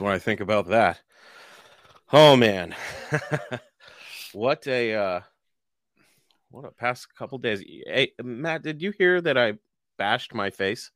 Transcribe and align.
up? 0.00 0.06
That's 0.06 0.10
what 0.10 0.14
I 0.14 0.18
think 0.18 0.40
about 0.40 0.68
that. 0.70 1.00
Oh 2.12 2.36
man, 2.36 2.74
what 4.32 4.66
a 4.66 4.94
uh, 4.94 5.20
what 6.50 6.64
a 6.64 6.70
past 6.72 7.14
couple 7.14 7.38
days. 7.38 7.60
Hey, 7.60 8.12
Matt, 8.22 8.62
did 8.62 8.82
you 8.82 8.90
hear 8.90 9.20
that 9.20 9.38
I 9.38 9.54
bashed 9.96 10.34
my 10.34 10.50
face? 10.50 10.90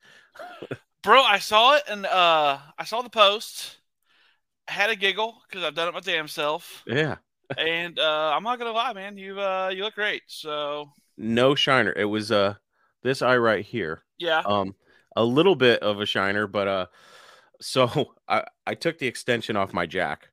Bro, 1.03 1.23
I 1.23 1.39
saw 1.39 1.77
it 1.77 1.85
and 1.89 2.07
uh 2.07 2.59
I 2.77 2.85
saw 2.85 3.03
the 3.03 3.09
post. 3.11 3.79
Had 4.67 4.91
a 4.91 4.97
giggle 4.97 5.43
because 5.49 5.65
I've 5.65 5.77
done 5.77 5.89
it 5.89 5.95
my 5.95 6.01
damn 6.01 6.27
self. 6.27 6.83
Yeah, 6.85 7.17
And 7.57 7.99
uh 8.01 8.33
I'm 8.35 8.43
not 8.43 8.59
gonna 8.59 8.73
lie, 8.73 8.95
man. 8.95 9.17
You 9.17 9.41
uh 9.41 9.71
you 9.73 9.85
look 9.85 9.95
great. 9.95 10.23
So 10.27 10.91
no 11.17 11.55
shiner. 11.55 11.93
It 11.97 12.07
was 12.07 12.33
uh 12.33 12.55
this 13.05 13.23
eye 13.23 13.37
right 13.37 13.65
here. 13.65 14.03
yeah. 14.19 14.43
Um, 14.45 14.75
a 15.17 15.25
little 15.25 15.57
bit 15.57 15.83
of 15.83 16.01
a 16.01 16.07
shiner, 16.07 16.49
but 16.49 16.69
uh, 16.69 16.87
so 17.61 18.15
I 18.29 18.45
I 18.67 18.75
took 18.75 18.99
the 18.99 19.07
extension 19.07 19.57
off 19.57 19.73
my 19.73 19.87
jack 19.87 20.29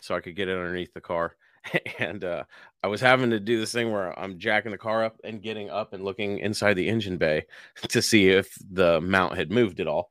so 0.00 0.14
I 0.14 0.20
could 0.20 0.36
get 0.36 0.48
it 0.48 0.56
underneath 0.56 0.92
the 0.92 1.00
car, 1.00 1.36
and 1.98 2.24
uh, 2.24 2.44
I 2.82 2.88
was 2.88 3.00
having 3.00 3.30
to 3.30 3.40
do 3.40 3.58
this 3.58 3.72
thing 3.72 3.90
where 3.90 4.18
I'm 4.18 4.38
jacking 4.38 4.72
the 4.72 4.78
car 4.78 5.04
up 5.04 5.20
and 5.24 5.42
getting 5.42 5.70
up 5.70 5.92
and 5.92 6.04
looking 6.04 6.38
inside 6.38 6.74
the 6.74 6.88
engine 6.88 7.16
bay 7.16 7.46
to 7.88 8.02
see 8.02 8.28
if 8.28 8.54
the 8.70 9.00
mount 9.00 9.36
had 9.36 9.50
moved 9.50 9.80
at 9.80 9.88
all, 9.88 10.10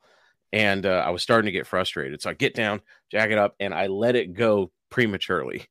and 0.51 0.85
uh, 0.85 1.03
I 1.05 1.11
was 1.11 1.23
starting 1.23 1.47
to 1.47 1.51
get 1.51 1.67
frustrated. 1.67 2.21
So 2.21 2.29
I 2.29 2.33
get 2.33 2.55
down, 2.55 2.81
jack 3.11 3.29
it 3.31 3.37
up, 3.37 3.55
and 3.59 3.73
I 3.73 3.87
let 3.87 4.15
it 4.15 4.33
go 4.33 4.71
prematurely, 4.89 5.65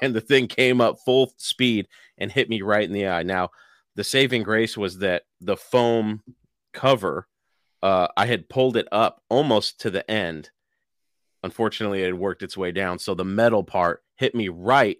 and 0.00 0.14
the 0.14 0.20
thing 0.20 0.48
came 0.48 0.80
up 0.80 0.98
full 1.04 1.32
speed 1.36 1.88
and 2.18 2.30
hit 2.30 2.48
me 2.48 2.62
right 2.62 2.84
in 2.84 2.92
the 2.92 3.08
eye. 3.08 3.22
Now, 3.22 3.50
the 3.94 4.04
saving 4.04 4.42
grace 4.42 4.76
was 4.76 4.98
that 4.98 5.24
the 5.40 5.56
foam 5.56 6.22
cover 6.72 7.26
uh, 7.82 8.08
I 8.16 8.26
had 8.26 8.48
pulled 8.48 8.76
it 8.76 8.86
up 8.92 9.22
almost 9.28 9.80
to 9.80 9.90
the 9.90 10.08
end. 10.10 10.50
Unfortunately, 11.42 12.02
it 12.02 12.06
had 12.06 12.14
worked 12.14 12.42
its 12.42 12.56
way 12.56 12.70
down. 12.72 12.98
So 12.98 13.14
the 13.14 13.24
metal 13.24 13.64
part 13.64 14.02
hit 14.16 14.34
me 14.34 14.48
right, 14.48 14.98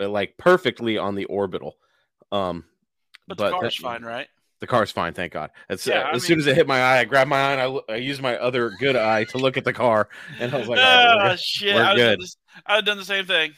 uh, 0.00 0.08
like 0.08 0.36
perfectly 0.38 0.96
on 0.96 1.14
the 1.14 1.26
orbital. 1.26 1.76
Um, 2.30 2.64
But, 3.28 3.36
the 3.38 3.50
car's 3.50 3.76
that- 3.76 3.82
fine, 3.82 4.02
right? 4.02 4.28
The 4.60 4.66
car's 4.68 4.92
fine, 4.92 5.12
thank 5.12 5.32
God. 5.32 5.50
As, 5.68 5.84
Yeah, 5.86 6.08
uh, 6.08 6.14
as 6.14 6.24
soon 6.24 6.38
as 6.38 6.46
it 6.46 6.54
hit 6.54 6.68
my 6.68 6.80
eye, 6.80 7.00
I 7.00 7.04
grabbed 7.04 7.28
my 7.28 7.36
eye 7.48 7.52
and 7.54 7.60
I, 7.88 7.94
I 7.94 7.96
used 7.96 8.22
my 8.22 8.36
other 8.38 8.70
good 8.78 8.94
eye 8.94 9.24
to 9.24 9.38
look 9.38 9.56
at 9.56 9.64
the 9.64 9.72
car, 9.72 10.08
and 10.38 10.54
I 10.54 10.58
was 10.58 10.68
like, 10.68 10.78
"Oh, 10.80 11.34
shit. 11.36 11.74
we're 11.74 11.82
I 11.82 11.86
have 11.88 11.96
good. 11.96 12.10
done, 12.10 12.18
this- 12.20 12.36
I 12.64 12.74
would've 12.76 12.86
done 12.86 12.96
the 12.98 13.04
same 13.04 13.26
thing. 13.26 13.54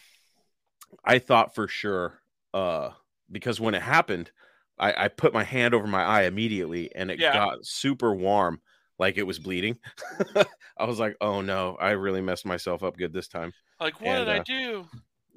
I 1.04 1.18
thought 1.18 1.54
for 1.54 1.68
sure, 1.68 2.22
uh, 2.54 2.90
because 3.30 3.60
when 3.60 3.74
it 3.74 3.82
happened, 3.82 4.30
I, 4.78 5.04
I 5.04 5.08
put 5.08 5.32
my 5.32 5.44
hand 5.44 5.74
over 5.74 5.86
my 5.86 6.02
eye 6.02 6.22
immediately 6.22 6.94
and 6.94 7.10
it 7.10 7.18
Yeah. 7.20 7.32
got 7.32 7.64
super 7.64 8.14
warm, 8.14 8.60
like 8.98 9.16
it 9.18 9.22
was 9.22 9.38
bleeding. 9.38 9.78
I 10.76 10.84
was 10.84 10.98
like, 10.98 11.16
oh 11.20 11.40
no, 11.40 11.76
I 11.80 11.90
really 11.90 12.20
messed 12.20 12.44
myself 12.46 12.82
up 12.82 12.96
good 12.96 13.12
this 13.12 13.28
time. 13.28 13.52
Like, 13.80 14.00
what 14.00 14.16
And, 14.16 14.26
did 14.26 14.34
I 14.34 14.38
uh, 14.38 14.42
do? 14.44 14.88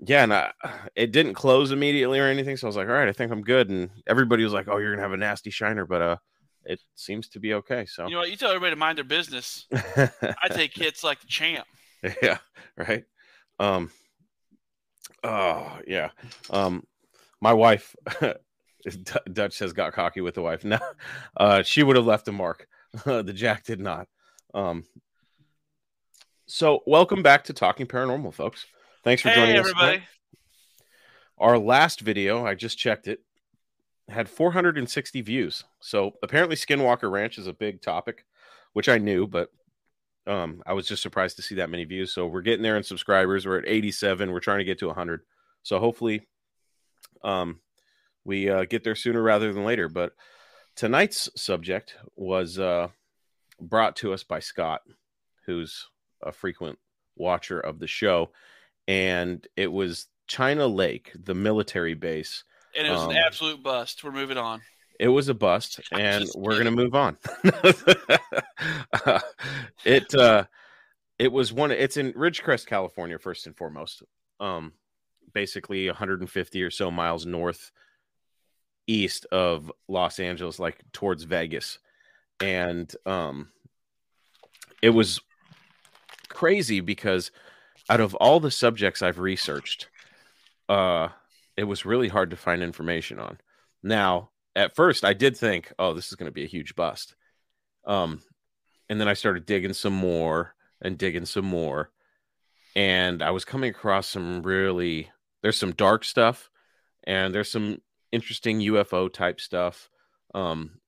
Yeah, 0.05 0.23
and 0.23 0.33
I, 0.33 0.51
it 0.95 1.11
didn't 1.11 1.33
close 1.35 1.71
immediately 1.71 2.19
or 2.19 2.25
anything. 2.25 2.57
So 2.57 2.67
I 2.67 2.69
was 2.69 2.75
like, 2.77 2.87
all 2.87 2.93
right, 2.93 3.07
I 3.07 3.13
think 3.13 3.31
I'm 3.31 3.41
good. 3.43 3.69
And 3.69 3.89
everybody 4.07 4.43
was 4.43 4.53
like, 4.53 4.67
oh, 4.67 4.77
you're 4.77 4.91
gonna 4.91 5.03
have 5.03 5.13
a 5.13 5.17
nasty 5.17 5.49
shiner, 5.51 5.85
but 5.85 6.01
uh, 6.01 6.17
it 6.65 6.79
seems 6.95 7.29
to 7.29 7.39
be 7.39 7.53
okay. 7.55 7.85
So 7.85 8.05
You 8.07 8.13
know 8.13 8.19
what? 8.19 8.29
You 8.31 8.35
tell 8.37 8.49
everybody 8.49 8.71
to 8.71 8.79
mind 8.79 8.97
their 8.97 9.05
business. 9.05 9.65
I 9.73 10.47
take 10.49 10.75
hits 10.75 11.03
like 11.03 11.19
the 11.21 11.27
champ. 11.27 11.67
yeah 12.21 12.37
right 12.77 13.05
um 13.59 13.89
oh 15.23 15.79
yeah 15.87 16.09
um 16.51 16.83
my 17.41 17.53
wife 17.53 17.95
D- 18.95 19.13
dutch 19.33 19.59
has 19.59 19.73
got 19.73 19.93
cocky 19.93 20.21
with 20.21 20.35
the 20.35 20.41
wife 20.41 20.63
no 20.63 20.79
uh 21.37 21.63
she 21.63 21.83
would 21.83 21.95
have 21.95 22.05
left 22.05 22.27
a 22.27 22.31
mark 22.31 22.67
the 23.05 23.33
jack 23.33 23.63
did 23.65 23.79
not 23.79 24.07
um 24.53 24.83
so 26.45 26.81
welcome 26.87 27.21
back 27.21 27.43
to 27.45 27.53
talking 27.53 27.85
paranormal 27.85 28.33
folks 28.33 28.65
thanks 29.03 29.21
for 29.21 29.29
Hey, 29.29 29.35
joining 29.35 29.55
us 29.57 29.59
everybody. 29.67 29.97
tonight. 29.97 30.07
our 31.37 31.57
last 31.57 31.99
video 32.01 32.45
i 32.45 32.53
just 32.55 32.77
checked 32.77 33.07
it 33.07 33.19
had 34.09 34.29
460 34.29 35.21
views 35.21 35.65
so 35.81 36.13
apparently 36.23 36.55
skinwalker 36.55 37.11
ranch 37.11 37.37
is 37.37 37.47
a 37.47 37.53
big 37.53 37.81
topic 37.81 38.25
which 38.73 38.87
i 38.87 38.97
knew 38.97 39.27
but 39.27 39.49
um, 40.25 40.61
I 40.65 40.73
was 40.73 40.85
just 40.85 41.01
surprised 41.01 41.37
to 41.37 41.41
see 41.41 41.55
that 41.55 41.69
many 41.69 41.85
views. 41.85 42.13
So 42.13 42.27
we're 42.27 42.41
getting 42.41 42.61
there 42.61 42.75
in 42.75 42.83
subscribers. 42.83 43.45
We're 43.45 43.59
at 43.59 43.65
87. 43.65 44.29
We're 44.29 44.41
trying 44.41 44.57
to 44.57 44.65
get 44.65 44.77
to 44.79 44.87
100. 44.87 45.21
So 45.63 45.79
hopefully, 45.79 46.27
um, 47.23 47.61
we 48.27 48.49
uh, 48.49 48.65
get 48.65 48.83
there 48.83 48.93
sooner 48.93 49.23
rather 49.23 49.51
than 49.53 49.63
later. 49.63 49.87
But 49.87 50.13
tonight's 50.75 51.29
subject 51.35 51.95
was 52.15 52.59
uh, 52.59 52.89
brought 53.59 53.95
to 53.97 54.13
us 54.13 54.23
by 54.23 54.39
Scott, 54.39 54.81
who's 55.45 55.87
a 56.21 56.31
frequent 56.31 56.77
watcher 57.15 57.59
of 57.59 57.79
the 57.79 57.87
show, 57.87 58.31
and 58.87 59.47
it 59.55 59.71
was 59.71 60.07
China 60.27 60.67
Lake, 60.67 61.13
the 61.15 61.33
military 61.33 61.93
base. 61.93 62.43
And 62.77 62.85
it 62.85 62.91
was 62.91 63.01
Um, 63.01 63.11
an 63.11 63.17
absolute 63.17 63.63
bust. 63.63 64.03
We're 64.03 64.11
moving 64.11 64.37
on. 64.37 64.61
It 64.99 65.07
was 65.07 65.29
a 65.29 65.33
bust, 65.33 65.79
and 65.91 66.27
we're 66.35 66.57
gonna 66.57 66.71
move 66.71 66.95
on. 66.95 67.17
it 69.85 70.13
uh, 70.13 70.43
it 71.17 71.31
was 71.31 71.53
one. 71.53 71.71
It's 71.71 71.97
in 71.97 72.11
Ridgecrest, 72.13 72.67
California, 72.67 73.17
first 73.17 73.47
and 73.47 73.55
foremost. 73.55 74.03
Um, 74.39 74.73
basically 75.33 75.87
150 75.87 76.63
or 76.63 76.71
so 76.71 76.89
miles 76.89 77.25
north 77.25 77.71
east 78.87 79.25
of 79.31 79.71
Los 79.87 80.19
Angeles, 80.19 80.59
like 80.59 80.79
towards 80.93 81.23
Vegas, 81.23 81.79
and 82.39 82.93
um, 83.05 83.49
it 84.81 84.89
was 84.89 85.21
crazy 86.29 86.79
because 86.79 87.31
out 87.89 87.99
of 87.99 88.15
all 88.15 88.39
the 88.39 88.51
subjects 88.51 89.01
I've 89.01 89.19
researched, 89.19 89.89
uh, 90.69 91.09
it 91.55 91.65
was 91.65 91.85
really 91.85 92.07
hard 92.07 92.29
to 92.31 92.35
find 92.37 92.61
information 92.61 93.19
on. 93.19 93.39
Now, 93.83 94.29
at 94.55 94.75
first, 94.75 95.03
I 95.03 95.13
did 95.13 95.37
think, 95.37 95.71
"Oh, 95.77 95.93
this 95.93 96.07
is 96.07 96.15
going 96.15 96.29
to 96.29 96.33
be 96.33 96.43
a 96.43 96.47
huge 96.47 96.75
bust," 96.75 97.15
um, 97.85 98.21
and 98.89 98.99
then 98.99 99.07
I 99.07 99.13
started 99.13 99.45
digging 99.45 99.73
some 99.73 99.93
more 99.93 100.55
and 100.81 100.97
digging 100.97 101.25
some 101.25 101.45
more, 101.45 101.91
and 102.75 103.21
I 103.21 103.31
was 103.31 103.45
coming 103.45 103.69
across 103.69 104.07
some 104.07 104.43
really 104.43 105.09
there's 105.41 105.57
some 105.57 105.71
dark 105.73 106.03
stuff, 106.03 106.49
and 107.03 107.33
there's 107.33 107.51
some 107.51 107.81
interesting 108.17 108.59
UFO 108.61 109.13
type 109.13 109.39
stuff. 109.39 109.89
Um, 110.33 110.79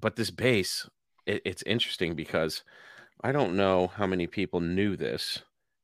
but 0.00 0.14
this 0.14 0.30
base, 0.30 0.88
it, 1.26 1.42
it's 1.44 1.64
interesting 1.64 2.14
because 2.14 2.62
I 3.20 3.32
don't 3.32 3.56
know 3.56 3.88
how 3.88 4.06
many 4.06 4.28
people 4.28 4.60
knew 4.60 4.96
this, 4.96 5.40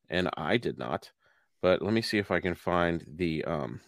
and 0.08 0.30
I 0.36 0.56
did 0.56 0.78
not. 0.78 1.10
But 1.60 1.82
let 1.82 1.92
me 1.92 2.00
see 2.00 2.18
if 2.18 2.30
I 2.30 2.38
can 2.38 2.54
find 2.54 3.04
the. 3.12 3.44
Um, 3.44 3.80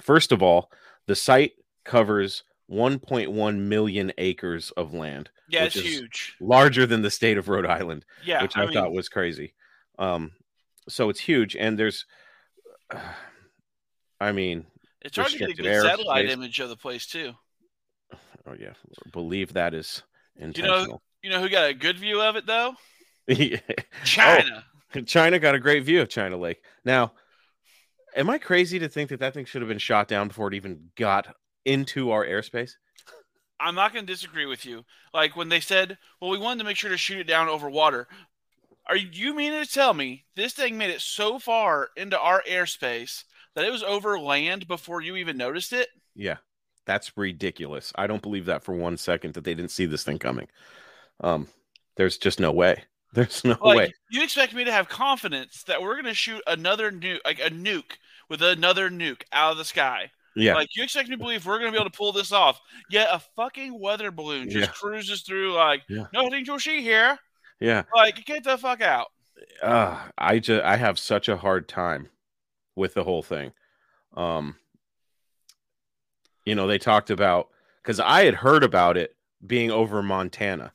first 0.00 0.32
of 0.32 0.42
all, 0.42 0.72
the 1.06 1.14
site 1.14 1.52
covers 1.84 2.44
1.1 2.70 3.58
million 3.58 4.12
acres 4.16 4.70
of 4.78 4.94
land, 4.94 5.28
Yeah, 5.50 5.64
which 5.64 5.76
it's 5.76 5.84
is 5.84 5.98
huge. 5.98 6.36
larger 6.40 6.86
than 6.86 7.02
the 7.02 7.10
state 7.10 7.36
of 7.36 7.48
Rhode 7.48 7.66
Island, 7.66 8.06
Yeah, 8.24 8.40
which 8.40 8.56
I, 8.56 8.62
I, 8.62 8.64
mean, 8.64 8.74
thought 8.74 8.92
was 8.92 9.10
crazy. 9.10 9.52
Um, 9.98 10.32
so 10.88 11.10
it's 11.10 11.20
huge, 11.20 11.54
and 11.54 11.78
there's, 11.78 12.06
I 14.20 14.32
mean, 14.32 14.66
it's 15.02 15.16
hard 15.16 15.30
to 15.32 15.38
get 15.38 15.50
a 15.50 15.54
good 15.54 15.64
satellite 15.82 16.26
image 16.32 16.60
of 16.60 16.68
the 16.68 16.76
place 16.76 17.06
too. 17.06 17.32
oh 18.46 18.54
yeah, 18.58 18.72
believe 19.12 19.52
that 19.54 19.74
is 19.74 20.02
You 20.38 20.62
know- 20.62 21.00
You 21.22 21.30
know 21.30 21.40
who 21.40 21.48
got 21.48 21.68
a 21.70 21.74
good 21.74 21.98
view 21.98 22.20
of 22.22 22.36
it 22.36 22.46
though? 22.46 22.74
Yeah. 23.28 23.58
China. 24.04 24.64
Oh, 24.94 25.00
China 25.02 25.38
got 25.38 25.54
a 25.54 25.58
great 25.58 25.84
view 25.84 26.00
of 26.00 26.08
China 26.08 26.38
Lake. 26.38 26.62
Now, 26.84 27.12
am 28.16 28.30
I 28.30 28.38
crazy 28.38 28.78
to 28.78 28.88
think 28.88 29.10
that 29.10 29.20
that 29.20 29.34
thing 29.34 29.44
should 29.44 29.60
have 29.60 29.68
been 29.68 29.76
shot 29.78 30.08
down 30.08 30.28
before 30.28 30.48
it 30.48 30.54
even 30.54 30.90
got 30.96 31.34
into 31.66 32.10
our 32.10 32.24
airspace? 32.24 32.72
I'm 33.60 33.74
not 33.74 33.92
going 33.92 34.06
to 34.06 34.12
disagree 34.12 34.46
with 34.46 34.64
you. 34.64 34.84
Like 35.12 35.36
when 35.36 35.50
they 35.50 35.60
said, 35.60 35.98
"Well, 36.20 36.30
we 36.30 36.38
wanted 36.38 36.60
to 36.60 36.64
make 36.64 36.78
sure 36.78 36.88
to 36.90 36.96
shoot 36.96 37.18
it 37.18 37.26
down 37.26 37.48
over 37.48 37.68
water." 37.68 38.08
Are 38.86 38.96
you, 38.96 39.08
you 39.12 39.34
mean 39.34 39.52
to 39.52 39.70
tell 39.70 39.92
me 39.92 40.24
this 40.34 40.54
thing 40.54 40.78
made 40.78 40.88
it 40.90 41.02
so 41.02 41.38
far 41.38 41.90
into 41.96 42.18
our 42.18 42.42
airspace 42.48 43.24
that 43.58 43.66
it 43.66 43.72
was 43.72 43.82
over 43.82 44.18
land 44.20 44.68
before 44.68 45.00
you 45.02 45.16
even 45.16 45.36
noticed 45.36 45.72
it? 45.72 45.88
Yeah, 46.14 46.36
that's 46.86 47.16
ridiculous. 47.16 47.92
I 47.96 48.06
don't 48.06 48.22
believe 48.22 48.46
that 48.46 48.62
for 48.62 48.72
one 48.72 48.96
second 48.96 49.34
that 49.34 49.42
they 49.42 49.54
didn't 49.54 49.72
see 49.72 49.84
this 49.86 50.04
thing 50.04 50.20
coming. 50.20 50.46
Um, 51.20 51.48
there's 51.96 52.18
just 52.18 52.38
no 52.38 52.52
way. 52.52 52.84
There's 53.14 53.42
no 53.42 53.56
Like 53.62 53.76
way. 53.78 53.92
you 54.10 54.22
expect 54.22 54.52
me 54.54 54.64
to 54.64 54.70
have 54.72 54.88
confidence 54.88 55.62
that 55.64 55.80
we're 55.80 55.94
going 55.94 56.04
to 56.04 56.14
shoot 56.14 56.42
another 56.46 56.92
nuke, 56.92 57.18
like 57.24 57.40
a 57.40 57.48
nuke 57.50 57.92
with 58.28 58.42
another 58.42 58.90
nuke 58.90 59.22
out 59.32 59.52
of 59.52 59.58
the 59.58 59.64
sky? 59.64 60.10
Yeah, 60.36 60.54
Like 60.54 60.68
you 60.76 60.82
expect 60.84 61.08
me 61.08 61.16
to 61.16 61.18
believe 61.18 61.46
we're 61.46 61.58
going 61.58 61.72
to 61.72 61.76
be 61.76 61.80
able 61.80 61.90
to 61.90 61.96
pull 61.96 62.12
this 62.12 62.30
off? 62.32 62.60
Yet 62.90 63.08
a 63.10 63.18
fucking 63.34 63.80
weather 63.80 64.10
balloon 64.12 64.50
just 64.50 64.68
Yeah. 64.68 64.72
cruises 64.74 65.22
through 65.22 65.54
like 65.54 65.82
Yeah. 65.88 66.04
nothing 66.12 66.44
to 66.44 66.58
see 66.60 66.82
here. 66.82 67.18
yeah. 67.60 67.82
Like 67.96 68.24
get 68.26 68.44
the 68.44 68.56
fuck 68.58 68.82
out. 68.82 69.06
Uh, 69.62 69.98
I 70.18 70.38
just 70.38 70.62
I 70.62 70.76
have 70.76 70.98
such 70.98 71.28
a 71.30 71.36
hard 71.38 71.66
time 71.66 72.10
with 72.78 72.94
the 72.94 73.04
whole 73.04 73.22
thing. 73.22 73.52
Um, 74.16 74.56
you 76.44 76.54
know, 76.54 76.66
they 76.66 76.78
talked 76.78 77.10
about 77.10 77.48
because 77.82 78.00
I 78.00 78.24
had 78.24 78.34
heard 78.34 78.64
about 78.64 78.96
it 78.96 79.16
being 79.46 79.70
over 79.70 80.02
Montana, 80.02 80.72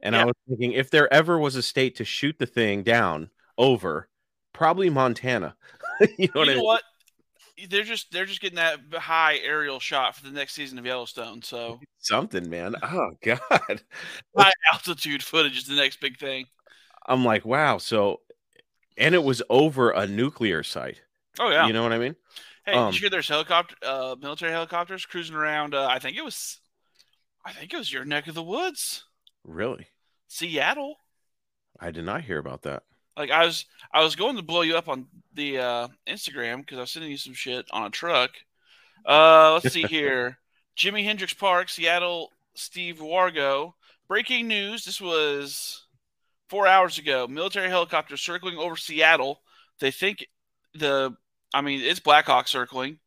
And 0.00 0.14
Yeah. 0.14 0.22
I 0.22 0.24
was 0.24 0.34
thinking 0.48 0.72
if 0.72 0.90
there 0.90 1.12
ever 1.12 1.38
was 1.38 1.56
a 1.56 1.62
state 1.62 1.96
to 1.96 2.04
shoot 2.04 2.38
the 2.38 2.46
thing 2.46 2.82
down 2.82 3.30
over, 3.58 4.08
probably 4.52 4.90
Montana. 4.90 5.56
you 6.18 6.28
know 6.34 6.40
what 6.40 6.48
you 6.48 6.52
I 6.52 6.54
mean? 6.54 6.64
what? 6.64 6.82
They're 7.68 7.84
just 7.84 8.10
they're 8.10 8.24
just 8.26 8.40
getting 8.40 8.56
that 8.56 8.80
high 8.94 9.36
aerial 9.38 9.78
shot 9.78 10.16
for 10.16 10.24
the 10.24 10.30
next 10.32 10.54
season 10.54 10.78
of 10.78 10.86
Yellowstone. 10.86 11.42
So 11.42 11.80
Something, 11.98 12.48
man. 12.50 12.74
Oh 12.82 13.10
god. 13.22 13.40
high 14.36 14.52
altitude 14.72 15.22
footage 15.22 15.58
is 15.58 15.66
the 15.66 15.76
next 15.76 16.00
big 16.00 16.18
thing. 16.18 16.46
I'm 17.06 17.24
like, 17.24 17.44
wow. 17.44 17.78
So, 17.78 18.20
and 18.96 19.14
it 19.14 19.22
was 19.22 19.42
over 19.50 19.90
a 19.90 20.06
nuclear 20.06 20.62
site. 20.62 21.02
Oh 21.38 21.50
yeah. 21.50 21.66
You 21.66 21.72
know 21.72 21.82
what 21.82 21.92
I 21.92 21.98
mean? 21.98 22.16
hey, 22.66 22.74
um, 22.74 22.90
did 22.90 22.96
you 22.96 23.00
hear 23.04 23.10
there's 23.10 23.28
helicopter 23.28 23.74
uh, 23.84 24.16
military 24.20 24.52
helicopters 24.52 25.06
cruising 25.06 25.34
around? 25.36 25.74
Uh, 25.74 25.86
I 25.86 25.98
think 25.98 26.16
it 26.16 26.24
was, 26.24 26.60
I 27.44 27.52
think 27.52 27.72
it 27.72 27.76
was 27.76 27.92
your 27.92 28.04
neck 28.04 28.26
of 28.28 28.34
the 28.34 28.42
woods, 28.42 29.04
Really? 29.44 29.88
Seattle. 30.28 30.96
I 31.80 31.90
did 31.90 32.04
not 32.04 32.22
hear 32.22 32.38
about 32.38 32.62
that. 32.62 32.84
Like 33.16 33.30
I 33.30 33.44
was 33.44 33.66
I 33.92 34.02
was 34.02 34.16
going 34.16 34.36
to 34.36 34.42
blow 34.42 34.62
you 34.62 34.76
up 34.76 34.88
on 34.88 35.06
the 35.34 35.58
uh, 35.58 35.88
Instagram 36.06 36.58
because 36.58 36.78
I 36.78 36.82
was 36.82 36.90
sending 36.92 37.10
you 37.10 37.16
some 37.16 37.34
shit 37.34 37.66
on 37.70 37.84
a 37.84 37.90
truck. 37.90 38.30
Uh, 39.04 39.52
let's 39.54 39.72
see 39.72 39.82
here. 39.88 40.38
Jimi 40.76 41.04
Hendrix 41.04 41.34
Park, 41.34 41.68
Seattle. 41.68 42.30
Steve 42.54 42.98
Wargo. 42.98 43.72
Breaking 44.08 44.46
news. 44.48 44.84
This 44.84 45.00
was 45.00 45.86
four 46.48 46.66
hours 46.66 46.98
ago. 46.98 47.26
Military 47.26 47.68
helicopter 47.68 48.16
circling 48.16 48.56
over 48.58 48.76
Seattle. 48.76 49.40
They 49.80 49.90
think 49.90 50.26
the. 50.74 51.16
I 51.54 51.60
mean, 51.60 51.80
it's 51.82 52.00
Blackhawk 52.00 52.48
circling. 52.48 52.98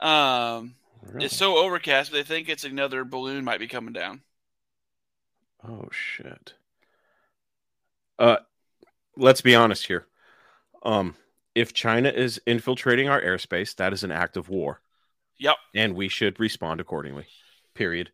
Um, 0.00 0.74
Really? 1.02 1.24
it's 1.26 1.36
so 1.36 1.56
overcast, 1.56 2.10
but 2.10 2.18
they 2.18 2.22
think 2.22 2.48
it's 2.48 2.64
another 2.64 3.04
balloon 3.04 3.42
might 3.44 3.58
be 3.58 3.66
coming 3.68 3.92
down. 3.94 4.20
Oh 5.66 5.88
shit. 5.90 6.52
Uh 8.18 8.36
let's 9.16 9.40
be 9.40 9.54
honest 9.54 9.86
here. 9.86 10.06
Um 10.82 11.16
if 11.54 11.72
China 11.72 12.10
is 12.10 12.40
infiltrating 12.46 13.08
our 13.08 13.20
airspace, 13.20 13.74
that 13.76 13.92
is 13.94 14.04
an 14.04 14.12
act 14.12 14.36
of 14.36 14.48
war 14.50 14.80
Yep. 15.38 15.56
and 15.74 15.94
we 15.94 16.08
should 16.08 16.38
respond 16.38 16.80
accordingly. 16.80 17.26
Period. 17.74 18.10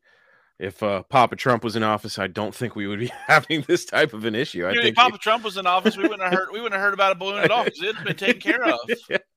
If 0.58 0.82
uh, 0.82 1.02
Papa 1.02 1.36
Trump 1.36 1.62
was 1.64 1.76
in 1.76 1.82
office, 1.82 2.18
I 2.18 2.28
don't 2.28 2.54
think 2.54 2.76
we 2.76 2.86
would 2.86 3.00
be 3.00 3.08
having 3.26 3.62
this 3.62 3.84
type 3.84 4.12
of 4.14 4.24
an 4.24 4.34
issue. 4.34 4.64
I 4.66 4.70
Dude, 4.70 4.78
if 4.78 4.84
think 4.84 4.96
Papa 4.96 5.18
Trump 5.18 5.44
was 5.44 5.56
in 5.58 5.66
office, 5.66 5.96
we 5.96 6.04
wouldn't 6.04 6.22
have 6.22 6.32
heard. 6.32 6.48
We 6.52 6.60
wouldn't 6.60 6.74
have 6.80 6.82
heard 6.82 6.94
about 6.94 7.12
a 7.12 7.14
balloon 7.16 7.40
at 7.42 7.50
all 7.50 7.64
because 7.64 7.82
it's 7.82 8.02
been 8.02 8.16
taken 8.16 8.40
care 8.40 8.64
of. 8.64 8.78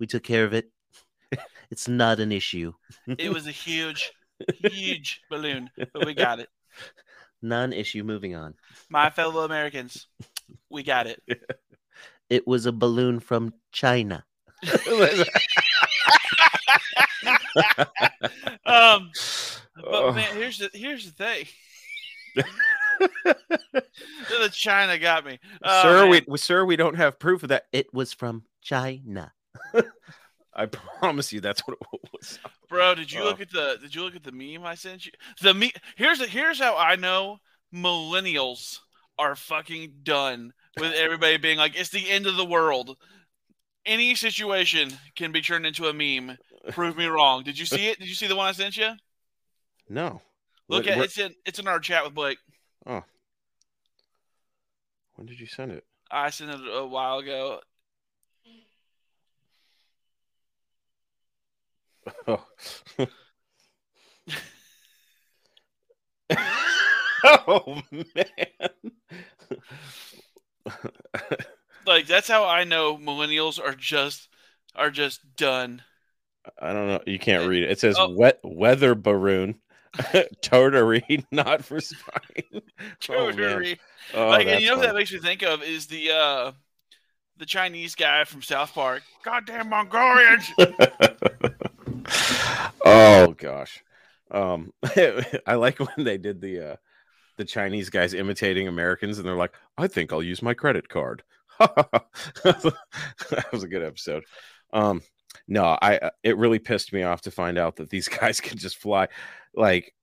We 0.00 0.06
took 0.08 0.24
care 0.24 0.44
of 0.44 0.52
it. 0.54 0.70
it's 1.70 1.86
not 1.86 2.18
an 2.18 2.32
issue. 2.32 2.72
It 3.06 3.32
was 3.32 3.46
a 3.46 3.52
huge, 3.52 4.10
huge 4.64 5.20
balloon, 5.30 5.70
but 5.92 6.04
we 6.06 6.14
got 6.14 6.40
it. 6.40 6.48
Non 7.42 7.72
issue. 7.72 8.02
Moving 8.02 8.34
on. 8.34 8.54
My 8.88 9.10
fellow 9.10 9.44
Americans, 9.44 10.08
we 10.70 10.82
got 10.82 11.06
it. 11.06 11.22
It 12.30 12.46
was 12.46 12.64
a 12.66 12.70
balloon 12.70 13.18
from 13.18 13.52
China. 13.72 14.24
Um, 18.66 19.10
but 19.74 19.84
Oh. 19.84 20.12
man, 20.12 20.34
here's 20.36 20.58
the 20.58 20.70
here's 20.72 21.10
the 21.10 21.12
thing. 21.12 21.46
the 24.30 24.48
China 24.52 24.98
got 24.98 25.24
me, 25.24 25.38
Oh, 25.64 25.82
sir, 25.82 26.00
man. 26.02 26.10
we, 26.10 26.22
we 26.28 26.38
sir, 26.38 26.64
we 26.64 26.76
don't 26.76 26.96
have 26.96 27.18
proof 27.18 27.42
of 27.42 27.48
that. 27.48 27.64
It 27.72 27.92
was 27.92 28.12
from 28.12 28.44
China. 28.62 29.32
I 30.54 30.66
promise 30.66 31.32
you, 31.32 31.40
that's 31.40 31.60
what 31.66 31.76
it 31.80 31.86
was. 32.12 32.38
bro. 32.68 32.94
Did 32.94 33.12
you 33.12 33.20
Oh. 33.20 33.24
look 33.24 33.40
at 33.40 33.50
the 33.50 33.78
Did 33.80 33.94
you 33.94 34.02
look 34.02 34.16
at 34.16 34.22
the 34.24 34.32
meme 34.32 34.64
I 34.64 34.74
sent 34.74 35.06
you? 35.06 35.12
The 35.40 35.54
me 35.54 35.72
here's 35.96 36.18
the, 36.18 36.26
here's 36.26 36.58
how 36.58 36.76
I 36.76 36.96
know 36.96 37.38
millennials 37.74 38.80
are 39.18 39.36
fucking 39.36 39.92
done 40.02 40.52
with 40.78 40.92
everybody 40.94 41.36
being 41.36 41.58
like 41.58 41.78
it's 41.78 41.90
the 41.90 42.10
end 42.10 42.26
of 42.26 42.36
the 42.36 42.44
world. 42.44 42.96
Any 43.86 44.14
situation 44.14 44.90
can 45.16 45.32
be 45.32 45.40
turned 45.40 45.66
into 45.66 45.86
a 45.88 45.92
meme. 45.92 46.36
Prove 46.72 46.96
me 46.96 47.06
wrong. 47.06 47.42
Did 47.44 47.58
you 47.58 47.64
see 47.64 47.88
it? 47.88 47.98
Did 47.98 48.08
you 48.08 48.14
see 48.14 48.26
the 48.26 48.36
one 48.36 48.48
I 48.48 48.52
sent 48.52 48.76
you? 48.76 48.90
No. 49.88 50.20
Look 50.68 50.84
What- 50.86 50.98
at 50.98 51.04
it's 51.04 51.18
in 51.18 51.34
it's 51.46 51.58
in 51.58 51.68
our 51.68 51.80
chat 51.80 52.04
with 52.04 52.14
Blake. 52.14 52.38
Oh. 52.86 53.02
When 55.14 55.26
did 55.26 55.38
you 55.40 55.46
send 55.46 55.72
it? 55.72 55.84
I 56.10 56.30
sent 56.30 56.50
it 56.50 56.60
a 56.72 56.84
while 56.86 57.18
ago. 57.18 57.60
Oh. 62.26 62.44
oh 67.24 67.82
man. 67.90 68.92
Like 71.86 72.06
that's 72.06 72.28
how 72.28 72.44
I 72.44 72.64
know 72.64 72.96
millennials 72.96 73.58
are 73.58 73.74
just 73.74 74.28
are 74.76 74.90
just 74.90 75.20
done. 75.36 75.82
I 76.60 76.72
don't 76.72 76.86
know. 76.86 77.00
You 77.06 77.18
can't 77.18 77.48
read 77.48 77.64
it. 77.64 77.70
It 77.70 77.80
says 77.80 77.96
Oh. 77.98 78.10
wet 78.10 78.40
weather 78.42 78.94
baroon. 78.94 79.60
Tartary, 80.40 81.26
not 81.32 81.64
for 81.64 81.80
spine. 81.80 82.62
Oh, 83.08 83.32
Oh, 84.14 84.28
like, 84.28 84.60
you 84.60 84.66
know 84.68 84.76
what 84.76 84.82
that 84.86 84.94
makes 84.94 85.12
me 85.12 85.18
think 85.18 85.42
of 85.42 85.62
is 85.62 85.86
the 85.86 86.10
uh 86.12 86.52
the 87.38 87.46
Chinese 87.46 87.94
guy 87.94 88.24
from 88.24 88.42
South 88.42 88.72
Park. 88.74 89.02
Goddamn 89.24 89.68
Mongolians! 89.70 90.50
Oh 92.84 93.34
gosh. 93.36 93.82
Um 94.30 94.72
I 95.46 95.54
like 95.54 95.78
when 95.78 96.04
they 96.04 96.18
did 96.18 96.40
the 96.40 96.72
uh 96.72 96.76
the 97.36 97.44
Chinese 97.44 97.90
guys 97.90 98.12
imitating 98.14 98.68
Americans 98.68 99.18
and 99.18 99.26
they're 99.26 99.34
like, 99.34 99.54
I 99.78 99.86
think 99.88 100.12
I'll 100.12 100.22
use 100.22 100.42
my 100.42 100.54
credit 100.54 100.88
card. 100.88 101.22
that 101.58 103.46
was 103.52 103.62
a 103.62 103.68
good 103.68 103.82
episode. 103.82 104.24
Um 104.72 105.02
no, 105.48 105.76
I 105.80 105.98
uh, 105.98 106.10
it 106.22 106.36
really 106.36 106.58
pissed 106.58 106.92
me 106.92 107.02
off 107.02 107.22
to 107.22 107.30
find 107.30 107.58
out 107.58 107.76
that 107.76 107.90
these 107.90 108.08
guys 108.20 108.40
can 108.40 108.58
just 108.58 108.76
fly 108.76 109.08
like 109.54 109.94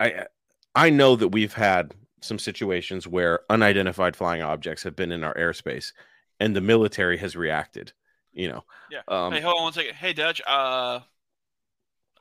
I 0.00 0.26
I 0.74 0.90
know 0.90 1.16
that 1.16 1.28
we've 1.28 1.52
had 1.52 1.94
some 2.22 2.38
situations 2.38 3.06
where 3.06 3.40
unidentified 3.50 4.16
flying 4.16 4.42
objects 4.42 4.84
have 4.84 4.96
been 4.96 5.12
in 5.12 5.24
our 5.24 5.34
airspace 5.34 5.92
and 6.40 6.56
the 6.56 6.60
military 6.60 7.18
has 7.18 7.36
reacted, 7.36 7.92
you 8.32 8.48
know. 8.48 8.64
Yeah. 8.90 9.02
Um 9.08 9.32
hey, 9.32 9.40
hold 9.40 9.56
on 9.58 9.62
one 9.64 9.72
second. 9.72 9.94
Hey, 9.94 10.12
Dutch. 10.12 10.40
Uh, 10.46 11.00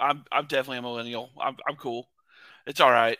I'm 0.02 0.26
I'm 0.32 0.48
definitely 0.48 0.80
a 0.80 0.82
millennial. 0.82 1.30
I'm 1.40 1.56
I'm 1.68 1.76
cool. 1.76 2.10
It's 2.68 2.82
all 2.82 2.92
right. 2.92 3.18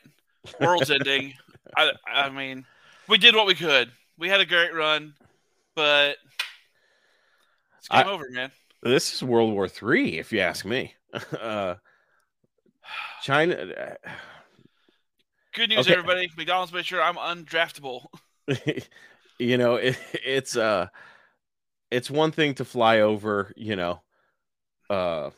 World's 0.60 0.92
ending. 0.92 1.34
I 1.78 1.92
I 2.08 2.30
mean, 2.30 2.66
we 3.08 3.18
did 3.18 3.36
what 3.36 3.46
we 3.48 3.56
could. 3.56 3.92
We 4.18 4.28
had 4.28 4.42
a 4.42 4.46
great 4.46 4.74
run, 4.74 5.14
but 5.76 6.18
it's 7.78 7.88
game 7.88 8.08
I- 8.08 8.12
over, 8.12 8.26
man. 8.32 8.52
This 8.84 9.14
is 9.14 9.22
World 9.24 9.54
War 9.54 9.68
Three, 9.68 10.18
if 10.18 10.34
you 10.34 10.40
ask 10.40 10.66
me. 10.66 10.96
Uh, 11.40 11.76
China, 13.22 13.54
uh, 13.56 14.10
Good 15.54 15.70
news, 15.70 15.80
Okay. 15.80 15.92
everybody. 15.94 16.30
McDonald's 16.38 16.72
made 16.72 16.86
sure 16.86 17.02
I'm 17.02 17.16
undraftable. 17.18 18.06
you 19.40 19.58
know, 19.58 19.76
it, 19.76 20.00
it's 20.24 20.56
uh, 20.56 20.88
it's 21.92 22.10
one 22.10 22.32
thing 22.32 22.54
to 22.56 22.66
fly 22.66 23.02
over, 23.02 23.52
you 23.58 23.76
know, 23.76 24.02
uh, 24.90 25.32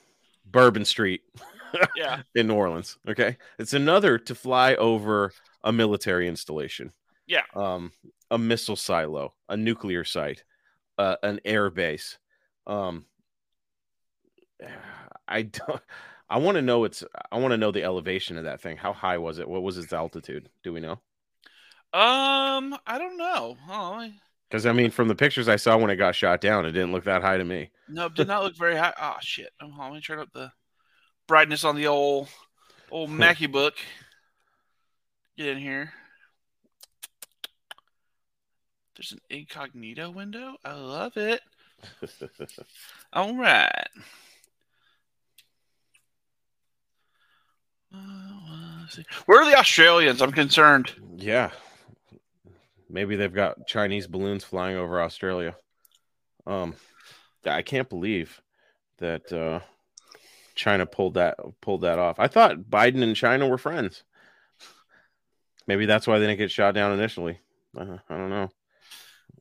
Bourbon 0.54 0.86
Street 0.86 1.22
Yeah. 1.98 2.22
in 2.36 2.48
New 2.48 2.54
Orleans. 2.56 2.98
Okay, 3.10 3.36
it's 3.60 3.74
another 3.74 4.18
to 4.20 4.36
fly 4.36 4.76
over 4.76 5.34
a 5.64 5.74
military 5.74 6.30
installation. 6.30 6.94
Yeah. 7.28 7.44
um, 7.56 7.92
a 8.32 8.38
missile 8.38 8.76
silo, 8.76 9.34
a 9.50 9.58
nuclear 9.58 10.04
site, 10.04 10.44
uh, 10.98 11.16
an 11.24 11.40
air 11.46 11.70
base. 11.70 12.18
Um, 12.68 13.06
I 15.28 15.44
don't. 15.44 15.82
I 16.30 16.38
want 16.38 16.56
to 16.56 16.62
know 16.62 16.84
its. 16.86 17.04
I 17.32 17.38
want 17.40 17.52
to 17.52 17.58
know 17.58 17.72
the 17.72 17.84
elevation 17.84 18.38
of 18.38 18.46
that 18.46 18.62
thing. 18.62 18.78
How 18.78 18.94
high 18.94 19.18
was 19.18 19.40
it? 19.40 19.48
What 19.48 19.64
was 19.64 19.78
its 19.78 19.94
altitude? 19.94 20.50
Do 20.64 20.74
we 20.74 20.80
know? 20.80 20.94
Um, 21.94 22.76
I 22.88 22.98
don't 22.98 23.18
know. 23.18 23.58
Oh, 23.70 23.94
I- 23.94 24.14
Because 24.50 24.66
I 24.66 24.72
mean, 24.72 24.92
from 24.92 25.08
the 25.08 25.16
pictures 25.16 25.48
I 25.50 25.56
saw 25.56 25.78
when 25.78 25.90
it 25.90 25.96
got 25.96 26.16
shot 26.16 26.42
down, 26.42 26.66
it 26.66 26.72
didn't 26.74 26.92
look 26.92 27.06
that 27.06 27.22
high 27.24 27.38
to 27.38 27.44
me. 27.44 27.72
no, 27.90 28.06
it 28.06 28.14
did 28.14 28.28
not 28.28 28.44
look 28.44 28.56
very 28.58 28.76
high. 28.76 28.94
Oh 29.02 29.16
shit! 29.22 29.50
Oh, 29.62 29.66
on, 29.66 29.92
let 29.92 29.94
me 29.94 30.02
turn 30.02 30.20
up 30.20 30.32
the 30.34 30.52
brightness 31.28 31.64
on 31.64 31.76
the 31.76 31.88
old 31.88 32.28
old 32.92 33.10
Mackie 33.10 33.48
book. 33.48 33.74
Get 35.38 35.48
in 35.48 35.58
here. 35.58 35.92
There's 38.96 39.14
an 39.14 39.22
incognito 39.32 40.12
window. 40.12 40.56
I 40.64 40.74
love 40.74 41.18
it. 41.18 41.42
All 43.14 43.36
right. 43.36 43.88
Uh. 47.94 48.86
Where 49.26 49.42
are 49.42 49.50
the 49.50 49.58
Australians? 49.58 50.22
I'm 50.22 50.32
concerned. 50.32 50.92
yeah, 51.18 51.52
maybe 52.94 53.16
they've 53.18 53.34
got 53.34 53.68
Chinese 53.68 54.08
balloons 54.08 54.44
flying 54.46 54.78
over 54.78 55.02
Australia. 55.02 55.56
Um, 56.46 56.76
I 57.44 57.64
can't 57.64 57.90
believe 57.90 58.42
that 59.00 59.34
uh, 59.34 59.60
China 60.56 60.86
pulled 60.86 61.16
that 61.16 61.38
pulled 61.60 61.82
that 61.82 62.00
off. 62.00 62.20
I 62.20 62.28
thought 62.28 62.70
Biden 62.70 63.04
and 63.04 63.16
China 63.16 63.50
were 63.50 63.58
friends. 63.58 64.04
Maybe 65.68 65.86
that's 65.86 66.08
why 66.08 66.20
they 66.20 66.28
didn't 66.28 66.40
get 66.40 66.52
shot 66.52 66.76
down 66.76 66.94
initially. 66.94 67.40
Uh, 67.76 67.98
I 68.10 68.18
don't 68.18 68.30
know. 68.30 68.50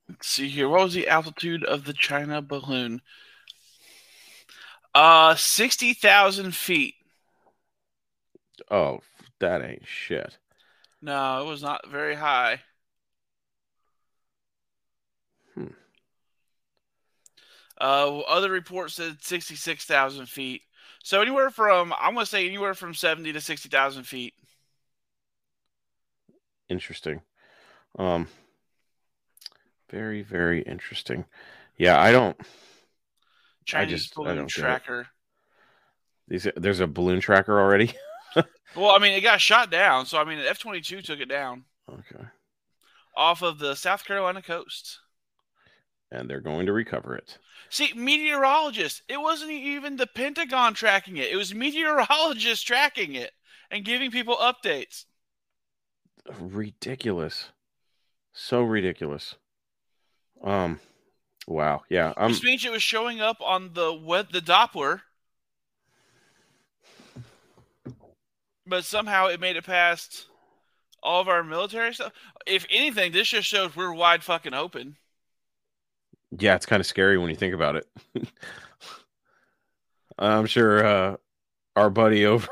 Let's 0.09 0.29
see 0.29 0.49
here. 0.49 0.69
What 0.69 0.85
was 0.85 0.95
the 0.95 1.09
altitude 1.09 1.65
of 1.65 1.85
the 1.85 1.93
China 1.93 2.41
balloon? 2.41 3.03
Uh, 4.95 5.35
sixty 5.35 5.93
thousand 5.93 6.55
feet. 6.55 6.95
Oh, 8.71 9.01
that 9.41 9.63
ain't 9.63 9.87
shit. 9.87 10.39
No, 11.01 11.43
it 11.43 11.49
was 11.49 11.63
not 11.63 11.89
very 11.89 12.15
high. 12.15 12.61
Uh, 17.83 18.21
other 18.21 18.51
reports 18.51 18.95
said 18.95 19.17
sixty-six 19.21 19.85
thousand 19.85 20.27
feet. 20.27 20.63
So 21.03 21.21
anywhere 21.21 21.51
from 21.51 21.93
I'm 22.01 22.15
gonna 22.15 22.25
say 22.27 22.47
anywhere 22.47 22.75
from 22.75 22.95
seventy 22.95 23.33
to 23.33 23.41
sixty 23.41 23.69
thousand 23.69 24.05
feet. 24.05 24.35
Interesting. 26.69 27.21
Um, 27.99 28.29
very, 29.91 30.23
very 30.23 30.63
interesting. 30.63 31.25
Yeah, 31.77 32.01
I 32.01 32.13
don't. 32.13 32.37
Chinese 33.65 34.05
just- 34.05 34.13
I 34.13 34.23
balloon 34.23 34.37
don't 34.37 34.49
tracker. 34.49 35.07
These, 36.29 36.47
there's 36.57 36.81
a 36.81 36.87
balloon 36.87 37.21
tracker 37.21 37.61
already. 37.61 37.93
Well, 38.75 38.93
I 38.93 38.99
mean, 38.99 39.13
it 39.13 39.21
got 39.21 39.39
shot 39.39 39.71
down, 39.71 40.07
so 40.07 40.17
I 40.19 40.25
mean, 40.25 40.39
F 40.39 40.59
twenty 40.59 40.81
two 40.81 41.03
took 41.03 41.21
it 41.21 41.29
down 41.29 41.65
Okay, 41.91 42.25
off 43.15 43.43
of 43.43 43.59
the 43.59 43.75
South 43.75 44.03
Carolina 44.07 44.41
coast. 44.41 44.99
And 46.13 46.29
they're 46.29 46.41
going 46.41 46.67
to 46.67 46.73
recover 46.73 47.17
it. 47.17 47.39
See, 47.71 47.93
meteorologists. 47.95 49.03
It 49.09 49.21
wasn't 49.21 49.53
even 49.53 49.97
the 49.97 50.07
Pentagon 50.07 50.75
tracking 50.75 51.17
it. 51.17 51.31
It 51.31 51.37
was 51.37 51.55
meteorologists 51.55 52.63
tracking 52.63 53.15
it 53.15 53.33
and 53.71 53.85
giving 53.85 54.11
people 54.11 54.37
updates. 54.37 55.07
Ridiculous. 56.39 57.49
So 58.33 58.63
ridiculous. 58.63 59.37
Um, 60.45 60.81
wow. 61.47 61.83
Yeah. 61.89 62.13
Um, 62.17 62.31
Which 62.31 62.43
means 62.43 62.65
it 62.65 62.71
was 62.71 62.83
showing 62.83 63.21
up 63.21 63.39
on 63.41 63.73
the 63.73 63.93
web, 63.93 64.33
the 64.33 64.41
Doppler, 64.41 65.01
but 68.67 68.85
somehow 68.85 69.27
it 69.27 69.41
made 69.41 69.57
it 69.57 69.65
past 69.65 70.27
all 71.03 71.21
of 71.21 71.29
our 71.29 71.43
military 71.43 71.95
stuff. 71.95 72.13
If 72.47 72.67
anything, 72.71 73.13
this 73.13 73.29
just 73.29 73.49
shows 73.49 73.75
we're 73.75 73.93
wide 73.93 74.23
fucking 74.23 74.55
open. 74.55 74.97
Yeah, 76.39 76.55
it's 76.55 76.67
kind 76.67 76.81
of 76.81 76.87
scary 76.87 77.19
when 77.19 77.31
you 77.31 77.37
think 77.37 77.55
about 77.55 77.77
it. 77.77 77.87
I'm 80.19 80.47
sure 80.47 80.85
uh, 80.85 81.17
our 81.77 81.91
buddy 81.91 82.27
over, 82.27 82.49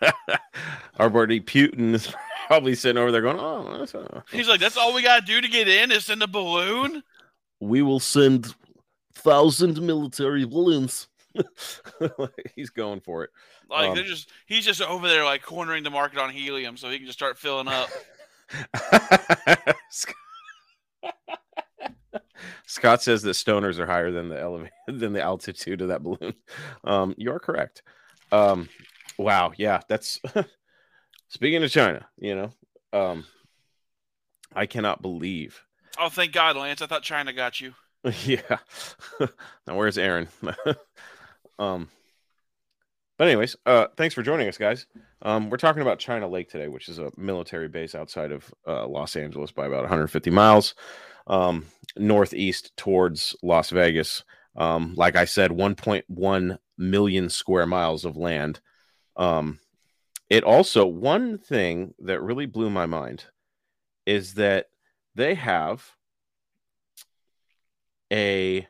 our 0.98 1.10
buddy 1.10 1.40
Putin 1.40 1.94
is 1.94 2.12
probably 2.46 2.74
sitting 2.74 3.00
over 3.00 3.12
there 3.12 3.22
going, 3.22 3.38
"Oh, 3.38 3.78
that's, 3.78 3.94
uh, 3.94 4.22
He's 4.30 4.48
like, 4.48 4.60
that's 4.60 4.76
all 4.76 4.94
we 4.94 5.02
gotta 5.02 5.24
do 5.24 5.40
to 5.40 5.48
get 5.48 5.68
in 5.68 5.90
is 5.90 6.06
send 6.06 6.22
a 6.22 6.26
balloon. 6.26 7.02
We 7.60 7.82
will 7.82 8.00
send 8.00 8.54
thousand 9.14 9.80
military 9.80 10.44
balloons. 10.44 11.08
he's 12.54 12.70
going 12.70 13.00
for 13.00 13.24
it." 13.24 13.30
Like 13.70 13.90
Um, 13.90 13.94
they're 13.96 14.04
just 14.04 14.30
he's 14.46 14.64
just 14.64 14.82
over 14.82 15.08
there 15.08 15.24
like 15.24 15.42
cornering 15.42 15.84
the 15.84 15.90
market 15.90 16.18
on 16.18 16.30
helium 16.30 16.76
so 16.76 16.90
he 16.90 16.98
can 16.98 17.06
just 17.06 17.18
start 17.18 17.38
filling 17.38 17.68
up. 17.68 17.88
Scott- 22.68 23.02
says 23.02 23.22
that 23.22 23.30
stoners 23.30 23.78
are 23.78 23.86
higher 23.86 24.10
than 24.10 24.28
the 24.28 24.38
elevate 24.38 24.70
than 24.86 25.14
the 25.14 25.22
altitude 25.22 25.80
of 25.80 25.88
that 25.88 26.02
balloon. 26.02 26.34
Um, 26.84 27.14
you're 27.18 27.40
correct. 27.40 27.82
Um, 28.30 28.68
wow, 29.18 29.52
yeah, 29.56 29.80
that's 29.88 30.20
speaking 31.28 31.62
of 31.62 31.70
China. 31.70 32.06
You 32.18 32.34
know, 32.34 32.52
um, 32.92 33.24
I 34.54 34.66
cannot 34.66 35.02
believe. 35.02 35.62
Oh, 35.98 36.08
thank 36.08 36.32
God, 36.32 36.56
Lance. 36.56 36.80
I 36.80 36.86
thought 36.86 37.02
China 37.02 37.32
got 37.32 37.60
you. 37.60 37.74
yeah. 38.24 38.58
now 39.66 39.76
where's 39.76 39.98
Aaron? 39.98 40.28
um. 41.58 41.88
But 43.18 43.26
anyways, 43.26 43.56
uh, 43.66 43.88
thanks 43.96 44.14
for 44.14 44.22
joining 44.22 44.46
us, 44.48 44.56
guys. 44.56 44.86
Um, 45.22 45.50
we're 45.50 45.56
talking 45.56 45.82
about 45.82 45.98
China 45.98 46.28
Lake 46.28 46.48
today, 46.48 46.68
which 46.68 46.88
is 46.88 47.00
a 47.00 47.10
military 47.16 47.66
base 47.68 47.96
outside 47.96 48.30
of 48.30 48.54
uh, 48.66 48.86
Los 48.86 49.16
Angeles 49.16 49.50
by 49.50 49.66
about 49.66 49.80
150 49.80 50.30
miles, 50.30 50.76
um, 51.28 51.66
northeast 51.96 52.76
towards 52.76 53.36
Las 53.42 53.70
Vegas. 53.70 54.24
Um, 54.56 54.94
like 54.96 55.14
I 55.14 55.24
said, 55.24 55.52
1.1 55.52 56.58
million 56.76 57.28
square 57.28 57.66
miles 57.66 58.04
of 58.04 58.16
land. 58.16 58.60
Um, 59.16 59.60
it 60.28 60.44
also 60.44 60.86
one 60.86 61.38
thing 61.38 61.94
that 62.00 62.22
really 62.22 62.46
blew 62.46 62.70
my 62.70 62.86
mind 62.86 63.24
is 64.06 64.34
that 64.34 64.66
they 65.14 65.34
have 65.34 65.92
a 68.12 68.66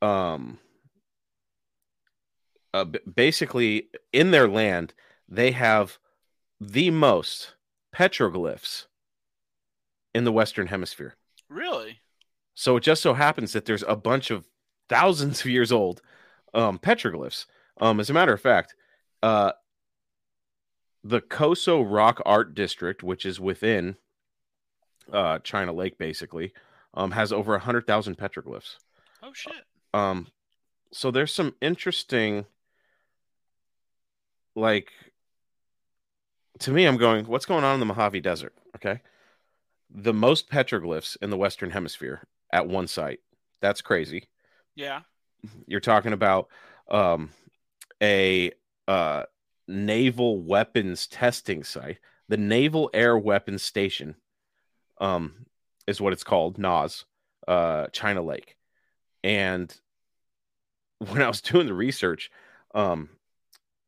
um 0.00 0.58
uh, 2.74 2.84
basically 3.14 3.88
in 4.12 4.30
their 4.30 4.48
land 4.48 4.94
they 5.28 5.52
have 5.52 5.98
the 6.60 6.90
most 6.90 7.54
petroglyphs 7.94 8.86
in 10.14 10.24
the 10.24 10.32
western 10.32 10.66
hemisphere 10.68 11.14
Really? 11.48 12.00
so 12.54 12.76
it 12.76 12.82
just 12.82 13.02
so 13.02 13.14
happens 13.14 13.52
that 13.52 13.64
there's 13.64 13.84
a 13.86 13.96
bunch 13.96 14.30
of 14.30 14.46
thousands 14.88 15.40
of 15.40 15.46
years 15.46 15.72
old 15.72 16.02
um, 16.54 16.78
petroglyphs. 16.78 17.46
Um, 17.80 17.98
as 17.98 18.10
a 18.10 18.12
matter 18.12 18.32
of 18.34 18.40
fact, 18.40 18.74
uh, 19.22 19.52
the 21.02 21.20
Coso 21.22 21.82
Rock 21.82 22.20
Art 22.26 22.54
District, 22.54 23.02
which 23.02 23.24
is 23.24 23.40
within 23.40 23.96
uh, 25.10 25.38
China 25.38 25.72
Lake, 25.72 25.96
basically, 25.98 26.52
um, 26.94 27.12
has 27.12 27.32
over 27.32 27.54
a 27.54 27.58
hundred 27.58 27.86
thousand 27.86 28.18
petroglyphs. 28.18 28.76
Oh 29.22 29.32
shit. 29.32 29.54
Um, 29.94 30.26
so 30.92 31.10
there's 31.10 31.32
some 31.32 31.54
interesting, 31.62 32.44
like, 34.54 34.90
to 36.60 36.70
me, 36.70 36.84
I'm 36.84 36.98
going, 36.98 37.24
what's 37.26 37.46
going 37.46 37.64
on 37.64 37.74
in 37.74 37.80
the 37.80 37.86
Mojave 37.86 38.20
Desert? 38.20 38.52
Okay. 38.76 39.00
The 39.94 40.14
most 40.14 40.50
petroglyphs 40.50 41.16
in 41.20 41.30
the 41.30 41.36
Western 41.36 41.70
Hemisphere 41.70 42.26
at 42.52 42.66
one 42.66 42.86
site. 42.86 43.20
That's 43.60 43.82
crazy. 43.82 44.28
Yeah. 44.74 45.00
You're 45.66 45.80
talking 45.80 46.12
about 46.12 46.48
um, 46.90 47.30
a 48.02 48.52
uh, 48.88 49.24
naval 49.68 50.40
weapons 50.42 51.06
testing 51.06 51.64
site. 51.64 51.98
The 52.28 52.36
Naval 52.36 52.90
Air 52.94 53.18
Weapons 53.18 53.62
Station 53.62 54.14
um, 55.00 55.46
is 55.86 56.00
what 56.00 56.12
it's 56.12 56.24
called, 56.24 56.58
NAS, 56.58 57.04
uh, 57.46 57.88
China 57.88 58.22
Lake. 58.22 58.56
And 59.22 59.74
when 60.98 61.22
I 61.22 61.28
was 61.28 61.40
doing 61.42 61.66
the 61.66 61.74
research, 61.74 62.30
um, 62.74 63.10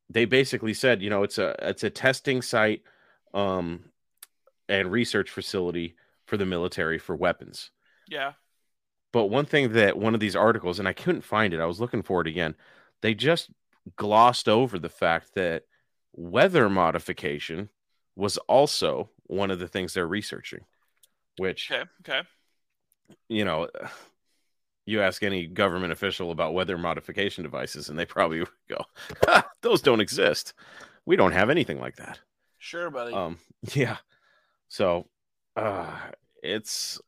they 0.09 0.25
basically 0.25 0.73
said, 0.73 1.01
you 1.01 1.09
know, 1.09 1.23
it's 1.23 1.37
a 1.37 1.55
it's 1.59 1.83
a 1.83 1.89
testing 1.89 2.41
site 2.41 2.83
um, 3.33 3.85
and 4.69 4.91
research 4.91 5.29
facility 5.29 5.95
for 6.25 6.37
the 6.37 6.45
military 6.45 6.97
for 6.97 7.15
weapons. 7.15 7.71
Yeah. 8.07 8.33
But 9.13 9.25
one 9.27 9.45
thing 9.45 9.73
that 9.73 9.97
one 9.97 10.13
of 10.13 10.19
these 10.19 10.35
articles, 10.35 10.79
and 10.79 10.87
I 10.87 10.93
couldn't 10.93 11.21
find 11.21 11.53
it, 11.53 11.61
I 11.61 11.65
was 11.65 11.79
looking 11.79 12.01
for 12.03 12.21
it 12.21 12.27
again. 12.27 12.55
They 13.01 13.13
just 13.13 13.49
glossed 13.95 14.49
over 14.49 14.79
the 14.79 14.89
fact 14.89 15.35
that 15.35 15.63
weather 16.13 16.69
modification 16.69 17.69
was 18.15 18.37
also 18.37 19.09
one 19.27 19.51
of 19.51 19.59
the 19.59 19.67
things 19.67 19.93
they're 19.93 20.07
researching, 20.07 20.61
which 21.37 21.71
Okay. 21.71 21.83
Okay. 22.01 22.27
you 23.29 23.45
know, 23.45 23.69
you 24.85 25.01
ask 25.01 25.23
any 25.23 25.47
government 25.47 25.91
official 25.91 26.31
about 26.31 26.53
weather 26.53 26.77
modification 26.77 27.43
devices, 27.43 27.89
and 27.89 27.97
they 27.97 28.05
probably 28.05 28.39
would 28.39 28.49
go, 28.69 28.83
"Ha, 29.25 29.49
"Those 29.61 29.81
don't 29.81 30.01
exist. 30.01 30.53
We 31.05 31.15
don't 31.15 31.31
have 31.31 31.49
anything 31.49 31.79
like 31.79 31.95
that." 31.97 32.19
Sure, 32.59 32.89
buddy. 32.89 33.13
Um, 33.13 33.37
yeah. 33.73 33.97
So, 34.67 35.07
uh, 35.55 35.91
it's 36.43 36.99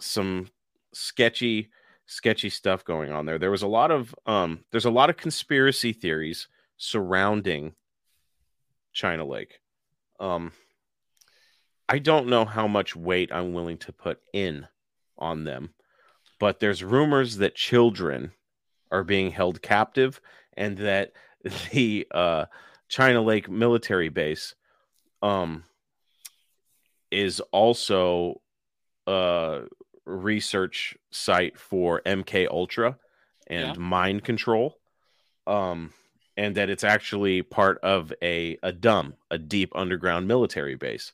some 0.00 0.48
sketchy, 0.92 1.70
sketchy 2.06 2.50
stuff 2.50 2.84
going 2.84 3.12
on 3.12 3.26
there. 3.26 3.38
There 3.38 3.50
was 3.50 3.62
a 3.62 3.68
lot 3.68 3.90
of, 3.90 4.14
um, 4.26 4.64
there's 4.70 4.84
a 4.84 4.90
lot 4.90 5.10
of 5.10 5.16
conspiracy 5.16 5.92
theories 5.92 6.48
surrounding 6.76 7.74
China 8.92 9.24
Lake. 9.24 9.60
Um, 10.20 10.52
I 11.88 11.98
don't 11.98 12.28
know 12.28 12.44
how 12.44 12.68
much 12.68 12.94
weight 12.94 13.32
I'm 13.32 13.52
willing 13.52 13.78
to 13.78 13.92
put 13.92 14.20
in 14.32 14.66
on 15.16 15.44
them, 15.44 15.70
but 16.38 16.60
there's 16.60 16.84
rumors 16.84 17.38
that 17.38 17.54
children 17.54 18.32
are 18.90 19.04
being 19.04 19.30
held 19.30 19.62
captive 19.62 20.20
and 20.56 20.76
that 20.78 21.12
the 21.72 22.06
uh, 22.10 22.46
China 22.88 23.22
Lake 23.22 23.48
military 23.48 24.08
base 24.08 24.54
um, 25.22 25.64
is 27.10 27.40
also 27.52 28.40
a 29.06 29.62
research 30.04 30.96
site 31.10 31.58
for 31.58 32.02
MK 32.04 32.46
Ultra 32.50 32.98
and 33.46 33.76
Yeah. 33.76 33.80
mind 33.82 34.24
control. 34.24 34.78
Um, 35.46 35.92
and 36.36 36.54
that 36.56 36.70
it's 36.70 36.84
actually 36.84 37.42
part 37.42 37.78
of 37.82 38.12
a 38.22 38.58
a 38.62 38.70
DUM, 38.72 39.14
a 39.30 39.38
deep 39.38 39.72
underground 39.74 40.28
military 40.28 40.76
base. 40.76 41.12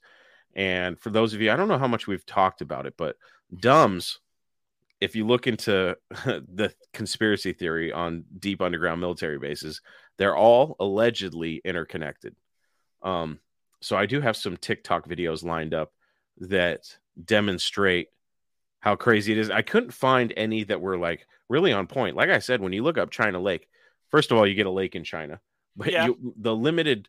And 0.55 0.99
for 1.01 1.11
those 1.11 1.35
of 1.35 1.41
you, 1.41 1.51
I 1.51 1.57
don't 1.57 1.69
know 1.69 1.79
how 1.79 1.89
much 1.89 2.07
we've 2.07 2.27
talked 2.27 2.61
about 2.61 2.87
it, 2.87 2.95
but 2.97 3.17
DUMS, 3.57 4.21
if 5.01 5.17
you 5.17 5.27
look 5.27 5.47
into 5.47 5.97
the 6.11 6.75
conspiracy 6.93 7.53
theory 7.53 7.93
on 7.93 8.25
deep 8.39 8.61
underground 8.61 9.01
military 9.01 9.39
bases, 9.39 9.81
they're 10.19 10.37
all 10.37 10.77
allegedly 10.79 11.61
interconnected. 11.65 12.37
Um, 13.03 13.41
so 13.85 13.97
I 13.97 14.07
do 14.07 14.21
have 14.21 14.37
some 14.37 14.57
TikTok 14.57 15.07
videos 15.07 15.45
lined 15.45 15.75
up 15.75 15.93
that 16.39 16.97
demonstrate 17.23 18.09
how 18.81 18.97
crazy 18.97 19.33
it 19.33 19.39
is. 19.39 19.51
I 19.51 19.63
couldn't 19.63 19.93
find 19.93 20.33
any 20.37 20.65
that 20.65 20.81
were 20.81 20.97
like 20.97 21.27
really 21.49 21.73
on 21.73 21.87
point. 21.87 22.17
Like 22.17 22.31
I 22.31 22.39
said, 22.39 22.61
when 22.61 22.73
you 22.73 22.83
look 22.83 22.99
up 22.99 23.11
China 23.11 23.41
Lake, 23.41 23.69
first 24.11 24.31
of 24.31 24.39
all, 24.39 24.47
you 24.47 24.55
get 24.55 24.67
a 24.67 24.71
lake 24.71 24.95
in 24.95 25.05
China, 25.05 25.41
but 25.77 25.93
Yeah. 25.93 26.07
you, 26.07 26.35
the 26.39 26.55
limited 26.55 27.09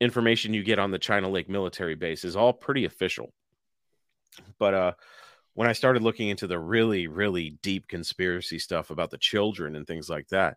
information 0.00 0.52
you 0.54 0.62
get 0.64 0.78
on 0.78 0.90
the 0.90 0.98
China 0.98 1.28
Lake 1.28 1.48
military 1.48 1.94
base 1.94 2.24
is 2.24 2.36
all 2.36 2.52
pretty 2.52 2.84
official. 2.84 3.32
But 4.58 4.74
uh, 4.74 4.92
when 5.54 5.68
I 5.68 5.72
started 5.72 6.02
looking 6.02 6.28
into 6.28 6.46
the 6.46 6.58
really, 6.58 7.06
really 7.06 7.58
deep 7.62 7.86
conspiracy 7.86 8.58
stuff 8.58 8.90
about 8.90 9.10
the 9.10 9.18
children 9.18 9.76
and 9.76 9.86
things 9.86 10.08
like 10.08 10.28
that, 10.28 10.56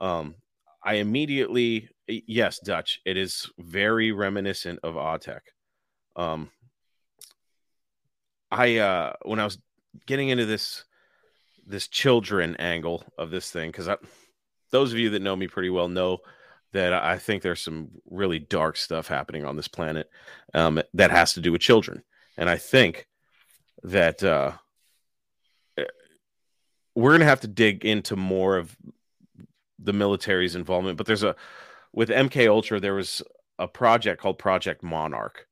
um, 0.00 0.34
I 0.82 0.94
immediately, 0.94 1.90
yes, 2.08 2.58
Dutch, 2.58 3.00
it 3.04 3.16
is 3.16 3.50
very 3.58 4.12
reminiscent 4.12 4.80
of 4.82 4.94
Autech. 4.94 5.40
Um, 6.16 6.50
I 8.50 8.78
uh, 8.78 9.12
when 9.22 9.38
I 9.38 9.44
was 9.44 9.58
getting 10.06 10.28
into 10.30 10.46
this 10.46 10.84
this 11.66 11.86
children 11.86 12.56
angle 12.56 13.04
of 13.16 13.30
this 13.30 13.50
thing, 13.50 13.70
because 13.70 13.88
those 14.70 14.92
of 14.92 14.98
you 14.98 15.10
that 15.10 15.22
know 15.22 15.36
me 15.36 15.46
pretty 15.46 15.70
well 15.70 15.88
know 15.88 16.18
that 16.72 16.92
I 16.92 17.18
think 17.18 17.42
there's 17.42 17.60
some 17.60 17.90
really 18.08 18.38
dark 18.38 18.76
stuff 18.76 19.08
happening 19.08 19.44
on 19.44 19.56
this 19.56 19.68
planet 19.68 20.08
um, 20.54 20.80
that 20.94 21.10
has 21.10 21.34
to 21.34 21.40
do 21.40 21.52
with 21.52 21.60
children, 21.60 22.02
and 22.36 22.50
I 22.50 22.56
think 22.56 23.06
that 23.82 24.22
uh, 24.24 24.52
we're 26.94 27.12
gonna 27.12 27.24
have 27.24 27.40
to 27.42 27.48
dig 27.48 27.84
into 27.84 28.16
more 28.16 28.56
of 28.56 28.76
the 29.82 29.92
military's 29.92 30.54
involvement. 30.54 30.96
But 30.98 31.06
there's 31.06 31.22
a 31.22 31.36
with 31.92 32.08
MK 32.08 32.48
Ultra, 32.48 32.80
there 32.80 32.94
was 32.94 33.22
a 33.58 33.66
project 33.66 34.20
called 34.20 34.38
Project 34.38 34.82
Monarch, 34.82 35.46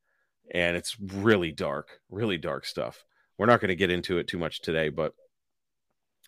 and 0.53 0.77
it's 0.77 0.97
really 1.01 1.53
dark, 1.53 2.01
really 2.11 2.39
dark 2.39 2.65
stuff. 2.65 3.05
We're 3.37 3.47
not 3.47 3.61
going 3.61 3.69
to 3.69 3.77
get 3.77 3.91
into 3.91 4.19
it 4.19 4.29
too 4.29 4.39
much 4.39 4.61
today, 4.61 4.89
but 4.89 5.13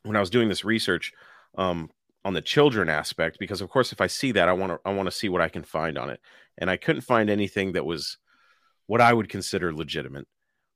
when 0.03 0.17
I 0.17 0.21
was 0.21 0.31
doing 0.31 0.49
this 0.49 0.65
research 0.65 1.13
um, 1.57 1.91
on 2.25 2.35
the 2.35 2.43
children 2.43 2.89
aspect, 2.89 3.39
because 3.39 3.61
of 3.61 3.71
course, 3.71 3.93
if 3.93 4.01
I 4.01 4.07
see 4.07 4.33
that, 4.33 4.49
I 4.49 4.53
want 4.53 4.73
to 4.73 4.81
I 4.85 4.93
want 4.93 5.07
to 5.07 5.17
see 5.17 5.29
what 5.29 5.41
I 5.41 5.49
can 5.49 5.63
find 5.63 5.99
on 5.99 6.11
it, 6.11 6.21
and 6.59 6.71
I 6.71 6.77
couldn't 6.77 7.03
find 7.03 7.31
anything 7.31 7.73
that 7.73 7.87
was 7.87 8.19
what 8.87 9.01
I 9.01 9.13
would 9.13 9.29
consider 9.29 9.73
legitimate, 9.73 10.27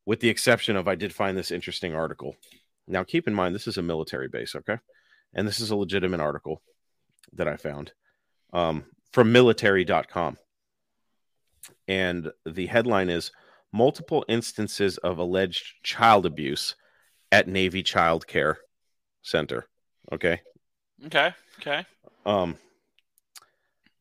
with 0.06 0.20
the 0.20 0.28
exception 0.28 0.76
of 0.76 0.86
I 0.86 0.94
did 0.94 1.12
find 1.12 1.36
this 1.36 1.50
interesting 1.50 1.94
article. 1.94 2.36
Now, 2.86 3.02
keep 3.02 3.26
in 3.26 3.34
mind, 3.34 3.54
this 3.54 3.66
is 3.66 3.78
a 3.78 3.82
military 3.82 4.28
base, 4.28 4.54
okay, 4.54 4.78
and 5.34 5.48
this 5.48 5.60
is 5.60 5.70
a 5.70 5.76
legitimate 5.76 6.20
article 6.20 6.62
that 7.36 7.48
I 7.48 7.56
found 7.56 7.92
um, 8.52 8.84
from 9.12 9.32
military.com. 9.32 10.36
And 11.88 12.30
the 12.46 12.66
headline 12.66 13.10
is 13.10 13.32
Multiple 13.72 14.24
Instances 14.28 14.98
of 14.98 15.18
Alleged 15.18 15.82
Child 15.82 16.26
Abuse 16.26 16.76
at 17.32 17.48
Navy 17.48 17.82
Child 17.82 18.26
Care 18.26 18.58
Center. 19.22 19.66
Okay. 20.12 20.40
Okay. 21.06 21.32
Okay. 21.60 21.84
Um, 22.24 22.56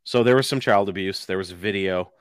so 0.03 0.23
there 0.23 0.35
was 0.35 0.47
some 0.47 0.59
child 0.59 0.89
abuse, 0.89 1.25
there 1.25 1.37
was 1.37 1.51
a 1.51 1.55
video, 1.55 2.11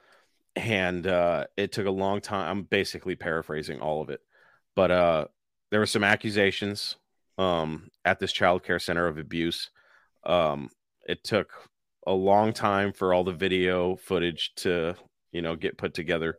and 0.55 1.07
uh, 1.07 1.45
it 1.57 1.73
took 1.73 1.87
a 1.87 1.91
long 1.91 2.21
time. 2.21 2.49
I'm 2.49 2.63
basically 2.63 3.17
paraphrasing 3.17 3.81
all 3.81 4.01
of 4.01 4.11
it, 4.11 4.21
but 4.77 4.91
uh, 4.91 5.25
there 5.71 5.81
were 5.81 5.87
some 5.87 6.05
accusations 6.05 6.97
um, 7.39 7.91
at 8.05 8.21
this 8.21 8.33
child 8.33 8.63
care 8.63 8.79
center 8.79 9.07
of 9.07 9.19
abuse. 9.19 9.71
Um, 10.25 10.71
it 11.07 11.25
took 11.25 11.51
a 12.07 12.13
long 12.13 12.53
time 12.53 12.93
for 12.93 13.15
all 13.15 13.25
the 13.25 13.33
video 13.33 13.97
footage 13.97 14.53
to 14.57 14.95
you 15.31 15.43
know 15.43 15.57
get 15.57 15.79
put 15.79 15.95
together. 15.95 16.39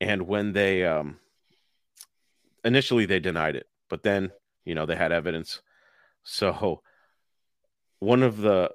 And 0.00 0.26
when 0.26 0.52
they 0.52 0.84
um 0.84 1.18
initially 2.64 3.06
they 3.06 3.20
denied 3.20 3.56
it 3.56 3.66
but 3.88 4.02
then 4.02 4.32
you 4.64 4.74
know 4.74 4.86
they 4.86 4.96
had 4.96 5.12
evidence. 5.12 5.60
So 6.22 6.82
one 7.98 8.22
of 8.22 8.38
the 8.38 8.70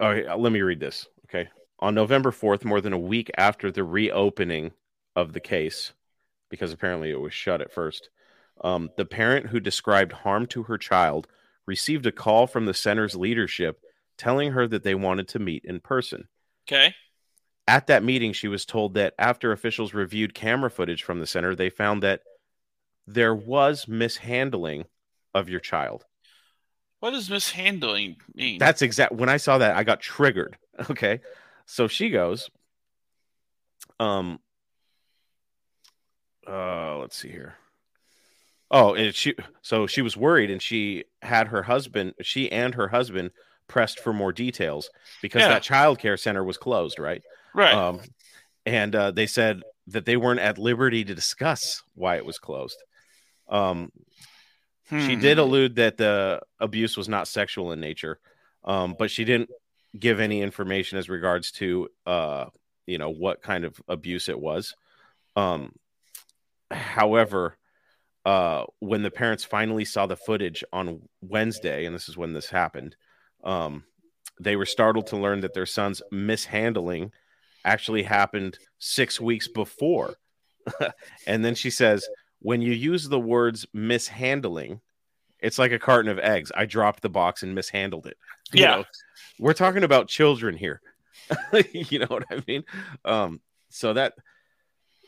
all 0.00 0.10
right 0.10 0.38
let 0.38 0.52
me 0.52 0.60
read 0.60 0.80
this 0.80 1.06
okay? 1.26 1.48
On 1.80 1.94
november 1.94 2.30
4th 2.30 2.64
more 2.64 2.80
than 2.80 2.92
a 2.92 2.98
week 2.98 3.30
after 3.36 3.70
the 3.70 3.84
reopening 3.84 4.72
of 5.16 5.32
the 5.32 5.40
case 5.40 5.92
because 6.50 6.72
apparently 6.72 7.10
it 7.10 7.20
was 7.20 7.32
shut 7.32 7.60
at 7.60 7.72
first 7.72 8.10
um, 8.60 8.90
the 8.96 9.04
parent 9.04 9.46
who 9.46 9.60
described 9.60 10.12
harm 10.12 10.46
to 10.48 10.64
her 10.64 10.78
child 10.78 11.26
received 11.66 12.06
a 12.06 12.12
call 12.12 12.46
from 12.46 12.66
the 12.66 12.74
center's 12.74 13.16
leadership 13.16 13.80
telling 14.16 14.52
her 14.52 14.66
that 14.66 14.84
they 14.84 14.94
wanted 14.94 15.28
to 15.28 15.38
meet 15.38 15.64
in 15.64 15.80
person. 15.80 16.28
Okay. 16.68 16.94
At 17.66 17.86
that 17.86 18.04
meeting, 18.04 18.32
she 18.32 18.48
was 18.48 18.64
told 18.64 18.94
that 18.94 19.14
after 19.18 19.52
officials 19.52 19.94
reviewed 19.94 20.34
camera 20.34 20.70
footage 20.70 21.02
from 21.02 21.20
the 21.20 21.26
center, 21.26 21.54
they 21.54 21.70
found 21.70 22.02
that 22.02 22.20
there 23.06 23.34
was 23.34 23.88
mishandling 23.88 24.84
of 25.34 25.48
your 25.48 25.60
child. 25.60 26.04
What 27.00 27.10
does 27.10 27.28
mishandling 27.28 28.16
mean? 28.34 28.58
That's 28.58 28.82
exact. 28.82 29.12
When 29.12 29.28
I 29.28 29.36
saw 29.36 29.58
that, 29.58 29.76
I 29.76 29.84
got 29.84 30.00
triggered. 30.00 30.56
Okay. 30.90 31.20
So 31.66 31.86
she 31.86 32.10
goes, 32.10 32.50
um, 34.00 34.40
uh, 36.48 36.98
let's 36.98 37.16
see 37.16 37.28
here. 37.30 37.54
Oh, 38.72 38.94
and 38.94 39.14
she 39.14 39.34
so 39.62 39.86
she 39.86 40.02
was 40.02 40.16
worried 40.16 40.50
and 40.50 40.60
she 40.60 41.04
had 41.22 41.48
her 41.48 41.62
husband, 41.62 42.14
she 42.22 42.50
and 42.50 42.74
her 42.74 42.88
husband 42.88 43.30
pressed 43.68 44.00
for 44.00 44.12
more 44.12 44.32
details 44.32 44.90
because 45.22 45.42
Yeah. 45.42 45.48
that 45.48 45.62
child 45.62 45.98
care 45.98 46.16
center 46.16 46.44
was 46.44 46.58
closed, 46.58 46.98
right? 46.98 47.22
right. 47.54 47.74
Um, 47.74 48.00
and 48.66 48.94
uh, 48.94 49.10
they 49.10 49.26
said 49.26 49.62
that 49.88 50.06
they 50.06 50.16
weren't 50.16 50.40
at 50.40 50.58
liberty 50.58 51.04
to 51.04 51.14
discuss 51.14 51.82
why 51.94 52.16
it 52.16 52.24
was 52.24 52.38
closed. 52.38 52.82
Um, 53.48 53.90
she 54.88 55.14
Hmm. 55.14 55.20
did 55.20 55.38
allude 55.38 55.76
that 55.76 55.96
the 55.96 56.40
abuse 56.60 56.96
was 56.96 57.08
not 57.08 57.26
sexual 57.28 57.72
in 57.72 57.80
nature, 57.80 58.18
um, 58.64 58.94
but 58.98 59.10
she 59.10 59.24
didn't 59.24 59.50
give 59.98 60.20
any 60.20 60.42
information 60.42 60.98
as 60.98 61.08
regards 61.08 61.50
to, 61.52 61.88
uh, 62.06 62.46
you 62.86 62.98
know, 62.98 63.10
what 63.10 63.42
kind 63.42 63.64
of 63.64 63.80
abuse 63.88 64.28
it 64.28 64.38
was. 64.38 64.74
Um, 65.36 65.72
however, 66.70 67.56
uh, 68.24 68.64
when 68.78 69.02
the 69.02 69.10
parents 69.10 69.44
finally 69.44 69.84
saw 69.84 70.06
the 70.06 70.16
footage 70.16 70.64
on 70.72 71.02
Wednesday, 71.20 71.84
and 71.84 71.94
this 71.94 72.08
is 72.08 72.16
when 72.16 72.32
this 72.32 72.48
happened, 72.50 72.96
um, 73.44 73.84
they 74.40 74.56
were 74.56 74.66
startled 74.66 75.06
to 75.08 75.16
learn 75.16 75.40
that 75.42 75.54
their 75.54 75.66
son's 75.66 76.02
mishandling 76.10 77.12
actually 77.64 78.02
happened 78.02 78.58
six 78.78 79.20
weeks 79.20 79.48
before. 79.48 80.14
and 81.26 81.44
then 81.44 81.54
she 81.54 81.70
says, 81.70 82.06
when 82.40 82.60
you 82.60 82.72
use 82.72 83.08
the 83.08 83.20
words 83.20 83.66
mishandling, 83.72 84.80
it's 85.40 85.58
like 85.58 85.72
a 85.72 85.78
carton 85.78 86.10
of 86.10 86.18
eggs. 86.18 86.50
I 86.54 86.64
dropped 86.66 87.02
the 87.02 87.08
box 87.08 87.42
and 87.42 87.54
mishandled 87.54 88.06
it. 88.06 88.16
You 88.52 88.62
Yeah. 88.62 88.70
know, 88.76 88.84
we're 89.38 89.52
talking 89.52 89.84
about 89.84 90.08
children 90.08 90.56
here. 90.56 90.80
you 91.72 91.98
know 92.00 92.06
what 92.08 92.24
I 92.30 92.42
mean? 92.46 92.64
Um, 93.04 93.40
so 93.70 93.92
that 93.92 94.14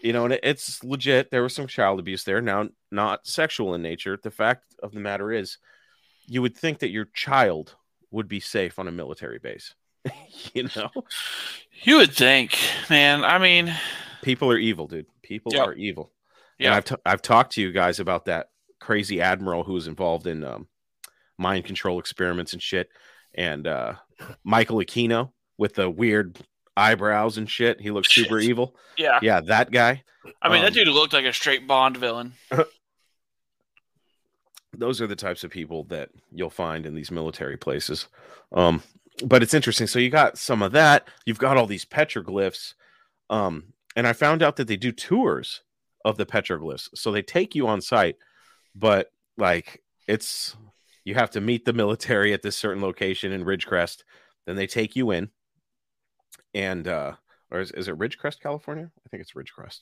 you 0.02 0.12
know, 0.12 0.24
and 0.24 0.34
it, 0.34 0.40
it's 0.42 0.84
legit. 0.84 1.30
There 1.30 1.42
was 1.42 1.54
some 1.54 1.66
child 1.66 1.98
abuse 1.98 2.24
there. 2.24 2.40
Now, 2.40 2.68
not 2.90 3.26
sexual 3.26 3.74
in 3.74 3.82
nature. 3.82 4.18
The 4.22 4.30
fact 4.30 4.64
of 4.82 4.92
the 4.92 5.00
matter 5.00 5.32
is, 5.32 5.58
you 6.26 6.42
would 6.42 6.56
think 6.56 6.80
that 6.80 6.90
your 6.90 7.06
child 7.06 7.76
would 8.16 8.28
be 8.28 8.40
safe 8.40 8.78
on 8.78 8.88
a 8.88 8.92
military 8.92 9.38
base. 9.38 9.74
you 10.54 10.68
know, 10.74 10.90
You 11.82 11.98
would 11.98 12.12
think, 12.12 12.58
man. 12.90 13.24
I 13.24 13.38
mean, 13.38 13.72
people 14.22 14.50
are 14.50 14.58
evil, 14.58 14.86
dude. 14.86 15.06
People 15.22 15.52
Yeah. 15.54 15.64
are 15.64 15.74
evil. 15.74 16.12
Yeah. 16.58 16.74
I've 16.74 16.84
t- 16.84 16.96
I've 17.04 17.22
talked 17.22 17.52
to 17.52 17.60
you 17.62 17.70
guys 17.72 18.00
about 18.00 18.24
that 18.24 18.48
crazy 18.80 19.20
admiral 19.20 19.62
who 19.64 19.74
was 19.74 19.86
involved 19.86 20.26
in 20.26 20.42
um, 20.44 20.68
mind 21.38 21.64
control 21.64 21.98
experiments 22.00 22.52
and 22.54 22.62
shit, 22.62 22.88
and 23.34 23.66
uh, 23.66 23.94
Michael 24.44 24.78
Aquino 24.78 25.32
with 25.58 25.74
the 25.74 25.90
weird 25.90 26.38
eyebrows 26.76 27.36
and 27.38 27.50
shit. 27.50 27.80
He 27.80 27.90
looks 27.90 28.14
super 28.14 28.40
Shit. 28.40 28.50
evil. 28.50 28.76
yeah. 28.96 29.18
Yeah, 29.22 29.40
that 29.46 29.70
guy. 29.70 30.02
I 30.42 30.48
mean, 30.48 30.58
Um, 30.58 30.64
that 30.64 30.72
dude 30.74 30.88
looked 30.88 31.12
like 31.12 31.24
a 31.24 31.32
straight 31.32 31.66
Bond 31.66 31.96
villain. 31.96 32.32
those 34.78 35.00
are 35.00 35.06
the 35.06 35.16
types 35.16 35.44
of 35.44 35.50
people 35.50 35.84
that 35.84 36.10
you'll 36.32 36.50
find 36.50 36.86
in 36.86 36.94
these 36.94 37.10
military 37.10 37.56
places. 37.56 38.08
Um, 38.52 38.82
but 39.24 39.42
it's 39.42 39.54
interesting. 39.54 39.86
So 39.86 39.98
you 39.98 40.10
got 40.10 40.38
some 40.38 40.62
of 40.62 40.72
that. 40.72 41.08
You've 41.24 41.38
got 41.38 41.56
all 41.56 41.66
these 41.66 41.84
petroglyphs. 41.84 42.74
Um, 43.30 43.72
and 43.96 44.06
I 44.06 44.12
found 44.12 44.42
out 44.42 44.56
that 44.56 44.68
they 44.68 44.76
do 44.76 44.92
tours 44.92 45.62
of 46.04 46.16
the 46.16 46.26
petroglyphs. 46.26 46.88
So 46.94 47.10
they 47.10 47.22
take 47.22 47.54
you 47.54 47.66
on 47.66 47.80
site, 47.80 48.16
but 48.74 49.10
like 49.38 49.82
it's 50.06 50.56
you 51.04 51.14
have 51.14 51.30
to 51.30 51.40
meet 51.40 51.64
the 51.64 51.72
military 51.72 52.32
at 52.32 52.42
this 52.42 52.56
certain 52.56 52.82
location 52.82 53.32
in 53.32 53.44
Ridgecrest. 53.44 54.04
Then 54.46 54.56
they 54.56 54.66
take 54.66 54.96
you 54.96 55.10
in. 55.12 55.30
and 56.54 56.86
uh, 56.88 57.14
or 57.50 57.60
is, 57.60 57.70
is 57.72 57.88
it 57.88 57.98
Ridgecrest, 57.98 58.40
California? 58.40 58.90
I 59.04 59.08
think 59.08 59.20
it's 59.22 59.32
Ridgecrest. 59.32 59.80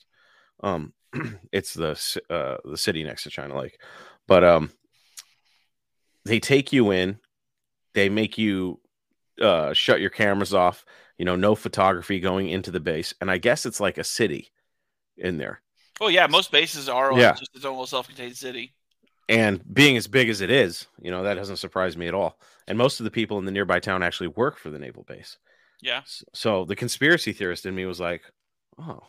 Um, 0.63 0.93
it's 1.51 1.73
the 1.73 1.91
uh 2.29 2.57
the 2.63 2.77
city 2.77 3.03
next 3.03 3.23
to 3.23 3.29
China 3.29 3.57
Lake, 3.57 3.79
but 4.27 4.43
um, 4.43 4.71
they 6.25 6.39
take 6.39 6.73
you 6.73 6.91
in, 6.91 7.19
they 7.93 8.09
make 8.09 8.37
you 8.37 8.79
uh 9.41 9.73
shut 9.73 10.01
your 10.01 10.09
cameras 10.09 10.53
off. 10.53 10.85
You 11.17 11.25
know, 11.25 11.35
no 11.35 11.55
photography 11.55 12.19
going 12.19 12.49
into 12.49 12.71
the 12.71 12.79
base, 12.79 13.13
and 13.21 13.31
I 13.31 13.37
guess 13.37 13.65
it's 13.65 13.79
like 13.79 13.97
a 13.97 14.03
city 14.03 14.51
in 15.17 15.37
there. 15.37 15.61
Oh 16.01 16.09
yeah, 16.09 16.27
most 16.27 16.51
bases 16.51 16.89
are 16.89 17.17
Yeah. 17.17 17.31
just 17.33 17.55
its 17.55 17.63
own 17.63 17.71
little 17.73 17.87
self-contained 17.87 18.35
city. 18.35 18.73
And 19.29 19.61
being 19.73 19.95
as 19.97 20.07
big 20.07 20.29
as 20.29 20.41
it 20.41 20.51
is, 20.51 20.85
you 21.01 21.09
know, 21.09 21.23
that 21.23 21.33
doesn't 21.35 21.55
surprise 21.57 21.95
me 21.97 22.07
at 22.07 22.13
all. 22.13 22.37
And 22.67 22.77
most 22.77 22.99
of 22.99 23.05
the 23.05 23.11
people 23.11 23.39
in 23.39 23.45
the 23.45 23.51
nearby 23.51 23.79
town 23.79 24.03
actually 24.03 24.27
work 24.27 24.57
for 24.57 24.69
the 24.69 24.77
naval 24.77 25.03
base. 25.03 25.37
Yeah. 25.81 26.01
So 26.33 26.65
the 26.65 26.75
conspiracy 26.75 27.31
theorist 27.33 27.65
in 27.65 27.73
me 27.73 27.85
was 27.85 27.99
like, 27.99 28.21
oh, 28.77 28.99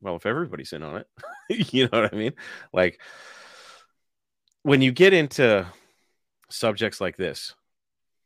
well, 0.00 0.16
if 0.16 0.26
everybody's 0.26 0.72
in 0.72 0.82
on 0.82 0.96
it, 0.96 1.08
you 1.72 1.84
know 1.84 2.02
what 2.02 2.12
I 2.12 2.16
mean? 2.16 2.32
Like 2.72 3.00
when 4.62 4.82
you 4.82 4.92
get 4.92 5.12
into 5.12 5.66
subjects 6.50 7.00
like 7.00 7.16
this, 7.16 7.54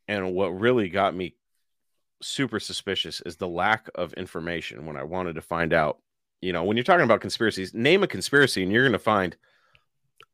and 0.08 0.34
what 0.34 0.48
really 0.48 0.88
got 0.88 1.14
me 1.14 1.34
super 2.22 2.58
suspicious 2.60 3.20
is 3.26 3.36
the 3.36 3.48
lack 3.48 3.88
of 3.94 4.12
information 4.14 4.86
when 4.86 4.96
I 4.96 5.02
wanted 5.02 5.34
to 5.34 5.42
find 5.42 5.72
out. 5.72 5.98
You 6.40 6.52
know, 6.52 6.64
when 6.64 6.76
you're 6.76 6.84
talking 6.84 7.04
about 7.04 7.20
conspiracies, 7.20 7.72
name 7.74 8.02
a 8.02 8.06
conspiracy 8.06 8.62
and 8.62 8.70
you're 8.72 8.82
going 8.82 8.92
to 8.92 8.98
find 8.98 9.36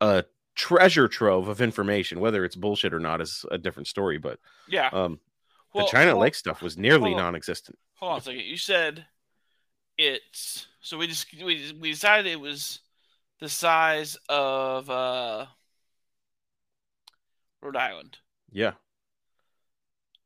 a 0.00 0.24
treasure 0.56 1.08
trove 1.08 1.48
of 1.48 1.60
information. 1.60 2.20
Whether 2.20 2.44
it's 2.44 2.56
bullshit 2.56 2.92
or 2.94 3.00
not 3.00 3.20
is 3.20 3.44
a 3.50 3.58
different 3.58 3.86
story. 3.86 4.18
But 4.18 4.38
Yeah. 4.68 4.88
um, 4.92 5.20
Well, 5.72 5.86
the 5.86 5.90
China 5.92 6.10
hold- 6.12 6.22
Lake 6.22 6.34
stuff 6.34 6.62
was 6.62 6.76
nearly 6.76 7.10
hold 7.10 7.22
non-existent. 7.22 7.78
Hold 7.96 8.12
on 8.12 8.18
a 8.18 8.20
second. 8.22 8.40
You 8.40 8.56
said 8.56 9.06
it's 9.98 10.66
so 10.80 10.96
we 10.98 11.06
just 11.06 11.32
we 11.34 11.72
we 11.78 11.90
decided 11.92 12.26
it 12.30 12.40
was 12.40 12.80
the 13.40 13.48
size 13.48 14.16
of 14.28 14.88
uh 14.90 15.46
Rhode 17.62 17.76
Island. 17.76 18.18
Yeah, 18.52 18.72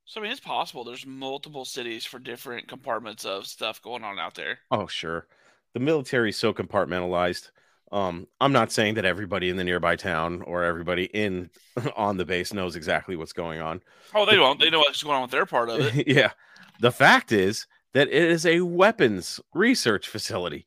So 0.06 0.20
I 0.20 0.22
mean, 0.22 0.32
it's 0.32 0.40
possible 0.40 0.84
there's 0.84 1.06
multiple 1.06 1.64
cities 1.64 2.04
for 2.06 2.18
different 2.18 2.68
compartments 2.68 3.24
of 3.24 3.46
stuff 3.46 3.82
going 3.82 4.02
on 4.04 4.18
out 4.18 4.34
there. 4.34 4.60
Oh, 4.70 4.86
sure. 4.86 5.26
The 5.74 5.80
military 5.80 6.30
is 6.30 6.38
so 6.38 6.54
compartmentalized. 6.54 7.50
Um, 7.92 8.26
I'm 8.40 8.52
not 8.52 8.72
saying 8.72 8.94
that 8.94 9.04
everybody 9.04 9.50
in 9.50 9.56
the 9.56 9.64
nearby 9.64 9.96
town 9.96 10.42
or 10.42 10.64
everybody 10.64 11.04
in 11.04 11.50
on 11.96 12.16
the 12.16 12.24
base 12.24 12.52
knows 12.52 12.76
exactly 12.76 13.14
what's 13.16 13.32
going 13.32 13.60
on. 13.60 13.82
Oh, 14.14 14.24
they 14.24 14.36
don't. 14.36 14.58
They 14.58 14.70
know 14.70 14.78
what's 14.80 15.02
going 15.02 15.16
on 15.16 15.22
with 15.22 15.30
their 15.30 15.46
part 15.46 15.68
of 15.68 15.80
it. 15.80 16.08
yeah. 16.08 16.30
The 16.80 16.92
fact 16.92 17.30
is 17.30 17.66
that 17.92 18.08
it 18.08 18.14
is 18.14 18.46
a 18.46 18.60
weapons 18.62 19.38
research 19.54 20.08
facility. 20.08 20.64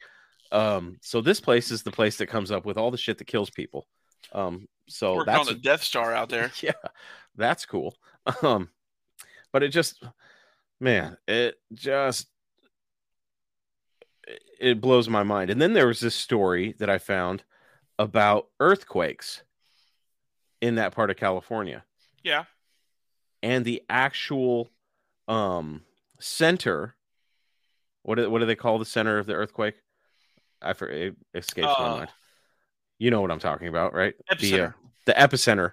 Um, 0.52 0.98
so 1.02 1.22
this 1.22 1.42
place 1.42 1.72
is 1.72 1.84
the 1.84 1.92
place 1.92 2.18
that 2.18 2.28
comes 2.28 2.52
up 2.52 2.66
with 2.66 2.78
all 2.78 2.92
the 2.92 2.98
shit 2.98 3.18
that 3.18 3.26
kills 3.26 3.50
people. 3.50 3.88
Um, 4.34 4.68
so 4.88 5.16
Working 5.16 5.34
on 5.34 5.46
that's 5.46 5.50
the 5.50 5.56
Death 5.62 5.84
Star 5.84 6.14
out 6.14 6.30
there. 6.30 6.52
yeah, 6.62 6.72
that's 7.36 7.66
cool. 7.66 7.96
Um, 8.42 8.70
but 9.52 9.64
it 9.64 9.70
just, 9.70 10.04
man, 10.80 11.18
it 11.28 11.56
just 11.74 12.28
it- 14.60 14.82
blows 14.82 15.08
my 15.10 15.24
mind. 15.24 15.50
And 15.50 15.62
then 15.62 15.74
there 15.74 15.88
was 15.88 16.00
this 16.00 16.16
story 16.16 16.74
that 16.80 16.90
I 16.90 16.98
found 16.98 17.44
about 18.00 18.48
earthquakes 18.60 19.44
in 20.62 20.76
that 20.76 20.94
part 20.94 21.10
of 21.10 21.18
California 21.18 21.84
Yeah. 22.24 22.46
and 23.44 23.64
the 23.66 23.84
actual 23.90 24.70
um 25.28 25.84
center. 26.20 26.96
What 28.04 28.16
do, 28.16 28.30
what 28.30 28.40
do 28.40 28.46
they 28.46 28.56
call 28.56 28.80
the 28.80 28.86
center 28.86 29.18
of 29.20 29.26
the 29.28 29.34
earthquake? 29.34 29.76
I 30.62 30.74
for 30.74 30.88
it 30.90 31.16
escapes 31.34 31.68
my 31.80 31.86
Uh, 31.86 31.98
mind. 31.98 32.10
You 33.00 33.12
know 33.12 33.22
what 33.22 33.32
I'm 33.32 33.40
talking 33.40 33.68
about, 33.68 33.94
right? 33.94 34.16
The, 34.40 34.62
uh, 34.62 34.68
Epicenter. 34.70 34.74
the 35.06 35.14
epicenter 35.14 35.72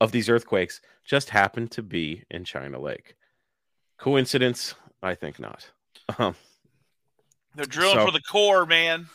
of 0.00 0.12
these 0.12 0.28
earthquakes 0.28 0.80
just 1.04 1.30
happened 1.30 1.70
to 1.72 1.82
be 1.82 2.24
in 2.30 2.44
China 2.44 2.78
Lake. 2.80 3.16
Coincidence? 3.98 4.74
I 5.02 5.14
think 5.14 5.38
not. 5.38 5.70
Um, 6.18 6.36
They're 7.56 7.64
drilling 7.66 7.96
so- 7.96 8.06
for 8.06 8.12
the 8.12 8.20
core, 8.20 8.64
man. 8.66 9.08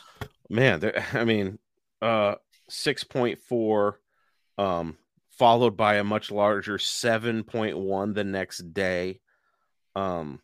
man, 0.50 0.92
I 1.14 1.24
mean, 1.24 1.58
uh, 2.02 2.36
six 2.70 3.04
point 3.06 3.40
four, 3.40 4.00
um, 4.58 4.98
followed 5.30 5.78
by 5.78 5.96
a 5.96 6.04
much 6.04 6.32
larger 6.32 6.78
seven 6.78 7.44
point 7.46 7.78
one 7.78 8.14
the 8.14 8.24
next 8.26 8.74
day. 8.74 9.22
Um, 9.96 10.42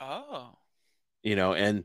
Oh. 0.00 0.56
you 1.24 1.34
know, 1.34 1.54
and 1.54 1.84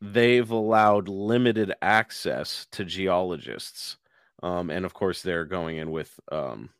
they've 0.00 0.50
allowed 0.50 1.08
limited 1.08 1.72
access 1.80 2.66
to 2.72 2.84
geologists. 2.84 3.96
Um, 4.42 4.70
and 4.70 4.84
of 4.84 4.94
course, 4.94 5.22
they're 5.22 5.44
going 5.44 5.78
in 5.78 5.90
with 5.90 6.18
um, 6.30 6.70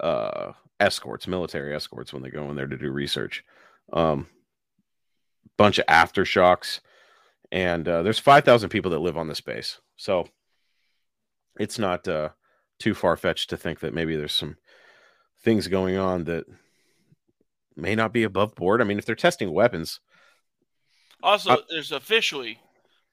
uh, 0.00 0.52
escorts, 0.80 1.26
military 1.26 1.74
escorts, 1.74 2.12
when 2.12 2.22
they 2.22 2.30
go 2.30 2.50
in 2.50 2.56
there 2.56 2.66
to 2.66 2.76
do 2.76 2.90
research. 2.90 3.44
Um, 3.92 4.26
bunch 5.56 5.78
of 5.78 5.86
aftershocks, 5.86 6.80
and 7.50 7.88
uh, 7.88 8.02
there's 8.02 8.18
5,000 8.18 8.68
people 8.68 8.90
that 8.90 8.98
live 8.98 9.16
on 9.16 9.28
this 9.28 9.40
base. 9.40 9.80
So 9.96 10.28
it's 11.58 11.78
not 11.78 12.06
uh, 12.06 12.30
too 12.78 12.94
far 12.94 13.16
fetched 13.16 13.50
to 13.50 13.56
think 13.56 13.80
that 13.80 13.94
maybe 13.94 14.16
there's 14.16 14.32
some 14.32 14.56
things 15.42 15.68
going 15.68 15.96
on 15.96 16.24
that 16.24 16.44
may 17.76 17.94
not 17.94 18.12
be 18.12 18.24
above 18.24 18.54
board. 18.54 18.80
I 18.80 18.84
mean, 18.84 18.98
if 18.98 19.06
they're 19.06 19.14
testing 19.14 19.52
weapons, 19.52 20.00
Also, 21.22 21.50
Uh, 21.50 21.62
there's 21.70 21.92
officially 21.92 22.60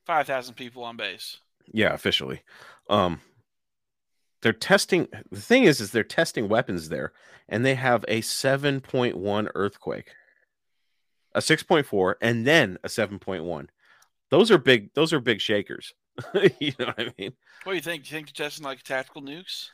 five 0.06 0.28
thousand 0.28 0.56
people 0.56 0.84
on 0.84 0.98
base. 0.98 1.38
Yeah, 1.72 1.94
officially. 1.94 2.42
Um 2.90 3.22
they're 4.42 4.54
testing 4.54 5.08
the 5.32 5.42
thing 5.42 5.64
is 5.64 5.82
is 5.82 5.92
they're 5.92 6.04
testing 6.04 6.48
weapons 6.48 6.90
there 6.90 7.14
and 7.50 7.66
they 7.66 7.76
have 7.76 8.06
a 8.08 8.22
7.1 8.22 9.50
earthquake. 9.56 10.14
A 11.34 11.40
6.4 11.40 12.16
and 12.22 12.46
then 12.46 12.78
a 12.84 12.88
7.1. 12.88 13.68
Those 14.30 14.52
are 14.52 14.58
big 14.60 14.94
those 14.94 15.12
are 15.14 15.20
big 15.20 15.42
shakers. 15.42 15.94
you 16.60 16.74
know 16.80 16.86
what 16.86 17.00
I 17.00 17.14
mean? 17.18 17.34
What 17.64 17.74
do 17.74 17.76
you 17.76 17.82
think? 17.82 18.04
Do 18.04 18.10
you 18.10 18.16
think 18.18 18.28
they're 18.36 18.46
testing 18.46 18.64
like 18.66 18.84
tactical 18.84 19.22
nukes? 19.22 19.70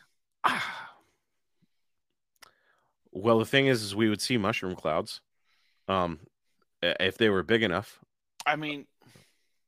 Well, 3.11 3.39
the 3.39 3.45
thing 3.45 3.67
is 3.67 3.83
is 3.83 3.95
we 3.95 4.09
would 4.09 4.21
see 4.21 4.37
mushroom 4.37 4.75
clouds. 4.75 5.21
Um 5.87 6.19
if 6.81 7.17
they 7.17 7.29
were 7.29 7.43
big 7.43 7.61
enough, 7.61 7.99
I 8.45 8.55
mean, 8.55 8.85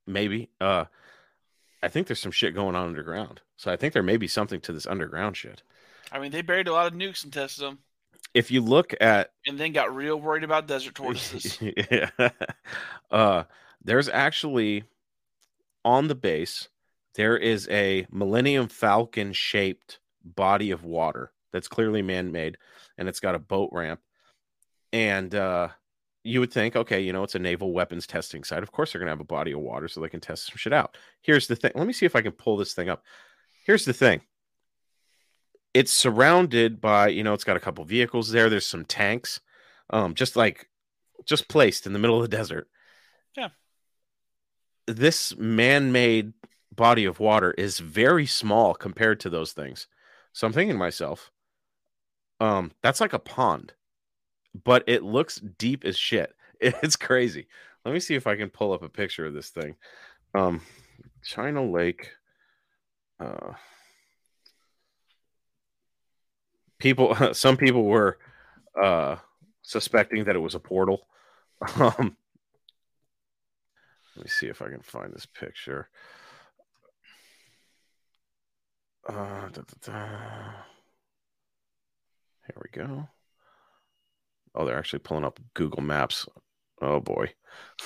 maybe. 0.05 0.49
Uh 0.59 0.86
I 1.83 1.89
think 1.89 2.07
there's 2.07 2.21
some 2.21 2.31
shit 2.31 2.55
going 2.55 2.75
on 2.75 2.88
underground. 2.88 3.41
So 3.57 3.69
I 3.69 3.75
think 3.75 3.93
there 3.93 4.03
may 4.03 4.15
be 4.15 4.27
something 4.27 4.62
to 4.62 4.71
this 4.71 4.88
underground 4.88 5.36
shit. 5.36 5.63
I 6.13 6.19
mean, 6.19 6.31
they 6.31 6.41
buried 6.41 6.69
a 6.69 6.73
lot 6.73 6.88
of 6.88 6.93
nukes 6.93 7.25
and 7.25 7.33
tested 7.33 7.65
them, 7.65 7.79
If 8.33 8.51
you 8.51 8.62
look 8.62 8.93
at 9.01 9.31
and 9.45 9.59
then 9.59 9.73
got 9.73 9.93
real 9.93 10.15
worried 10.19 10.45
about 10.45 10.67
desert 10.67 10.95
tortoises. 10.95 11.59
yeah. 11.91 12.09
Uh, 13.12 13.43
there's 13.83 14.09
actually 14.09 14.86
on 15.86 16.07
the 16.07 16.15
base, 16.15 16.69
there 17.13 17.38
is 17.38 17.67
a 17.69 18.07
Millennium 18.09 18.67
Falcon 18.69 19.33
shaped 19.33 19.99
body 20.23 20.71
of 20.71 20.83
water 20.83 21.31
that's 21.51 21.67
clearly 21.67 22.01
man 22.01 22.31
made 22.31 22.57
and 22.97 23.07
it's 23.07 23.19
got 23.19 23.36
a 23.36 23.39
boat 23.39 23.69
ramp. 23.71 23.99
And 24.91 25.36
uh, 25.36 25.69
you 26.23 26.39
would 26.39 26.53
think, 26.53 26.75
okay, 26.75 27.01
you 27.01 27.12
know, 27.12 27.23
it's 27.23 27.36
a 27.36 27.39
naval 27.39 27.73
weapons 27.73 28.07
testing 28.07 28.43
site. 28.43 28.63
Of 28.63 28.71
course, 28.71 28.91
they're 28.91 28.99
going 28.99 29.07
to 29.07 29.12
have 29.12 29.19
a 29.19 29.25
body 29.25 29.51
of 29.51 29.59
water 29.59 29.88
so 29.88 29.99
they 29.99 30.09
can 30.09 30.21
test 30.21 30.47
some 30.47 30.57
shit 30.57 30.73
out. 30.73 30.97
Here's 31.21 31.47
the 31.47 31.55
thing. 31.55 31.71
Let 31.75 31.88
me 31.88 31.93
see 31.93 32.05
if 32.05 32.15
I 32.15 32.21
can 32.21 32.31
pull 32.31 32.57
this 32.57 32.73
thing 32.73 32.89
up. 32.89 33.03
Here's 33.65 33.86
the 33.86 33.93
thing 33.93 34.21
it's 35.73 35.91
surrounded 35.91 36.79
by, 36.79 37.07
you 37.07 37.23
know, 37.23 37.33
it's 37.33 37.43
got 37.43 37.57
a 37.57 37.62
couple 37.62 37.83
vehicles 37.83 38.31
there. 38.31 38.49
There's 38.49 38.65
some 38.65 38.86
tanks, 38.86 39.39
um, 39.89 40.13
just 40.13 40.36
like 40.36 40.69
just 41.25 41.47
placed 41.47 41.86
in 41.86 41.93
the 41.93 41.99
middle 41.99 42.15
of 42.15 42.29
the 42.29 42.36
desert. 42.36 42.67
Yeah. 43.36 43.49
This 44.88 45.36
man-made 45.38 46.33
body 46.75 47.05
of 47.05 47.19
water 47.19 47.51
is 47.51 47.79
very 47.79 48.25
small 48.25 48.73
compared 48.73 49.19
to 49.21 49.29
those 49.29 49.53
things. 49.53 49.88
So 50.31 50.45
I'm 50.45 50.53
thinking 50.53 50.75
to 50.75 50.79
myself, 50.79 51.31
um, 52.39 52.71
that's 52.81 53.01
like 53.01 53.13
a 53.13 53.19
pond, 53.19 53.73
but 54.63 54.83
it 54.87 55.03
looks 55.03 55.39
deep 55.57 55.85
as 55.85 55.97
shit. 55.97 56.33
It's 56.61 56.95
crazy. 56.95 57.47
Let 57.83 57.93
me 57.93 57.99
see 57.99 58.15
if 58.15 58.25
I 58.25 58.37
can 58.37 58.49
pull 58.49 58.71
up 58.71 58.83
a 58.83 58.89
picture 58.89 59.25
of 59.25 59.33
this 59.33 59.49
thing. 59.49 59.75
Um, 60.33 60.61
China 61.21 61.61
Lake. 61.61 62.09
Uh, 63.19 63.53
people, 66.79 67.17
some 67.33 67.57
people 67.57 67.83
were 67.83 68.17
uh, 68.81 69.17
suspecting 69.61 70.23
that 70.23 70.37
it 70.37 70.39
was 70.39 70.55
a 70.55 70.59
portal. 70.59 71.07
Um, 71.79 72.17
let 74.15 74.25
me 74.25 74.29
see 74.29 74.47
if 74.47 74.61
I 74.61 74.69
can 74.69 74.81
find 74.81 75.11
this 75.11 75.25
picture. 75.25 75.89
Uh, 79.07 79.49
da, 79.49 79.61
da, 79.61 79.61
da. 79.81 80.07
Here 82.45 82.57
we 82.61 82.69
go. 82.71 83.07
Oh, 84.55 84.65
they're 84.65 84.77
actually 84.77 84.99
pulling 84.99 85.25
up 85.25 85.39
Google 85.53 85.81
Maps 85.81 86.27
Oh 86.83 86.99
boy. 86.99 87.33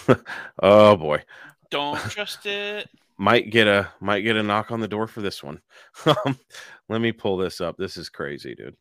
oh 0.63 0.97
boy. 0.97 1.23
Don't 1.69 1.99
trust 2.10 2.45
it. 2.45 2.89
Might 3.19 3.51
get 3.51 3.67
a 3.67 3.91
might 3.99 4.21
get 4.21 4.36
a 4.36 4.43
knock 4.43 4.71
on 4.71 4.80
the 4.80 4.88
door 4.88 5.08
for 5.08 5.21
this 5.21 5.43
one. 5.43 5.62
Um, 6.06 6.39
Let 6.89 7.01
me 7.01 7.12
pull 7.12 7.38
this 7.38 7.62
up. 7.62 7.77
This 7.77 7.97
is 7.97 8.10
crazy, 8.10 8.56
dude. 8.56 8.75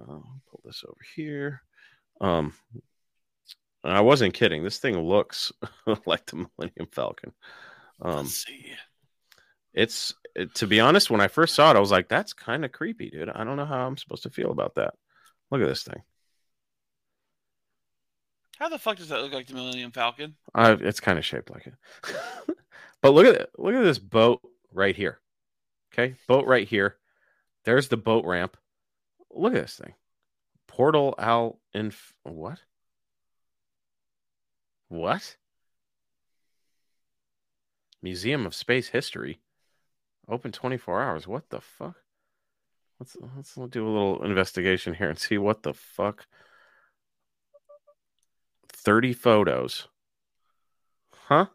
Um, 0.00 0.42
pull 0.50 0.60
this 0.64 0.84
over 0.86 1.00
here. 1.16 1.62
Um, 2.20 2.52
and 3.84 3.92
I 3.92 4.00
wasn't 4.00 4.34
kidding. 4.34 4.62
This 4.62 4.78
thing 4.78 4.98
looks 4.98 5.50
like 6.06 6.26
the 6.26 6.36
Millennium 6.36 6.88
Falcon. 6.92 7.32
Um, 8.02 8.16
Let's 8.16 8.44
see. 8.44 8.72
it's 9.72 10.14
it, 10.34 10.54
to 10.56 10.66
be 10.66 10.80
honest, 10.80 11.10
when 11.10 11.20
I 11.22 11.28
first 11.28 11.54
saw 11.54 11.70
it, 11.70 11.76
I 11.76 11.80
was 11.80 11.90
like, 11.90 12.08
"That's 12.08 12.32
kind 12.34 12.64
of 12.66 12.72
creepy, 12.72 13.08
dude." 13.10 13.30
I 13.30 13.44
don't 13.44 13.56
know 13.56 13.64
how 13.64 13.86
I'm 13.86 13.96
supposed 13.96 14.24
to 14.24 14.30
feel 14.30 14.50
about 14.50 14.74
that. 14.74 14.94
Look 15.50 15.62
at 15.62 15.68
this 15.68 15.84
thing. 15.84 16.02
How 18.58 18.68
the 18.68 18.78
fuck 18.78 18.96
does 18.96 19.08
that 19.08 19.22
look 19.22 19.32
like 19.32 19.46
the 19.46 19.54
Millennium 19.54 19.92
Falcon? 19.92 20.34
I, 20.52 20.72
it's 20.72 20.98
kind 20.98 21.16
of 21.18 21.24
shaped 21.24 21.50
like 21.50 21.68
it. 21.68 21.74
but 23.02 23.14
look 23.14 23.26
at. 23.26 23.50
Look 23.56 23.74
at 23.74 23.84
this 23.84 24.00
boat 24.00 24.40
right 24.72 24.96
here. 24.96 25.20
Okay, 25.92 26.16
boat 26.26 26.46
right 26.46 26.66
here. 26.66 26.96
There's 27.64 27.88
the 27.88 27.96
boat 27.96 28.24
ramp. 28.24 28.56
Look 29.30 29.54
at 29.54 29.62
this 29.62 29.76
thing. 29.76 29.94
Portal 30.66 31.14
Al 31.18 31.60
Inf. 31.72 32.14
What? 32.24 32.58
What? 34.88 35.36
Museum 38.02 38.44
of 38.44 38.54
Space 38.54 38.88
History. 38.88 39.40
Open 40.28 40.50
24 40.50 41.02
hours. 41.02 41.28
What 41.28 41.50
the 41.50 41.60
fuck? 41.60 41.96
Let's 42.98 43.16
let's 43.36 43.54
do 43.54 43.86
a 43.86 43.88
little 43.88 44.24
investigation 44.24 44.94
here 44.94 45.08
and 45.08 45.18
see 45.18 45.38
what 45.38 45.62
the 45.62 45.74
fuck. 45.74 46.26
30 48.78 49.12
photos. 49.12 49.88
Huh? 51.12 51.46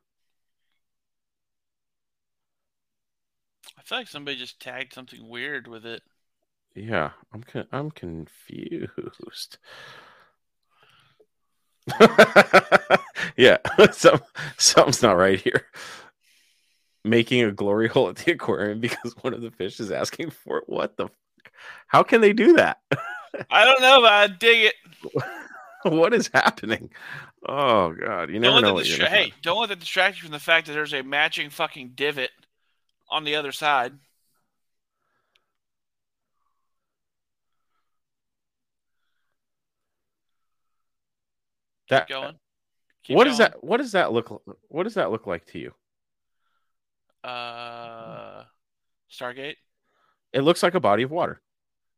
I 3.78 3.82
feel 3.82 3.98
like 3.98 4.08
somebody 4.08 4.38
just 4.38 4.60
tagged 4.60 4.94
something 4.94 5.28
weird 5.28 5.68
with 5.68 5.86
it. 5.86 6.04
Yeah, 6.76 7.12
I'm 7.34 7.44
con- 7.44 7.68
I'm 7.72 7.92
confused. 7.92 9.58
yeah, 13.38 13.58
some 13.92 14.22
something's 14.58 15.02
not 15.02 15.18
right 15.18 15.40
here. 15.40 15.68
Making 17.04 17.44
a 17.44 17.52
glory 17.52 17.88
hole 17.88 18.10
at 18.10 18.16
the 18.18 18.32
aquarium 18.32 18.80
because 18.80 19.16
one 19.22 19.34
of 19.34 19.42
the 19.42 19.52
fish 19.52 19.80
is 19.80 19.92
asking 19.92 20.30
for 20.32 20.60
it. 20.60 20.64
What 20.68 20.98
the? 20.98 21.08
Fuck? 21.08 21.54
How 21.88 22.04
can 22.04 22.22
they 22.22 22.34
do 22.34 22.54
that? 22.54 22.78
I 23.50 23.66
don't 23.66 23.82
know, 23.82 24.02
but 24.02 24.12
I 24.12 24.28
dig 24.28 24.66
it. 24.66 24.76
what 25.92 26.14
is 26.14 26.30
happening? 26.34 26.90
Oh 27.48 27.94
god, 27.94 28.30
you 28.30 28.40
never 28.40 28.56
Don't 28.56 28.62
know 28.64 28.74
what 28.76 28.86
distra- 28.86 29.08
hey, 29.08 29.34
don't 29.42 29.60
let 29.60 29.70
that 29.70 29.80
distract 29.80 30.18
you 30.18 30.24
from 30.24 30.32
the 30.32 30.40
fact 30.40 30.68
that 30.68 30.74
there's 30.74 30.94
a 30.94 31.04
matching 31.04 31.50
fucking 31.50 31.92
divot 31.96 32.32
on 33.10 33.24
the 33.24 33.36
other 33.36 33.52
side. 33.52 33.94
That- 41.90 42.08
Going. 42.08 42.40
Keep 43.04 43.18
what 43.18 43.26
does 43.26 43.38
going. 43.38 43.52
that? 43.52 43.64
What 43.64 43.78
does 43.78 43.92
that 43.92 44.14
look? 44.14 44.42
What 44.70 44.84
does 44.84 44.94
that 44.94 45.12
look 45.12 45.28
like 45.28 45.46
to 45.48 45.60
you? 45.60 45.74
Uh, 47.22 48.44
Stargate. 49.12 49.56
It 50.32 50.42
looks 50.42 50.64
like 50.64 50.74
a 50.74 50.80
body 50.80 51.04
of 51.04 51.12
water. 51.12 51.42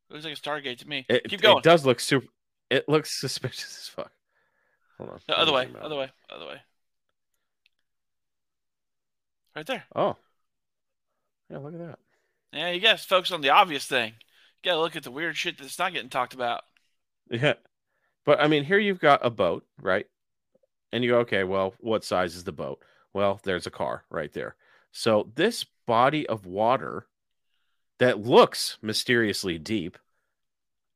It 0.09 0.13
looks 0.13 0.25
like 0.25 0.35
a 0.35 0.41
Stargate 0.41 0.79
to 0.79 0.87
me. 0.87 1.05
It, 1.07 1.25
Keep 1.29 1.41
going. 1.41 1.59
it 1.59 1.63
does 1.63 1.85
look 1.85 1.99
super. 1.99 2.25
It 2.69 2.89
looks 2.89 3.11
suspicious 3.19 3.77
as 3.77 3.87
fuck. 3.87 4.11
Hold 4.97 5.09
on. 5.11 5.19
The 5.27 5.37
other 5.37 5.51
way. 5.51 5.67
Other 5.81 5.95
way. 5.95 6.09
Other 6.29 6.47
way. 6.47 6.61
Right 9.55 9.65
there. 9.65 9.83
Oh. 9.95 10.17
Yeah, 11.49 11.59
look 11.59 11.73
at 11.73 11.79
that. 11.79 11.99
Yeah, 12.51 12.71
you 12.71 12.79
guys 12.79 13.05
focus 13.05 13.31
on 13.31 13.41
the 13.41 13.49
obvious 13.49 13.85
thing. 13.85 14.13
You 14.63 14.71
gotta 14.71 14.81
look 14.81 14.95
at 14.95 15.03
the 15.03 15.11
weird 15.11 15.37
shit 15.37 15.57
that's 15.57 15.79
not 15.79 15.93
getting 15.93 16.09
talked 16.09 16.33
about. 16.33 16.63
Yeah. 17.29 17.53
But 18.25 18.41
I 18.41 18.47
mean, 18.47 18.63
here 18.63 18.79
you've 18.79 18.99
got 18.99 19.25
a 19.25 19.29
boat, 19.29 19.65
right? 19.79 20.07
And 20.91 21.03
you 21.03 21.11
go, 21.11 21.19
okay, 21.19 21.43
well, 21.43 21.73
what 21.79 22.03
size 22.03 22.35
is 22.35 22.43
the 22.43 22.51
boat? 22.51 22.83
Well, 23.13 23.39
there's 23.43 23.67
a 23.67 23.71
car 23.71 24.03
right 24.09 24.31
there. 24.33 24.55
So 24.91 25.29
this 25.35 25.65
body 25.85 26.25
of 26.27 26.45
water 26.45 27.07
that 27.99 28.19
looks 28.19 28.77
mysteriously 28.81 29.57
deep, 29.57 29.97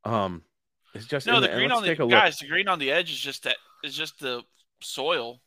um, 0.04 0.44
is 0.94 1.06
just 1.06 1.28
No, 1.28 1.40
the 1.40 1.48
green 1.48 1.72
on 1.72 1.84
the 1.84 1.96
look. 1.96 2.10
guys, 2.10 2.40
the 2.40 2.48
green 2.48 2.68
on 2.68 2.80
the 2.80 2.92
edge 2.92 3.12
is 3.12 3.20
just 3.20 3.44
that 3.44 3.58
is 3.84 3.96
just 3.96 4.20
the 4.20 4.44
soil. 4.82 5.42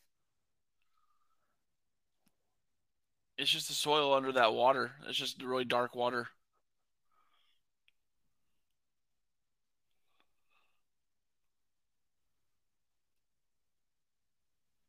It's 3.37 3.49
just 3.49 3.67
the 3.67 3.73
soil 3.73 4.13
under 4.13 4.31
that 4.33 4.53
water. 4.53 4.91
It's 5.07 5.17
just 5.17 5.41
really 5.41 5.65
dark 5.65 5.95
water. 5.95 6.27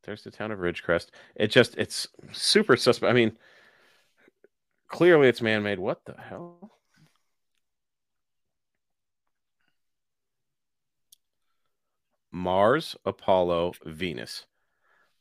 There's 0.03 0.23
the 0.23 0.29
town 0.29 0.51
of 0.51 0.59
Ridgecrest. 0.59 1.07
It 1.35 1.47
just 1.47 1.75
it's 1.77 2.07
super 2.31 2.77
suspect. 2.77 3.09
I 3.09 3.13
mean, 3.13 3.37
clearly 4.87 5.27
it's 5.27 5.41
man-made. 5.41 5.79
What 5.79 6.05
the 6.05 6.13
hell? 6.13 6.74
Mars, 12.35 12.97
Apollo, 13.05 13.73
Venus. 13.85 14.45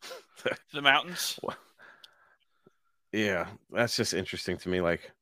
The 0.74 0.82
mountains. 0.82 1.38
Yeah, 3.12 3.46
that's 3.70 3.96
just 3.96 4.12
interesting 4.12 4.58
to 4.58 4.68
me. 4.68 4.80
Like, 4.82 5.12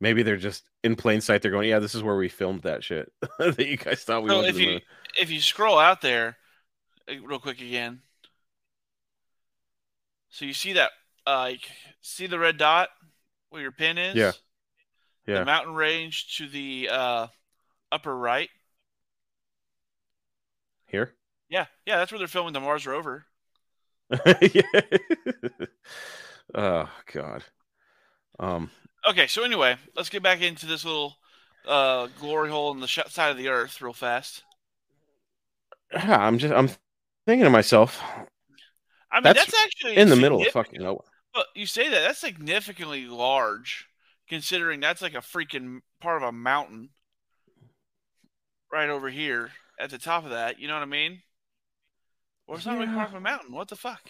maybe 0.00 0.22
they're 0.22 0.36
just 0.36 0.64
in 0.82 0.96
plain 0.96 1.22
sight. 1.22 1.40
They're 1.40 1.52
going, 1.52 1.68
"Yeah, 1.68 1.78
this 1.78 1.94
is 1.94 2.02
where 2.02 2.16
we 2.16 2.28
filmed 2.28 2.62
that 2.62 2.84
shit 2.84 3.10
that 3.38 3.58
you 3.66 3.78
guys 3.78 4.02
thought 4.02 4.24
we 4.24 4.28
So 4.28 4.42
if 4.42 4.58
you 4.58 4.66
moon." 4.66 4.80
if 5.18 5.30
you 5.30 5.40
scroll 5.40 5.78
out 5.78 6.02
there, 6.02 6.36
uh, 7.08 7.14
real 7.24 7.38
quick 7.38 7.62
again. 7.62 8.00
So 10.28 10.44
you 10.44 10.52
see 10.52 10.74
that, 10.74 10.90
uh, 11.26 11.38
like, 11.38 11.70
see 12.02 12.26
the 12.26 12.38
red 12.38 12.58
dot 12.58 12.88
where 13.48 13.62
your 13.62 13.72
pin 13.72 13.96
is. 13.96 14.16
Yeah. 14.16 14.32
Yeah. 15.26 15.38
The 15.38 15.44
mountain 15.46 15.74
range 15.74 16.36
to 16.36 16.48
the 16.48 16.88
uh, 16.90 17.26
upper 17.90 18.14
right. 18.14 18.50
Here. 20.86 21.14
Yeah, 21.48 21.66
yeah, 21.86 21.98
that's 21.98 22.10
where 22.10 22.18
they're 22.18 22.28
filming 22.28 22.52
the 22.52 22.60
Mars 22.60 22.86
rover. 22.86 23.26
yeah. 24.40 24.62
oh 26.54 26.88
God. 27.12 27.44
Um. 28.38 28.70
Okay, 29.08 29.26
so 29.26 29.44
anyway, 29.44 29.76
let's 29.94 30.08
get 30.08 30.22
back 30.22 30.42
into 30.42 30.66
this 30.66 30.84
little 30.84 31.16
uh, 31.66 32.08
glory 32.18 32.50
hole 32.50 32.72
in 32.72 32.80
the 32.80 32.88
sh- 32.88 33.00
side 33.08 33.30
of 33.30 33.36
the 33.36 33.48
Earth 33.48 33.80
real 33.80 33.92
fast. 33.92 34.42
Yeah, 35.92 36.18
I'm 36.18 36.38
just. 36.38 36.52
I'm 36.52 36.70
thinking 37.26 37.44
to 37.44 37.50
myself, 37.50 38.00
I 39.10 39.16
mean, 39.16 39.34
That's 39.34 39.46
that's, 39.46 39.64
actually 39.64 39.96
in 39.96 40.08
the 40.08 40.16
middle 40.16 40.40
of 40.40 40.48
fucking 40.48 40.82
nowhere. 40.82 41.04
But 41.32 41.46
you 41.54 41.66
say 41.66 41.88
that 41.88 42.00
that's 42.00 42.18
significantly 42.18 43.06
large, 43.06 43.86
considering 44.28 44.80
that's 44.80 45.02
like 45.02 45.14
a 45.14 45.18
freaking 45.18 45.80
part 46.00 46.22
of 46.22 46.28
a 46.28 46.32
mountain 46.32 46.90
right 48.72 48.88
over 48.88 49.08
here 49.08 49.50
at 49.78 49.90
the 49.90 49.98
top 49.98 50.24
of 50.24 50.30
that. 50.30 50.58
You 50.58 50.68
know 50.68 50.74
what 50.74 50.82
I 50.82 50.86
mean? 50.86 51.22
Or 52.46 52.56
it's 52.56 52.66
not 52.66 52.78
really 52.78 53.00
of 53.02 53.14
a 53.14 53.20
mountain. 53.20 53.54
What 53.54 53.68
the 53.68 53.76
fuck? 53.76 54.02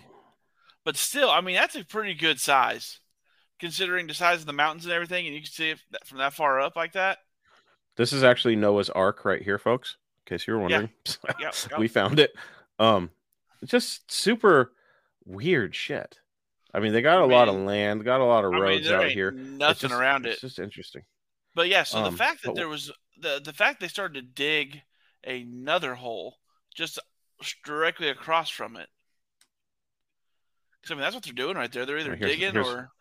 But 0.85 0.97
still, 0.97 1.31
I 1.31 1.41
mean, 1.41 1.55
that's 1.57 1.75
a 1.75 1.85
pretty 1.85 2.15
good 2.15 2.39
size, 2.39 3.01
considering 3.59 4.07
the 4.07 4.15
size 4.15 4.41
of 4.41 4.47
the 4.47 4.53
mountains 4.53 4.85
and 4.85 4.93
everything, 4.93 5.27
and 5.27 5.35
you 5.35 5.41
can 5.43 5.51
see 5.51 5.71
it 5.71 5.79
from 6.05 6.19
that 6.19 6.33
far 6.35 6.61
up 6.61 6.77
like 6.77 6.93
that. 6.93 7.19
This 7.97 8.13
is 8.13 8.23
actually 8.23 8.57
Noah's 8.57 8.91
Ark 8.91 9.25
right 9.25 9.43
here, 9.43 9.59
folks. 9.59 9.97
In 10.27 10.37
case 10.37 10.47
you 10.47 10.53
were 10.55 10.61
wondering, 10.61 10.91
Yep, 11.41 11.55
yep. 11.71 11.79
we 11.79 11.89
found 11.89 12.21
it. 12.21 12.33
Um, 12.79 13.11
just 13.65 14.11
super 14.13 14.73
weird 15.25 15.75
shit. 15.75 16.19
I 16.75 16.81
mean, 16.81 16.93
they 16.93 17.01
got 17.01 17.19
I 17.19 17.23
a 17.23 17.27
lot 17.27 17.49
of 17.49 17.55
land, 17.55 18.05
got 18.05 18.21
a 18.21 18.25
lot 18.25 18.45
of 18.45 18.51
I 18.53 18.55
mean, 18.55 18.63
roads 18.63 18.91
out 18.91 19.09
here. 19.11 19.31
nothing 19.33 19.89
just- 19.89 19.99
around 20.01 20.27
it. 20.27 20.33
It's 20.33 20.41
just 20.43 20.59
interesting. 20.59 21.03
But 21.55 21.69
yeah, 21.69 21.85
so 21.85 21.99
Um, 22.05 22.13
the 22.13 22.19
fact 22.19 22.43
that 22.43 22.49
but- 22.51 22.57
there 22.57 22.69
was 22.69 22.93
the 23.19 23.41
the 23.43 23.53
fact 23.55 23.81
they 23.81 23.89
started 23.89 24.15
to 24.15 24.23
dig 24.23 24.83
another 25.25 25.95
hole 25.95 26.37
just 26.75 26.99
directly 27.65 28.09
across 28.09 28.49
from 28.51 28.77
it. 28.77 28.89
'Cause, 30.83 30.93
I 30.93 30.95
mean, 30.95 31.01
that's 31.03 31.15
what 31.15 31.25
they're 31.25 31.33
doing 31.33 31.57
right 31.57 31.71
there. 31.73 31.85
They're 31.85 31.99
either 31.99 32.15
here's- 32.17 32.33
digging 32.33 32.53
here's- 32.53 32.67
or 32.69 32.93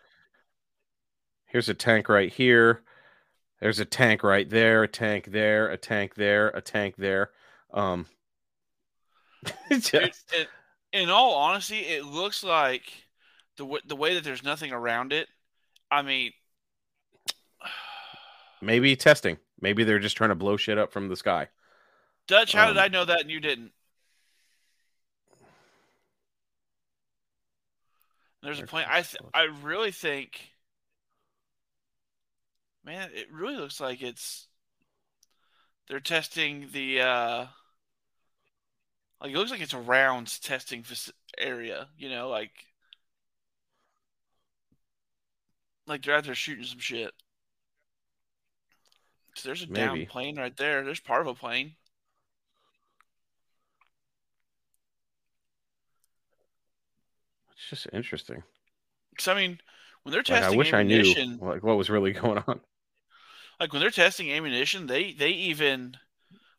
Here's 1.48 1.70
a 1.70 1.74
tank 1.74 2.10
right 2.10 2.34
here. 2.34 2.84
There's 3.62 3.80
a 3.80 3.86
tank 3.86 4.24
right 4.24 4.50
there, 4.50 4.84
a 4.84 4.88
tank 4.88 5.26
there, 5.28 5.70
a 5.70 5.78
tank 5.78 6.16
there, 6.16 6.50
a 6.50 6.60
tank 6.62 6.96
there. 6.98 7.32
Um, 7.72 8.08
just- 9.72 10.34
it, 10.34 10.50
in 10.92 11.10
all 11.10 11.36
honesty, 11.36 11.80
it 11.80 12.04
looks 12.06 12.44
like 12.44 13.06
the 13.58 13.64
w- 13.64 13.82
the 13.86 13.96
way 13.96 14.16
that 14.16 14.24
there's 14.24 14.44
nothing 14.44 14.72
around 14.74 15.14
it. 15.14 15.30
I 15.90 16.02
mean, 16.02 16.34
maybe 18.62 18.96
testing. 18.96 19.38
Maybe 19.62 19.84
they're 19.84 20.00
just 20.00 20.18
trying 20.18 20.30
to 20.32 20.36
blow 20.36 20.58
shit 20.58 20.78
up 20.78 20.92
from 20.92 21.08
the 21.08 21.16
sky. 21.16 21.48
Dutch, 22.28 22.54
how 22.54 22.68
did 22.68 22.78
Um, 22.78 22.84
I 22.84 22.88
know 22.88 23.06
that 23.06 23.22
and 23.22 23.32
you 23.32 23.40
didn't? 23.40 23.72
There's 28.46 28.60
a 28.60 28.64
point. 28.68 28.88
I 28.88 29.02
th- 29.02 29.24
I 29.34 29.44
really 29.64 29.92
think, 29.92 30.52
man, 32.84 33.10
it 33.12 33.32
really 33.32 33.56
looks 33.56 33.80
like 33.80 34.04
it's 34.04 34.48
they're 35.88 36.00
testing 36.00 36.70
the 36.72 37.02
uh 37.02 37.48
like 39.20 39.32
it 39.32 39.38
looks 39.38 39.50
like 39.50 39.62
it's 39.62 39.74
a 39.74 39.80
rounds 39.80 40.38
testing 40.40 40.86
area. 41.40 41.90
You 41.98 42.10
know, 42.10 42.30
like 42.30 42.52
like 45.88 46.04
they're 46.04 46.16
out 46.16 46.26
there 46.26 46.36
shooting 46.36 46.66
some 46.66 46.78
shit. 46.78 47.16
'Cause 49.34 49.44
there's 49.44 49.64
a 49.64 49.66
down 49.66 49.98
plane 50.06 50.38
right 50.38 50.56
there. 50.56 50.84
There's 50.84 51.00
part 51.00 51.22
of 51.22 51.28
a 51.28 51.34
plane. 51.34 51.78
It's 57.70 57.70
just 57.84 57.88
interesting. 57.92 58.44
Because 59.10 59.28
I 59.28 59.34
mean, 59.34 59.60
when 60.04 60.14
they're 60.14 60.22
Like 60.28 60.42
testing 60.42 60.44
I 60.44 60.50
wish 60.52 60.72
I 60.74 60.84
knew 60.84 61.16
ammunition, 61.16 61.42
like 61.42 61.64
what 61.64 61.78
was 61.78 61.90
really 61.90 62.12
going 62.22 62.44
on. 62.48 62.62
like 63.60 63.72
when 63.72 63.80
they're 63.82 63.90
testing 63.92 64.32
ammunition, 64.32 64.88
they 64.88 65.14
they 65.14 65.30
even 65.32 65.98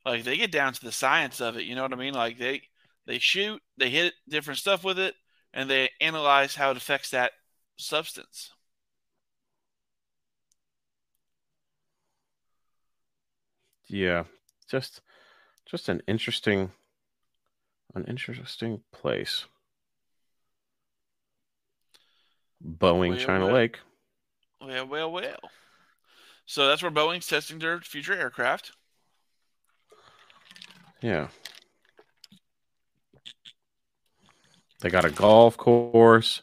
like 0.04 0.24
they 0.24 0.36
get 0.36 0.52
down 0.52 0.72
to 0.74 0.82
the 0.84 0.92
science 0.92 1.40
of 1.40 1.56
it. 1.56 1.64
You 1.64 1.74
know 1.76 1.82
what 1.82 1.94
I 1.94 1.96
mean? 1.96 2.14
Like 2.14 2.38
they 2.38 2.62
they 3.06 3.18
shoot, 3.20 3.62
they 3.78 3.90
hit 3.90 4.14
different 4.28 4.60
stuff 4.60 4.84
with 4.84 4.98
it, 4.98 5.16
and 5.54 5.70
they 5.70 5.90
analyze 6.00 6.56
how 6.56 6.72
it 6.72 6.76
affects 6.78 7.10
that 7.10 7.32
substance. 7.78 8.52
Yeah, 13.88 14.24
just 14.68 15.00
just 15.66 15.88
an 15.88 16.02
interesting 16.06 16.72
an 17.96 18.04
interesting 18.04 18.84
place. 18.92 19.46
Boeing 22.64 23.10
Well, 23.10 23.18
China 23.18 23.46
well. 23.46 23.54
Lake. 23.54 23.78
Well, 24.60 24.86
well, 24.86 25.12
well. 25.12 25.50
So 26.46 26.68
that's 26.68 26.82
where 26.82 26.90
Boeing's 26.90 27.26
testing 27.26 27.58
their 27.58 27.80
future 27.80 28.14
aircraft. 28.14 28.72
Yeah. 31.02 31.28
They 34.80 34.90
got 34.90 35.04
a 35.04 35.10
golf 35.10 35.56
course. 35.56 36.42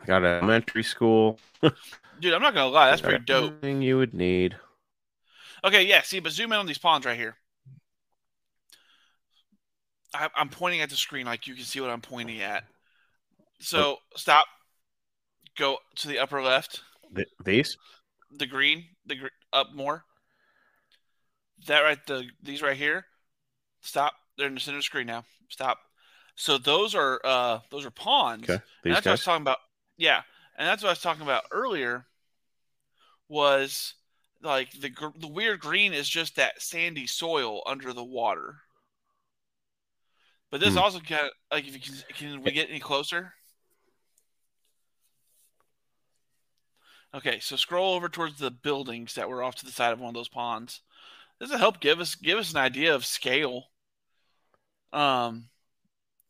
They 0.00 0.06
got 0.06 0.22
an 0.22 0.38
elementary 0.38 0.82
school. 0.82 1.38
Dude, 2.20 2.34
I'm 2.34 2.42
not 2.42 2.54
gonna 2.54 2.70
lie, 2.70 2.90
that's 2.90 3.02
pretty 3.02 3.24
dope. 3.24 3.52
Everything 3.52 3.82
you 3.82 3.96
would 3.96 4.14
need. 4.14 4.56
Okay, 5.64 5.86
yeah. 5.86 6.02
See, 6.02 6.20
but 6.20 6.32
zoom 6.32 6.52
in 6.52 6.58
on 6.58 6.66
these 6.66 6.78
ponds 6.78 7.06
right 7.06 7.16
here. 7.16 7.36
I, 10.14 10.28
I'm 10.36 10.48
pointing 10.48 10.80
at 10.80 10.90
the 10.90 10.96
screen 10.96 11.26
like 11.26 11.46
you 11.46 11.54
can 11.54 11.64
see 11.64 11.80
what 11.80 11.90
I'm 11.90 12.00
pointing 12.00 12.40
at. 12.40 12.64
So 13.60 13.96
stop. 14.16 14.46
Go 15.60 15.76
to 15.96 16.08
the 16.08 16.18
upper 16.18 16.40
left. 16.42 16.80
Th- 17.14 17.28
these? 17.44 17.76
The 18.38 18.46
green, 18.46 18.86
the 19.04 19.16
gr- 19.16 19.26
up 19.52 19.74
more. 19.74 20.04
That 21.66 21.80
right, 21.80 21.98
the 22.06 22.24
these 22.42 22.62
right 22.62 22.76
here. 22.78 23.04
Stop. 23.82 24.14
They're 24.38 24.46
in 24.46 24.54
the 24.54 24.60
center 24.60 24.78
of 24.78 24.80
the 24.80 24.84
screen 24.84 25.06
now. 25.06 25.24
Stop. 25.50 25.78
So 26.34 26.56
those 26.56 26.94
are 26.94 27.20
uh 27.24 27.58
those 27.70 27.84
are 27.84 27.90
pawns. 27.90 28.44
Okay. 28.44 28.54
And 28.54 28.62
These 28.84 28.94
that's 28.94 29.04
what 29.04 29.10
I 29.10 29.12
was 29.12 29.24
talking 29.24 29.42
about. 29.42 29.58
Yeah, 29.98 30.22
and 30.56 30.66
that's 30.66 30.82
what 30.82 30.88
I 30.88 30.92
was 30.92 31.02
talking 31.02 31.22
about 31.22 31.42
earlier. 31.50 32.06
Was 33.28 33.94
like 34.42 34.70
the 34.80 34.88
gr- 34.88 35.18
the 35.18 35.28
weird 35.28 35.60
green 35.60 35.92
is 35.92 36.08
just 36.08 36.36
that 36.36 36.62
sandy 36.62 37.06
soil 37.06 37.62
under 37.66 37.92
the 37.92 38.02
water. 38.02 38.54
But 40.50 40.60
this 40.60 40.72
Hmm. 40.72 40.78
also 40.78 41.00
kind 41.00 41.26
of 41.26 41.30
like 41.52 41.68
if 41.68 41.74
you 41.74 41.80
can, 41.80 42.14
can 42.14 42.42
we 42.42 42.50
get 42.52 42.70
any 42.70 42.80
closer? 42.80 43.34
Okay, 47.14 47.40
so 47.40 47.56
scroll 47.56 47.94
over 47.94 48.08
towards 48.08 48.38
the 48.38 48.50
buildings 48.50 49.14
that 49.14 49.28
were 49.28 49.42
off 49.42 49.56
to 49.56 49.64
the 49.64 49.72
side 49.72 49.92
of 49.92 50.00
one 50.00 50.08
of 50.08 50.14
those 50.14 50.28
ponds. 50.28 50.80
This 51.38 51.50
will 51.50 51.58
help 51.58 51.80
give 51.80 52.00
us 52.00 52.14
give 52.14 52.38
us 52.38 52.52
an 52.52 52.58
idea 52.58 52.94
of 52.94 53.04
scale. 53.04 53.64
Um, 54.92 55.48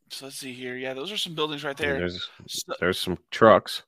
so 0.09 0.25
let's 0.25 0.37
see 0.37 0.53
here. 0.53 0.75
Yeah, 0.75 0.93
those 0.93 1.11
are 1.11 1.17
some 1.17 1.35
buildings 1.35 1.63
right 1.63 1.79
And 1.79 1.89
there. 1.89 1.99
There's 1.99 2.29
So, 2.47 2.73
there's 2.79 2.99
some 2.99 3.17
trucks. 3.29 3.83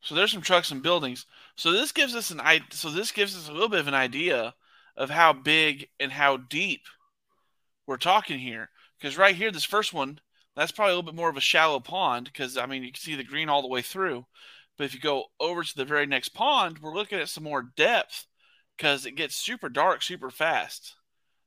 so 0.00 0.14
there's 0.14 0.32
some 0.32 0.42
trucks 0.42 0.70
and 0.70 0.82
buildings. 0.82 1.26
So 1.56 1.72
this 1.72 1.92
gives 1.92 2.14
us 2.14 2.30
an 2.30 2.40
i. 2.40 2.60
So 2.70 2.90
this 2.90 3.12
gives 3.12 3.36
us 3.36 3.48
a 3.48 3.52
little 3.52 3.68
bit 3.68 3.80
of 3.80 3.88
an 3.88 3.94
idea 3.94 4.54
of 4.96 5.10
how 5.10 5.32
big 5.32 5.88
and 6.00 6.10
how 6.10 6.38
deep 6.38 6.82
we're 7.86 7.96
talking 7.98 8.38
here. 8.38 8.70
Because 8.98 9.16
right 9.18 9.34
here, 9.36 9.52
this 9.52 9.64
first 9.64 9.92
one, 9.92 10.18
that's 10.56 10.72
probably 10.72 10.92
a 10.92 10.96
little 10.96 11.10
bit 11.12 11.16
more 11.16 11.28
of 11.28 11.36
a 11.36 11.40
shallow 11.40 11.80
pond. 11.80 12.26
Because 12.26 12.56
I 12.56 12.66
mean, 12.66 12.82
you 12.82 12.92
can 12.92 13.00
see 13.00 13.14
the 13.14 13.24
green 13.24 13.48
all 13.48 13.62
the 13.62 13.68
way 13.68 13.82
through. 13.82 14.26
But 14.76 14.84
if 14.84 14.94
you 14.94 15.00
go 15.00 15.24
over 15.40 15.62
to 15.62 15.76
the 15.76 15.84
very 15.84 16.06
next 16.06 16.30
pond, 16.30 16.78
we're 16.80 16.94
looking 16.94 17.18
at 17.18 17.28
some 17.28 17.44
more 17.44 17.70
depth 17.76 18.26
because 18.76 19.06
it 19.06 19.12
gets 19.12 19.34
super 19.34 19.68
dark 19.68 20.02
super 20.02 20.30
fast. 20.30 20.96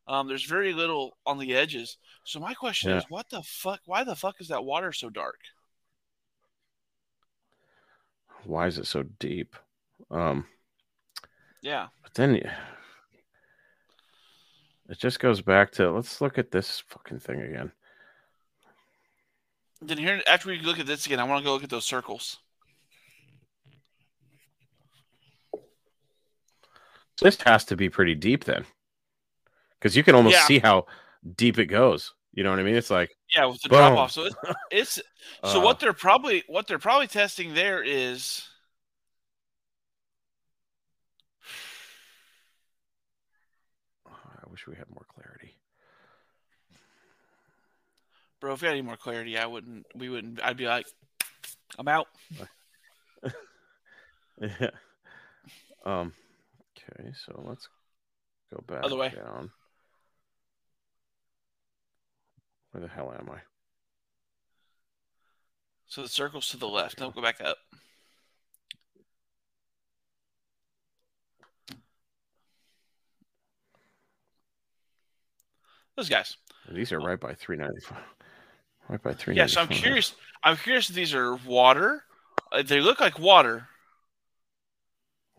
Um, 0.07 0.27
there's 0.27 0.45
very 0.45 0.73
little 0.73 1.17
on 1.27 1.37
the 1.37 1.53
edges. 1.53 1.97
So 2.23 2.39
my 2.39 2.55
question 2.55 2.89
Yeah. 2.89 2.97
is, 2.97 3.05
what 3.09 3.29
the 3.29 3.43
fuck? 3.43 3.81
Why 3.85 4.03
the 4.03 4.15
fuck 4.15 4.41
is 4.41 4.47
that 4.47 4.63
water 4.63 4.91
so 4.91 5.11
dark? 5.11 5.39
Why 8.45 8.65
is 8.65 8.79
it 8.79 8.87
so 8.87 9.03
deep? 9.03 9.55
Um, 10.09 10.47
Yeah. 11.61 11.89
but 12.01 12.15
then 12.15 12.35
it 12.35 12.47
just 14.97 15.19
goes 15.19 15.41
back 15.41 15.71
to 15.73 15.91
let's 15.91 16.21
look 16.21 16.39
at 16.39 16.49
this 16.49 16.79
fucking 16.79 17.19
thing 17.19 17.41
again. 17.41 17.71
Then 19.81 19.99
here, 19.99 20.23
after 20.25 20.49
we 20.49 20.59
look 20.59 20.79
at 20.79 20.87
this 20.87 21.05
again, 21.05 21.19
I 21.19 21.23
want 21.23 21.41
to 21.41 21.45
go 21.45 21.53
look 21.53 21.63
at 21.63 21.69
those 21.69 21.85
circles. 21.85 22.39
This 27.21 27.38
has 27.41 27.65
to 27.65 27.75
be 27.75 27.89
pretty 27.89 28.15
deep 28.15 28.45
then, 28.45 28.65
because 29.79 29.95
you 29.95 30.03
can 30.03 30.15
almost 30.15 30.36
Yeah. 30.36 30.45
see 30.45 30.60
how 30.60 30.86
deep 31.36 31.60
it 31.60 31.65
goes. 31.67 32.13
You 32.34 32.43
know 32.43 32.51
what 32.51 32.60
I 32.60 32.63
mean? 32.63 32.75
It's 32.75 32.89
like 32.89 33.10
Yeah, 33.36 33.45
with 33.45 33.62
the 33.62 33.69
Boom. 33.69 33.79
drop 33.79 33.97
off. 33.97 34.12
So 34.12 34.25
it's, 34.25 34.36
it's 34.71 34.99
so 35.43 35.60
uh, 35.60 35.63
what 35.63 35.79
they're 35.79 35.93
probably 35.93 36.43
what 36.47 36.67
they're 36.67 36.79
probably 36.79 37.08
testing 37.08 37.53
there 37.53 37.84
is 37.84 38.47
I 44.08 44.49
wish 44.49 44.67
we 44.67 44.75
had 44.75 44.89
more 44.89 45.05
clarity. 45.13 45.55
bro. 48.39 48.53
If 48.53 48.62
we 48.62 48.67
had 48.67 48.73
any 48.73 48.82
more 48.82 48.95
clarity, 48.97 49.38
I 49.38 49.45
wouldn't. 49.45 49.86
We 49.95 50.10
wouldn't. 50.10 50.41
I'd 50.43 50.58
be 50.58 50.67
like, 50.67 50.88
I'm 51.77 51.88
out. 51.88 52.08
Yeah. 54.41 54.69
Um. 55.86 56.13
Okay, 56.91 57.12
so 57.25 57.43
let's 57.45 57.67
go 58.54 58.63
back 58.67 58.84
Other 58.84 58.95
way. 58.95 59.09
down. 59.09 59.51
Where 62.72 62.82
the 62.82 62.88
hell 62.88 63.13
am 63.18 63.30
I? 63.30 63.39
So 65.88 66.03
the 66.03 66.07
circles 66.09 66.47
to 66.49 66.57
the 66.57 66.68
left. 66.68 66.97
Don't 66.97 67.16
go 67.16 67.22
back 67.22 67.41
up. 67.41 67.57
Those 75.95 76.09
guys. 76.09 76.38
These 76.72 76.91
are 76.91 76.99
right 76.99 77.20
by 77.20 77.34
395. 77.34 77.97
Right 78.88 79.03
by 79.03 79.13
395. 79.13 79.36
Yeah. 79.36 79.47
So 79.47 79.61
I'm 79.61 79.68
curious. 79.68 80.16
I'm 80.43 80.55
curious 80.55 80.89
if 80.89 80.95
these 80.95 81.13
are 81.13 81.36
water. 81.36 82.03
Uh, 82.51 82.61
they 82.63 82.80
look 82.80 82.99
like 82.99 83.20
water. 83.20 83.68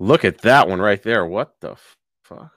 Look 0.01 0.25
at 0.25 0.39
that 0.39 0.67
one 0.67 0.81
right 0.81 1.03
there. 1.03 1.27
What 1.27 1.61
the 1.61 1.77
fuck? 2.25 2.53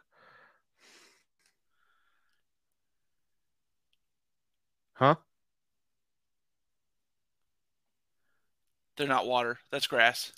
Huh? 4.94 5.16
They're 8.96 9.08
not 9.08 9.28
water. 9.28 9.60
That's 9.72 9.88
grass. 9.88 10.32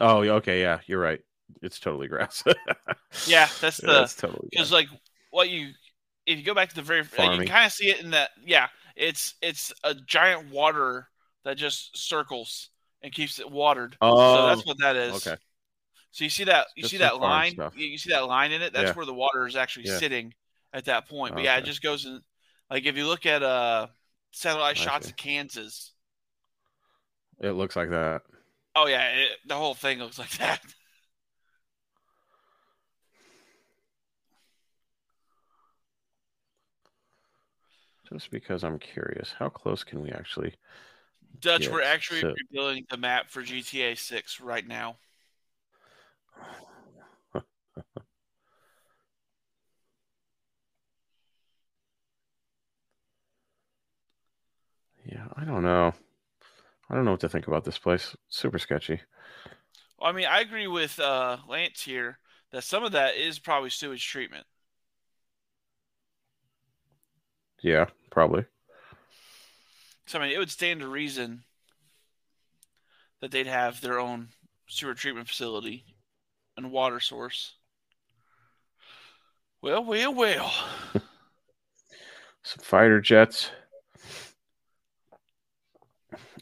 Oh, 0.00 0.18
okay, 0.18 0.62
yeah, 0.62 0.80
you're 0.86 0.98
right. 0.98 1.20
It's 1.62 1.78
totally 1.78 2.08
grass. 2.08 2.42
Yeah, 3.26 3.48
that's 3.60 3.78
the 3.78 3.88
that's 3.88 4.14
totally 4.14 4.48
because 4.52 4.70
like 4.70 4.86
what 5.32 5.50
you 5.50 5.70
if 6.24 6.38
you 6.38 6.44
go 6.44 6.54
back 6.54 6.68
to 6.68 6.76
the 6.76 6.82
very 6.82 7.02
like, 7.18 7.40
you 7.40 7.46
kind 7.48 7.66
of 7.66 7.72
see 7.72 7.90
it 7.90 8.00
in 8.00 8.12
that 8.12 8.30
yeah 8.44 8.68
it's 8.94 9.34
it's 9.42 9.72
a 9.82 9.96
giant 9.96 10.52
water 10.52 11.08
that 11.44 11.56
just 11.56 11.98
circles 11.98 12.70
and 13.02 13.12
keeps 13.12 13.38
it 13.38 13.50
watered 13.50 13.96
Oh, 14.00 14.34
so 14.34 14.44
that's 14.44 14.64
what 14.66 14.78
that 14.78 14.96
is 14.96 15.14
okay. 15.16 15.36
so 16.10 16.24
you 16.24 16.30
see 16.30 16.44
that 16.44 16.66
you 16.76 16.82
Just 16.82 16.92
see 16.92 16.98
that 16.98 17.18
line 17.18 17.52
stuff. 17.52 17.74
you, 17.76 17.98
see 17.98 18.10
that 18.10 18.26
line 18.26 18.52
in 18.52 18.62
it 18.62 18.72
that's 18.72 18.88
Yeah. 18.88 18.94
where 18.94 19.06
the 19.06 19.14
water 19.14 19.46
is 19.46 19.56
actually 19.56 19.86
Yeah. 19.86 19.98
sitting 19.98 20.34
at 20.72 20.84
that 20.86 21.08
point 21.08 21.34
but 21.34 21.42
yeah 21.44 21.56
it 21.56 21.64
just 21.64 21.82
goes 21.82 22.04
in 22.06 22.20
like 22.70 22.84
if 22.86 22.96
you 22.96 23.06
look 23.06 23.26
at 23.26 23.42
uh 23.42 23.86
satellite 24.32 24.76
I 24.76 24.84
shots 24.84 25.06
see. 25.06 25.10
of 25.10 25.16
kansas 25.16 25.92
It 27.40 27.52
looks 27.52 27.74
like 27.76 27.90
that. 27.90 28.22
oh 28.76 28.86
yeah 28.86 29.08
it, 29.08 29.38
the 29.46 29.54
whole 29.56 29.74
thing 29.74 29.98
looks 29.98 30.18
like 30.18 30.30
that 30.38 30.60
Just 38.12 38.30
because 38.30 38.62
I'm 38.64 38.78
curious, 38.78 39.32
how 39.38 39.48
close 39.48 39.84
can 39.84 40.02
we 40.02 40.10
actually 40.10 40.54
Dutch, 41.40 41.68
we're 41.68 41.82
actually 41.82 42.20
so- 42.20 42.34
rebuilding 42.34 42.86
the 42.90 42.96
map 42.96 43.30
for 43.30 43.42
GTA 43.42 43.96
6 43.96 44.40
right 44.40 44.66
now. 44.66 44.96
Yeah, 55.04 55.26
I 55.34 55.44
don't 55.44 55.62
know. 55.62 55.92
I 56.88 56.94
don't 56.94 57.04
know 57.04 57.12
what 57.12 57.20
to 57.20 57.28
think 57.28 57.46
about 57.48 57.64
this 57.64 57.78
place. 57.78 58.16
Super 58.28 58.58
sketchy. 58.58 59.00
Well, 59.98 60.10
I 60.10 60.12
mean, 60.12 60.26
I 60.26 60.40
agree 60.40 60.66
with 60.66 60.98
uh, 61.00 61.38
Lance 61.48 61.82
here 61.82 62.18
that 62.52 62.64
some 62.64 62.84
of 62.84 62.92
that 62.92 63.16
is 63.16 63.38
probably 63.38 63.70
sewage 63.70 64.06
treatment. 64.06 64.46
Yeah, 67.62 67.86
probably. 68.10 68.44
So 70.10 70.18
I 70.18 70.22
mean, 70.22 70.34
it 70.34 70.38
would 70.40 70.50
stand 70.50 70.80
to 70.80 70.88
reason 70.88 71.44
that 73.20 73.30
they'd 73.30 73.46
have 73.46 73.80
their 73.80 74.00
own 74.00 74.30
sewer 74.66 74.92
treatment 74.92 75.28
facility 75.28 75.84
and 76.56 76.72
water 76.72 76.98
source. 76.98 77.54
Well, 79.62 79.84
well, 79.84 80.12
well. 80.12 80.52
Some 82.42 82.60
fighter 82.60 83.00
jets. 83.00 83.52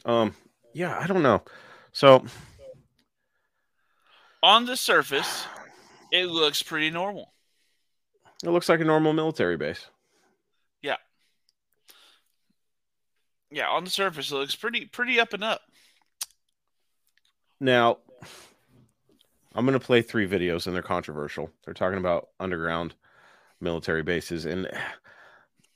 Um, 0.03 0.33
yeah, 0.73 0.97
I 0.97 1.05
don't 1.05 1.21
know. 1.21 1.43
So 1.91 2.25
On 4.41 4.65
the 4.65 4.77
surface, 4.77 5.45
it 6.11 6.25
looks 6.25 6.63
pretty 6.63 6.89
normal. 6.89 7.33
it 8.43 8.49
looks 8.49 8.67
like 8.67 8.79
a 8.79 8.83
normal 8.83 9.13
military 9.13 9.57
base. 9.57 9.85
Yeah, 13.51 13.69
on 13.69 13.83
the 13.83 13.89
surface, 13.89 14.31
it 14.31 14.35
looks 14.35 14.55
pretty 14.55 14.85
pretty 14.85 15.19
up 15.19 15.33
and 15.33 15.43
up. 15.43 15.61
Now, 17.59 17.97
I'm 19.53 19.65
going 19.65 19.77
to 19.77 19.85
play 19.85 20.01
three 20.01 20.27
videos 20.27 20.67
and 20.67 20.75
they're 20.75 20.83
controversial. 20.83 21.49
They're 21.65 21.73
talking 21.73 21.97
about 21.97 22.29
underground 22.39 22.93
military 23.59 24.03
bases 24.03 24.45
and 24.45 24.69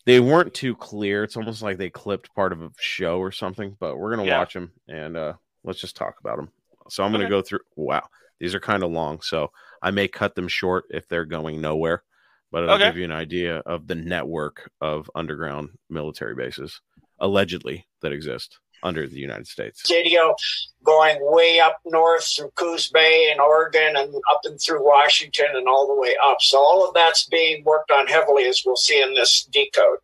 they 0.06 0.20
weren't 0.20 0.54
too 0.54 0.76
clear. 0.76 1.24
It's 1.24 1.36
almost 1.36 1.62
like 1.62 1.78
they 1.78 1.90
clipped 1.90 2.34
part 2.36 2.54
of 2.54 2.62
a 2.62 2.72
show 2.80 3.20
or 3.20 3.32
something, 3.32 3.76
but 3.80 3.98
we're 3.98 4.16
going 4.16 4.26
to 4.26 4.32
Yeah. 4.32 4.40
watch 4.40 4.54
them 4.54 4.72
and 4.88 5.18
uh, 5.18 5.34
let's 5.64 5.82
just 5.82 5.96
talk 5.96 6.16
about 6.20 6.38
them. 6.38 6.50
So 6.90 7.04
I'm 7.04 7.12
going 7.12 7.24
to 7.26 7.30
go 7.30 7.42
through. 7.42 7.62
Wow, 7.76 8.04
these 8.40 8.54
are 8.54 8.60
kind 8.60 8.84
of 8.84 8.92
long. 8.92 9.22
So 9.22 9.52
I 9.82 9.92
may 9.92 10.08
cut 10.08 10.36
them 10.36 10.48
short 10.48 10.86
if 10.90 11.08
they're 11.08 11.26
going 11.26 11.60
nowhere, 11.60 12.04
but 12.52 12.64
it'll 12.64 12.76
Okay. 12.76 12.88
give 12.88 12.98
you 12.98 13.06
an 13.06 13.12
idea 13.12 13.58
of 13.60 13.88
the 13.88 13.96
network 13.96 14.70
of 14.80 15.10
underground 15.16 15.70
military 15.90 16.36
bases 16.36 16.80
allegedly 17.24 17.88
that 18.02 18.12
exist 18.12 18.60
under 18.84 19.08
the 19.08 19.18
United 19.18 19.48
States. 19.48 19.82
video 19.88 20.36
going 20.84 21.18
way 21.22 21.62
up 21.62 21.80
north 21.86 22.26
through 22.26 22.52
Coos 22.56 22.90
Bay 22.90 23.30
and 23.32 23.40
Oregon 23.40 23.96
and 23.96 24.14
up 24.30 24.42
and 24.44 24.60
through 24.60 24.86
Washington 24.86 25.48
and 25.54 25.68
all 25.68 25.88
the 25.88 25.96
way 25.96 26.16
up. 26.28 26.42
So 26.42 26.58
all 26.60 26.86
of 26.86 26.94
that's 26.94 27.26
being 27.28 27.64
worked 27.64 27.92
on 27.92 28.08
heavily, 28.08 28.46
as 28.46 28.62
we'll 28.66 28.76
see 28.76 29.02
in 29.02 29.14
this 29.14 29.46
decode. 29.46 30.00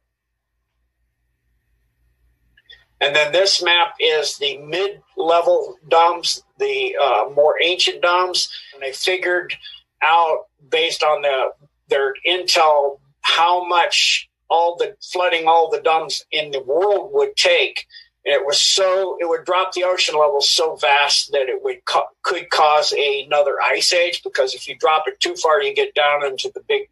And 3.01 3.13
then 3.13 3.33
this 3.33 3.61
map 3.61 3.95
is 3.99 4.37
the 4.37 4.57
mid-level 4.59 5.75
domes, 5.89 6.43
the 6.57 6.95
uh, 7.01 7.29
more 7.33 7.55
ancient 7.61 8.01
domes, 8.01 8.49
and 8.73 8.81
they 8.81 8.93
figured 8.93 9.53
out 10.01 10.45
based 10.69 11.03
on 11.03 11.21
the 11.21 11.49
their 11.89 12.13
intel 12.25 12.99
how 13.21 13.65
much 13.67 14.28
all 14.49 14.75
the 14.77 14.95
flooding 15.01 15.47
all 15.47 15.69
the 15.69 15.81
domes 15.81 16.25
in 16.31 16.51
the 16.51 16.61
world 16.61 17.11
would 17.13 17.35
take. 17.35 17.85
And 18.25 18.33
it 18.33 18.45
was 18.45 18.61
so 18.61 19.17
it 19.19 19.29
would 19.29 19.45
drop 19.45 19.73
the 19.73 19.83
ocean 19.85 20.15
level 20.15 20.41
so 20.41 20.75
vast 20.75 21.31
that 21.31 21.49
it 21.49 21.63
would 21.63 21.85
co- 21.85 22.09
could 22.21 22.49
cause 22.49 22.93
another 22.93 23.57
ice 23.63 23.93
age 23.93 24.21
because 24.23 24.53
if 24.53 24.67
you 24.67 24.77
drop 24.77 25.05
it 25.07 25.19
too 25.19 25.35
far 25.35 25.61
you 25.61 25.73
get 25.73 25.95
down 25.95 26.25
into 26.25 26.51
the 26.53 26.61
big 26.67 26.89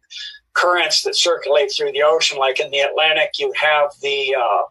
currents 0.54 1.02
that 1.02 1.14
circulate 1.14 1.70
through 1.70 1.92
the 1.92 2.02
ocean. 2.02 2.38
Like 2.38 2.60
in 2.60 2.70
the 2.70 2.80
atlantic 2.80 3.38
you 3.38 3.52
have 3.56 3.92
the 4.00 4.34
uh, 4.34 4.62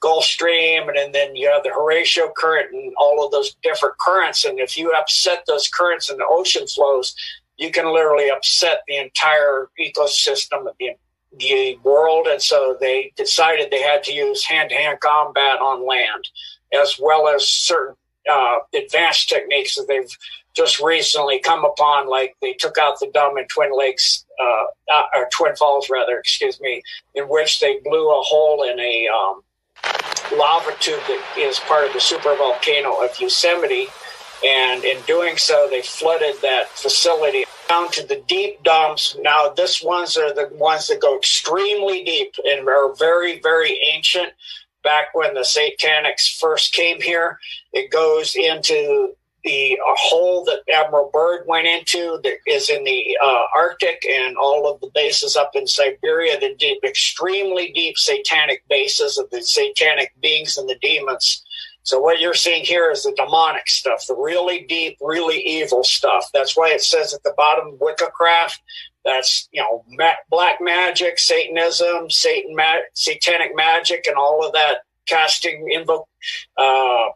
gulf 0.00 0.24
stream 0.24 0.88
and, 0.88 1.14
then 1.14 1.34
you 1.34 1.50
have 1.50 1.64
the 1.64 1.70
horatio 1.70 2.32
current 2.36 2.72
and 2.72 2.94
all 2.96 3.24
of 3.24 3.32
those 3.32 3.56
different 3.62 3.98
currents. 3.98 4.44
And 4.44 4.60
if 4.60 4.78
you 4.78 4.92
upset 4.92 5.44
those 5.46 5.68
currents 5.68 6.08
and 6.08 6.20
the 6.20 6.26
ocean 6.28 6.66
flows 6.66 7.14
you 7.56 7.70
can 7.70 7.92
literally 7.92 8.30
upset 8.30 8.82
the 8.86 8.96
entire 8.96 9.70
ecosystem 9.80 10.64
the 10.78 10.96
the 11.38 11.78
world, 11.82 12.26
and 12.26 12.40
so 12.40 12.76
they 12.80 13.12
decided 13.16 13.70
they 13.70 13.82
had 13.82 14.02
to 14.04 14.12
use 14.12 14.44
hand-to-hand 14.44 15.00
combat 15.00 15.60
on 15.60 15.86
land, 15.86 16.28
as 16.72 16.98
well 17.00 17.28
as 17.28 17.46
certain 17.46 17.94
uh, 18.30 18.58
advanced 18.74 19.28
techniques 19.28 19.76
that 19.76 19.86
they've 19.88 20.10
just 20.54 20.80
recently 20.80 21.38
come 21.38 21.64
upon. 21.64 22.08
Like 22.08 22.34
they 22.40 22.54
took 22.54 22.78
out 22.78 22.98
the 22.98 23.10
dome 23.12 23.38
in 23.38 23.46
Twin 23.48 23.76
Lakes, 23.76 24.24
uh, 24.40 24.64
uh, 24.92 25.02
or 25.14 25.28
Twin 25.32 25.54
Falls, 25.56 25.90
rather, 25.90 26.18
excuse 26.18 26.60
me, 26.60 26.82
in 27.14 27.24
which 27.24 27.60
they 27.60 27.78
blew 27.84 28.08
a 28.10 28.22
hole 28.22 28.62
in 28.62 28.80
a 28.80 29.08
um, 29.08 29.42
lava 30.36 30.74
tube 30.80 31.00
that 31.06 31.22
is 31.38 31.60
part 31.60 31.86
of 31.86 31.92
the 31.92 31.98
supervolcano 31.98 33.04
of 33.04 33.18
Yosemite. 33.20 33.88
And 34.44 34.84
in 34.84 35.00
doing 35.02 35.36
so, 35.36 35.66
they 35.70 35.82
flooded 35.82 36.36
that 36.42 36.68
facility 36.70 37.44
down 37.68 37.90
to 37.92 38.06
the 38.06 38.22
deep 38.26 38.62
DUMBs. 38.62 39.20
Now, 39.22 39.48
this 39.48 39.82
ones 39.82 40.16
are 40.16 40.34
the 40.34 40.48
ones 40.54 40.88
that 40.88 41.00
go 41.00 41.16
extremely 41.16 42.04
deep 42.04 42.34
and 42.44 42.68
are 42.68 42.94
very, 42.94 43.40
very 43.40 43.78
ancient. 43.92 44.32
Back 44.82 45.14
when 45.14 45.34
the 45.34 45.40
Satanics 45.40 46.38
first 46.38 46.72
came 46.72 47.00
here, 47.00 47.40
it 47.72 47.90
goes 47.90 48.36
into 48.36 49.14
the 49.46 49.78
hole 49.84 50.44
that 50.44 50.62
Admiral 50.72 51.08
Byrd 51.12 51.46
went 51.46 51.66
into 51.66 52.18
that 52.24 52.34
is 52.46 52.68
in 52.68 52.84
the 52.84 53.16
uh, 53.24 53.44
Arctic 53.56 54.04
and 54.04 54.36
all 54.36 54.70
of 54.70 54.80
the 54.80 54.90
bases 54.94 55.36
up 55.36 55.52
in 55.54 55.66
Siberia, 55.66 56.38
the 56.38 56.54
deep, 56.56 56.82
extremely 56.84 57.72
deep 57.72 57.96
satanic 57.96 58.64
bases 58.68 59.18
of 59.18 59.30
the 59.30 59.40
satanic 59.42 60.12
beings 60.20 60.58
and 60.58 60.68
the 60.68 60.78
demons. 60.82 61.44
So 61.86 62.00
what 62.00 62.18
you're 62.18 62.34
seeing 62.34 62.64
here 62.64 62.90
is 62.90 63.04
the 63.04 63.12
demonic 63.12 63.68
stuff, 63.68 64.08
the 64.08 64.16
really 64.16 64.64
deep, 64.64 64.98
really 65.00 65.40
evil 65.40 65.84
stuff. 65.84 66.28
That's 66.34 66.56
why 66.56 66.70
it 66.70 66.82
says 66.82 67.14
at 67.14 67.22
the 67.22 67.32
bottom, 67.36 67.78
Wiccacraft. 67.78 68.58
That's 69.04 69.48
you 69.52 69.62
know 69.62 69.84
ma- 69.90 70.18
black 70.28 70.58
magic, 70.60 71.20
Satanism, 71.20 72.10
Satan, 72.10 72.56
ma- 72.56 72.80
satanic 72.94 73.54
magic, 73.54 74.08
and 74.08 74.16
all 74.16 74.44
of 74.44 74.52
that 74.54 74.78
casting 75.06 75.70
invoke 75.70 76.08
uh, 76.56 77.06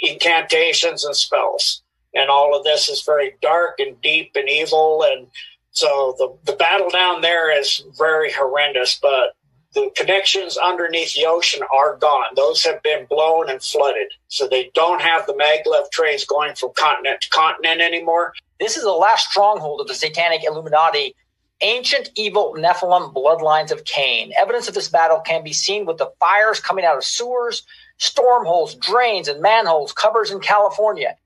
incantations 0.00 1.06
and 1.06 1.16
spells. 1.16 1.82
And 2.14 2.28
all 2.28 2.54
of 2.54 2.64
this 2.64 2.90
is 2.90 3.02
very 3.04 3.34
dark 3.40 3.80
and 3.80 3.98
deep 4.02 4.32
and 4.34 4.46
evil. 4.46 5.06
And 5.10 5.28
so 5.70 6.14
the 6.18 6.36
the 6.44 6.56
battle 6.58 6.90
down 6.90 7.22
there 7.22 7.50
is 7.58 7.82
very 7.96 8.30
horrendous, 8.30 8.98
but 9.00 9.32
the 9.74 9.90
connections 9.94 10.56
underneath 10.56 11.14
the 11.14 11.26
ocean 11.26 11.62
are 11.74 11.96
gone. 11.96 12.26
Those 12.36 12.64
have 12.64 12.82
been 12.82 13.06
blown 13.06 13.50
and 13.50 13.62
flooded. 13.62 14.08
So 14.28 14.48
they 14.48 14.70
don't 14.74 15.02
have 15.02 15.26
the 15.26 15.34
maglev 15.34 15.90
trains 15.90 16.24
going 16.24 16.54
from 16.54 16.70
continent 16.76 17.20
to 17.22 17.30
continent 17.30 17.80
anymore. 17.80 18.32
This 18.60 18.76
is 18.76 18.84
the 18.84 18.92
last 18.92 19.30
stronghold 19.30 19.80
of 19.80 19.86
the 19.86 19.94
satanic 19.94 20.42
Illuminati, 20.44 21.14
ancient 21.60 22.10
evil 22.16 22.54
Nephilim 22.56 23.12
bloodlines 23.12 23.70
of 23.70 23.84
Cain. 23.84 24.32
Evidence 24.40 24.68
of 24.68 24.74
this 24.74 24.88
battle 24.88 25.20
can 25.20 25.44
be 25.44 25.52
seen 25.52 25.86
with 25.86 25.98
the 25.98 26.10
fires 26.18 26.60
coming 26.60 26.84
out 26.84 26.96
of 26.96 27.04
sewers, 27.04 27.64
storm 27.98 28.46
holes, 28.46 28.74
drains, 28.74 29.28
and 29.28 29.42
manholes 29.42 29.92
covers 29.92 30.30
in 30.30 30.40
California. 30.40 31.16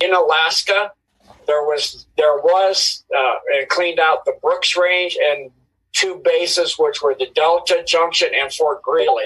In 0.00 0.14
Alaska, 0.14 0.92
there 1.46 1.62
was 1.62 2.06
there 2.16 2.36
was 2.36 3.04
uh, 3.16 3.34
and 3.54 3.68
cleaned 3.68 3.98
out 3.98 4.24
the 4.24 4.36
Brooks 4.40 4.76
Range 4.76 5.16
and 5.20 5.50
two 5.92 6.20
bases, 6.24 6.76
which 6.78 7.02
were 7.02 7.14
the 7.14 7.30
Delta 7.34 7.82
Junction 7.86 8.28
and 8.34 8.52
Fort 8.52 8.82
Greely, 8.82 9.24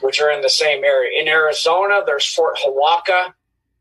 which 0.00 0.20
are 0.20 0.30
in 0.30 0.40
the 0.40 0.48
same 0.48 0.84
area. 0.84 1.20
In 1.20 1.28
Arizona, 1.28 2.02
there's 2.04 2.26
Fort 2.26 2.58
Huachuca, 2.64 3.34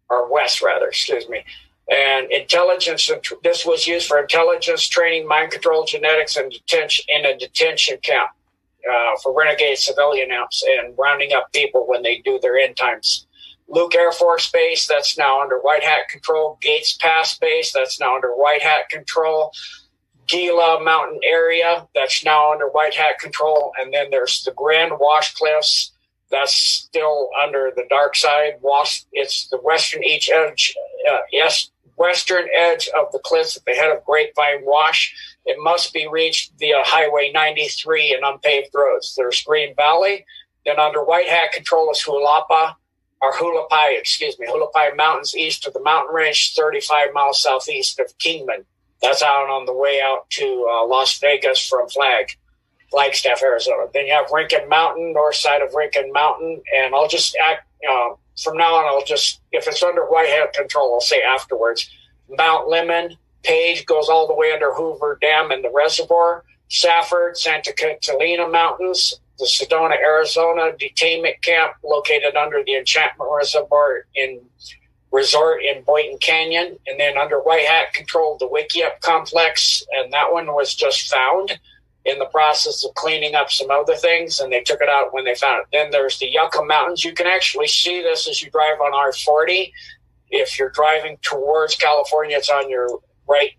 or 0.10 0.32
West 0.32 0.62
rather, 0.62 0.88
excuse 0.88 1.28
me. 1.30 1.44
And 1.92 2.32
intelligence, 2.32 3.10
this 3.44 3.66
was 3.66 3.88
used 3.88 4.08
for 4.08 4.20
intelligence 4.20 4.88
training, 4.88 5.28
mind 5.28 5.52
control, 5.52 5.86
genetics, 5.86 6.36
and 6.36 6.52
detention 6.52 7.06
in 7.08 7.26
a 7.26 7.38
detention 7.38 7.98
camp 8.04 8.30
uh, 8.90 9.12
for 9.24 9.34
renegade 9.34 9.78
civilian 9.78 10.32
amps 10.32 10.64
and 10.68 10.94
rounding 10.98 11.34
up 11.34 11.52
people 11.52 11.88
when 11.88 12.04
they 12.04 12.20
do 12.20 12.40
their 12.40 12.58
end 12.58 12.78
times. 12.78 13.26
Luke 13.68 13.96
Air 13.96 14.12
Force 14.12 14.50
Base, 14.52 14.88
that's 14.88 15.18
now 15.18 15.42
under 15.42 15.60
White 15.60 15.84
Hat 15.84 16.10
control. 16.10 16.58
Gates 16.62 16.98
Pass 16.98 17.38
Base, 17.38 17.72
that's 17.72 18.00
now 18.00 18.16
under 18.16 18.32
White 18.32 18.64
Hat 18.64 18.90
control. 18.90 19.52
Gila 20.30 20.84
Mountain 20.84 21.20
area, 21.24 21.88
that's 21.96 22.24
now 22.24 22.52
under 22.52 22.68
White 22.68 22.94
Hat 22.94 23.20
control. 23.20 23.74
And 23.80 23.94
then 23.94 24.08
there's 24.12 24.44
the 24.44 24.52
Grand 24.52 24.94
Wash 25.00 25.34
Cliffs, 25.34 25.92
that's 26.30 26.56
still 26.56 27.30
under 27.44 27.72
the 27.76 27.86
dark 27.90 28.16
side. 28.16 28.54
Wash, 28.62 29.04
it's 29.12 29.48
the 29.48 29.58
western 29.58 30.04
each 30.04 30.30
edge, 30.30 30.76
uh, 31.12 31.18
yes, 31.32 31.72
western 31.96 32.48
edge 32.56 32.88
of 32.98 33.12
the 33.12 33.20
cliffs 33.20 33.58
at 33.58 33.66
the 33.66 33.74
head 33.74 33.92
of 33.92 34.06
Grapevine 34.06 34.64
Wash. 34.64 35.14
It 35.46 35.58
must 35.60 35.94
be 35.94 36.08
reached 36.08 36.54
via 36.60 36.84
Highway 36.86 37.32
93 37.34 38.14
and 38.14 38.24
unpaved 38.24 38.70
roads. 38.74 39.16
There's 39.18 39.42
Green 39.44 39.76
Valley. 39.76 40.26
Then 40.66 40.80
under 40.80 41.04
White 41.04 41.28
Hat 41.28 41.52
control 41.52 41.92
is 41.92 42.04
Hulapa. 42.04 42.76
or 43.22 43.34
Hualapai, 43.34 43.98
excuse 43.98 44.38
me, 44.40 44.48
Hualapai 44.48 44.96
Mountains 44.96 45.36
east 45.36 45.66
of 45.68 45.74
the 45.74 45.82
mountain 45.82 46.14
range, 46.14 46.54
35 46.56 47.14
miles 47.14 47.42
southeast 47.42 48.00
of 48.00 48.18
Kingman. 48.20 48.66
That's 49.02 49.22
out 49.22 49.50
on 49.50 49.66
the 49.66 49.74
way 49.74 50.02
out 50.02 50.30
to 50.32 50.68
uh, 50.70 50.86
Las 50.86 51.18
Vegas 51.20 51.66
from 51.68 51.88
Flag, 51.90 52.38
Flagstaff, 52.92 53.42
Arizona. 53.42 53.86
Then 53.94 54.08
you 54.08 54.14
have 54.14 54.32
Rincon 54.32 54.68
Mountain, 54.68 55.14
north 55.14 55.36
side 55.36 55.62
of 55.62 55.74
Rincon 55.74 56.12
Mountain, 56.12 56.62
and 56.76 56.94
I'll 56.94 57.08
just 57.08 57.38
act 57.38 57.66
uh, 57.90 58.16
from 58.42 58.58
now 58.58 58.76
on. 58.76 58.86
I'll 58.86 59.06
just 59.06 59.42
if 59.52 59.68
it's 59.68 59.84
under 59.84 60.04
White 60.06 60.30
Hat 60.30 60.54
control, 60.54 60.94
I'll 60.94 61.02
say 61.02 61.22
afterwards. 61.22 61.90
Mount 62.38 62.70
Lemmon, 62.70 63.16
Page 63.44 63.86
goes 63.86 64.10
all 64.10 64.28
the 64.28 64.34
way 64.34 64.52
under 64.52 64.74
Hoover 64.74 65.18
Dam 65.22 65.52
and 65.52 65.64
the 65.64 65.72
reservoir. 65.72 66.44
Safford, 66.68 67.38
Santa 67.38 67.74
Catalina 67.74 68.48
Mountains, 68.48 69.20
the 69.40 69.46
Sedona, 69.46 69.98
Arizona 69.98 70.74
detainment 70.80 71.42
camp 71.42 71.74
located 71.84 72.36
under 72.36 72.64
the 72.64 72.76
Enchantment 72.76 73.32
Reservoir 73.34 74.06
in 74.16 74.42
resort 75.12 75.62
in 75.64 75.84
Boynton 75.84 76.18
Canyon, 76.20 76.78
and 76.88 77.00
then 77.00 77.18
under 77.18 77.40
White 77.40 77.66
Hat 77.66 77.94
controlled 77.94 78.40
the 78.40 78.48
Wikieup 78.48 79.02
complex, 79.02 79.84
and 79.98 80.14
that 80.14 80.32
one 80.32 80.48
was 80.48 80.76
just 80.76 81.10
found 81.10 81.60
in 82.06 82.20
the 82.20 82.26
process 82.26 82.86
of 82.86 82.94
cleaning 82.96 83.36
up 83.36 83.52
some 83.52 83.70
other 83.72 83.96
things, 83.96 84.40
and 84.40 84.52
they 84.52 84.62
took 84.62 84.82
it 84.82 84.90
out 84.90 85.14
when 85.14 85.26
they 85.26 85.36
found 85.36 85.62
it. 85.62 85.68
Then 85.72 85.92
there's 85.92 86.20
the 86.20 86.28
Yucca 86.28 86.64
Mountains. 86.64 87.04
You 87.04 87.14
can 87.14 87.28
actually 87.28 87.68
see 87.68 88.02
this 88.02 88.28
as 88.28 88.42
you 88.42 88.50
drive 88.52 88.80
on 88.80 88.94
R40. 88.94 89.72
If 90.30 90.58
you're 90.58 90.70
driving 90.70 91.18
towards 91.22 91.76
California, 91.76 92.38
it's 92.38 92.50
on 92.50 92.70
your 92.70 93.00
right, 93.28 93.52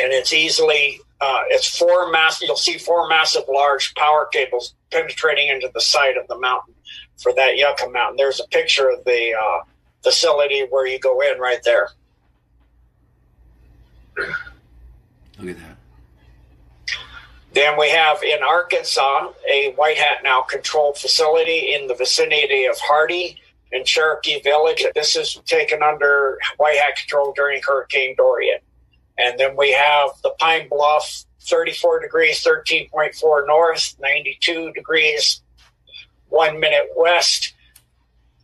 and 0.00 0.12
it's 0.12 0.32
easily 0.32 1.00
uh, 1.20 1.42
it's 1.48 1.78
four 1.78 2.10
mass. 2.10 2.40
You'll 2.40 2.56
see 2.56 2.78
four 2.78 3.08
massive, 3.08 3.44
large 3.48 3.94
power 3.94 4.28
cables 4.32 4.74
penetrating 4.90 5.48
into 5.48 5.70
the 5.74 5.80
side 5.80 6.16
of 6.16 6.26
the 6.28 6.38
mountain 6.38 6.74
for 7.16 7.32
that 7.34 7.56
Yucca 7.56 7.88
Mountain. 7.90 8.16
There's 8.16 8.40
a 8.40 8.46
picture 8.48 8.88
of 8.88 9.04
the 9.04 9.34
uh, 9.34 9.60
facility 10.08 10.64
where 10.70 10.86
you 10.86 10.98
go 10.98 11.20
in 11.20 11.38
right 11.38 11.62
there. 11.64 11.90
Look 14.16 15.50
at 15.50 15.58
that. 15.58 15.76
Then 17.52 17.78
we 17.78 17.90
have 17.90 18.22
in 18.22 18.42
Arkansas 18.42 19.32
a 19.50 19.72
White 19.72 19.98
Hat 19.98 20.18
now 20.22 20.42
controlled 20.42 20.96
facility 20.96 21.74
in 21.74 21.86
the 21.86 21.94
vicinity 21.94 22.64
of 22.64 22.76
Hardy 22.78 23.40
and 23.72 23.84
Cherokee 23.84 24.40
Village. 24.40 24.84
This 24.94 25.14
is 25.14 25.40
taken 25.44 25.82
under 25.82 26.38
White 26.56 26.78
Hat 26.78 26.96
control 26.96 27.32
during 27.34 27.60
Hurricane 27.62 28.14
Dorian. 28.16 28.60
And 29.18 29.38
then 29.38 29.56
we 29.56 29.72
have 29.72 30.10
the 30.22 30.30
Pine 30.38 30.68
Bluff, 30.68 31.24
34 31.42 32.00
degrees, 32.00 32.42
13.4 32.44 33.46
north, 33.46 33.94
92 34.00 34.72
degrees, 34.72 35.42
one 36.28 36.60
minute 36.60 36.88
west. 36.96 37.54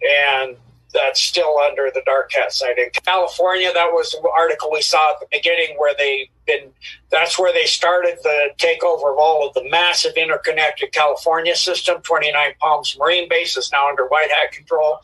And 0.02 0.56
that's 0.94 1.20
still 1.22 1.58
under 1.58 1.90
the 1.92 2.02
dark 2.06 2.32
hat 2.32 2.52
site 2.52 2.78
in 2.78 2.88
California. 3.04 3.70
That 3.74 3.92
was 3.92 4.12
the 4.12 4.30
article 4.34 4.70
we 4.70 4.80
saw 4.80 5.10
at 5.12 5.20
the 5.20 5.26
beginning 5.30 5.76
where 5.76 5.94
they 5.98 6.30
been. 6.46 6.70
That's 7.10 7.38
where 7.38 7.52
they 7.52 7.66
started 7.66 8.18
the 8.22 8.50
takeover 8.58 9.12
of 9.12 9.18
all 9.18 9.46
of 9.46 9.54
the 9.54 9.68
massive 9.68 10.14
interconnected 10.16 10.92
California 10.92 11.56
system. 11.56 12.00
Twenty 12.02 12.32
Nine 12.32 12.54
Palms 12.60 12.96
Marine 12.98 13.28
Base 13.28 13.56
is 13.56 13.70
now 13.72 13.88
under 13.88 14.06
White 14.06 14.30
Hat 14.30 14.52
control. 14.52 15.00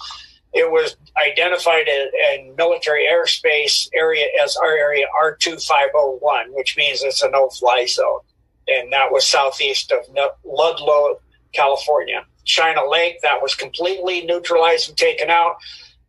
It 0.53 0.71
was 0.71 0.97
identified 1.17 1.87
in, 1.87 2.55
military 2.57 3.07
airspace 3.07 3.89
area 3.95 4.27
as 4.43 4.57
our 4.57 4.73
area 4.73 5.07
R 5.21 5.37
two 5.37 5.59
five 5.59 5.91
zero 5.93 6.19
one, 6.21 6.53
which 6.55 6.77
means 6.77 7.03
it's 7.03 7.23
a 7.23 7.31
no 7.31 7.49
fly 7.51 7.87
zone, 7.87 8.21
and 8.69 8.93
that 8.93 9.11
was 9.11 9.27
southeast 9.27 9.93
of 9.93 10.01
Ludlow, 10.45 11.21
California. 11.53 12.25
China 12.51 12.89
Lake, 12.89 13.21
that 13.23 13.41
was 13.41 13.55
completely 13.55 14.25
neutralized 14.25 14.89
and 14.89 14.99
taken 14.99 15.31
out 15.31 15.57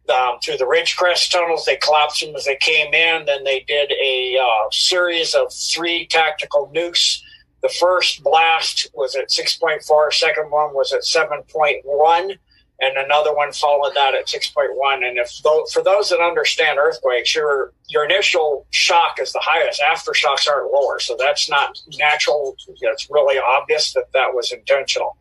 um, 0.09 0.39
through 0.43 0.57
the 0.57 0.65
Ridgecrest 0.65 1.31
tunnels. 1.31 1.65
They 1.65 1.77
collapsed 1.77 2.21
them 2.21 2.35
as 2.35 2.45
they 2.45 2.57
came 2.57 2.93
in. 2.93 3.25
Then 3.25 3.43
they 3.43 3.61
did 3.61 3.91
a 3.91 4.37
uh, 4.37 4.69
series 4.71 5.33
of 5.33 5.53
three 5.53 6.07
tactical 6.07 6.71
nukes. 6.75 7.21
The 7.61 7.69
first 7.69 8.23
blast 8.23 8.89
was 8.93 9.15
at 9.15 9.29
6.4, 9.29 10.13
second 10.13 10.49
one 10.49 10.73
was 10.73 10.93
at 10.93 11.01
7.1, 11.01 12.37
and 12.81 12.97
another 12.97 13.35
one 13.35 13.51
followed 13.51 13.93
that 13.93 14.15
at 14.15 14.25
6.1. 14.25 15.07
And 15.07 15.19
if 15.19 15.31
for 15.71 15.83
those 15.83 16.09
that 16.09 16.19
understand 16.19 16.79
earthquakes, 16.79 17.35
your 17.35 17.73
your 17.87 18.03
initial 18.03 18.65
shock 18.71 19.19
is 19.21 19.31
the 19.31 19.41
highest. 19.43 19.79
Aftershocks 19.81 20.49
aren't 20.49 20.71
lower, 20.71 20.99
so 20.99 21.15
that's 21.19 21.49
not 21.49 21.79
natural. 21.99 22.55
It's 22.67 23.09
really 23.11 23.37
obvious 23.37 23.93
that 23.93 24.11
that 24.13 24.33
was 24.33 24.51
intentional. 24.51 25.15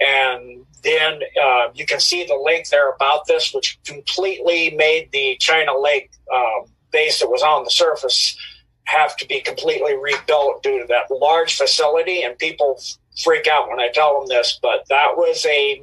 And 0.00 0.66
then 0.82 1.20
uh, 1.42 1.68
you 1.74 1.86
can 1.86 2.00
see 2.00 2.24
the 2.24 2.40
lake 2.44 2.68
there 2.68 2.90
about 2.90 3.26
this, 3.26 3.54
which 3.54 3.78
completely 3.84 4.70
made 4.70 5.10
the 5.12 5.36
China 5.38 5.78
Lake 5.78 6.10
um, 6.34 6.66
base 6.92 7.20
that 7.20 7.28
was 7.28 7.42
on 7.42 7.64
the 7.64 7.70
surface 7.70 8.36
have 8.84 9.16
to 9.16 9.26
be 9.26 9.40
completely 9.40 9.96
rebuilt 9.96 10.62
due 10.62 10.80
to 10.80 10.86
that 10.86 11.10
large 11.10 11.56
facility. 11.56 12.22
And 12.22 12.38
people 12.38 12.80
freak 13.22 13.46
out 13.46 13.68
when 13.68 13.80
I 13.80 13.88
tell 13.88 14.18
them 14.18 14.28
this, 14.28 14.58
but 14.60 14.84
that 14.88 15.16
was 15.16 15.44
a 15.46 15.82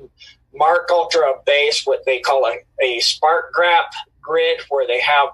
Mark 0.53 0.89
Ultra 0.91 1.35
base, 1.45 1.85
what 1.85 2.05
they 2.05 2.19
call 2.19 2.45
a, 2.45 2.57
a 2.83 2.99
spark 2.99 3.55
gap 3.55 3.93
grid, 4.21 4.59
where 4.69 4.85
they 4.85 5.01
have 5.01 5.29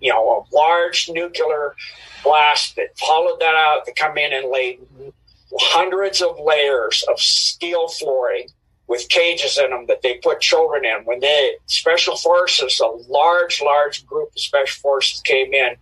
you 0.00 0.12
know 0.12 0.46
a 0.52 0.54
large 0.54 1.08
nuclear 1.08 1.74
blast 2.22 2.76
that 2.76 2.96
followed 2.98 3.40
that 3.40 3.54
out 3.54 3.84
to 3.86 3.92
come 3.92 4.18
in 4.18 4.32
and 4.32 4.50
lay 4.50 4.78
hundreds 5.58 6.22
of 6.22 6.38
layers 6.40 7.04
of 7.10 7.20
steel 7.20 7.88
flooring 7.88 8.48
with 8.88 9.08
cages 9.08 9.58
in 9.58 9.70
them 9.70 9.86
that 9.86 10.02
they 10.02 10.18
put 10.18 10.40
children 10.40 10.84
in. 10.84 11.04
When 11.04 11.18
the 11.20 11.52
special 11.66 12.16
forces, 12.16 12.80
a 12.80 12.86
large, 12.86 13.62
large 13.62 14.04
group 14.06 14.28
of 14.28 14.40
special 14.40 14.80
forces 14.80 15.20
came 15.22 15.52
in, 15.52 15.76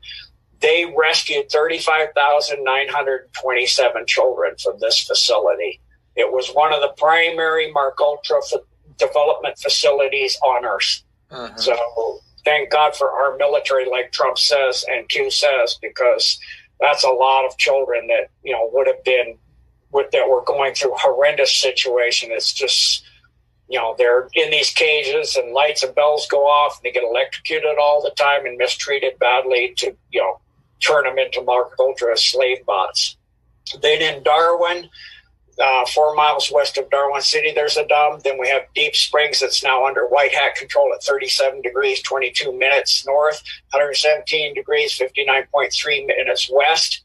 they 0.60 0.90
rescued 0.96 1.50
35,927 1.50 4.06
children 4.06 4.54
from 4.62 4.78
this 4.80 5.00
facility. 5.00 5.82
It 6.16 6.32
was 6.32 6.48
one 6.48 6.72
of 6.72 6.80
the 6.80 6.94
primary 6.96 7.70
Mark 7.72 8.00
Ultra 8.00 8.38
f- 8.38 8.62
development 8.96 9.58
facilities 9.58 10.38
on 10.42 10.64
Earth. 10.64 11.02
Uh-huh. 11.30 11.54
So 11.56 11.76
thank 12.44 12.70
God 12.70 12.96
for 12.96 13.10
our 13.10 13.36
military, 13.36 13.90
like 13.90 14.12
Trump 14.12 14.38
says 14.38 14.86
and 14.88 15.06
Q 15.08 15.30
says, 15.30 15.76
because 15.82 16.38
that's 16.80 17.04
a 17.04 17.10
lot 17.10 17.44
of 17.44 17.58
children 17.58 18.06
that 18.06 18.30
you 18.42 18.52
know 18.52 18.70
would 18.72 18.86
have 18.86 19.04
been 19.04 19.36
with, 19.94 20.10
that 20.10 20.28
were 20.28 20.42
going 20.42 20.74
through 20.74 20.92
horrendous 20.96 21.56
situation. 21.56 22.30
It's 22.32 22.52
just, 22.52 23.04
you 23.68 23.78
know, 23.78 23.94
they're 23.96 24.28
in 24.34 24.50
these 24.50 24.70
cages 24.70 25.36
and 25.36 25.52
lights 25.52 25.82
and 25.82 25.94
bells 25.94 26.26
go 26.26 26.44
off 26.44 26.78
and 26.78 26.84
they 26.84 26.92
get 26.92 27.08
electrocuted 27.08 27.78
all 27.80 28.02
the 28.02 28.10
time 28.10 28.44
and 28.44 28.58
mistreated 28.58 29.18
badly 29.18 29.72
to, 29.78 29.96
you 30.10 30.20
know, 30.20 30.40
turn 30.80 31.04
them 31.04 31.18
into 31.18 31.40
Mark 31.42 31.72
Ultra 31.78 32.16
slave 32.18 32.66
bots. 32.66 33.16
Then 33.80 34.02
in 34.02 34.22
Darwin, 34.22 34.90
uh, 35.62 35.86
four 35.86 36.14
miles 36.14 36.50
west 36.52 36.76
of 36.78 36.90
Darwin 36.90 37.22
City, 37.22 37.52
there's 37.54 37.76
a 37.76 37.86
dam. 37.86 38.18
Then 38.24 38.38
we 38.38 38.48
have 38.48 38.62
Deep 38.74 38.96
Springs 38.96 39.40
that's 39.40 39.62
now 39.62 39.86
under 39.86 40.06
White 40.06 40.34
Hat 40.34 40.56
control 40.56 40.92
at 40.94 41.02
37 41.02 41.62
degrees, 41.62 42.02
22 42.02 42.52
minutes 42.52 43.06
north, 43.06 43.42
117 43.70 44.54
degrees, 44.54 44.98
59.3 44.98 46.06
minutes 46.06 46.50
west. 46.52 47.03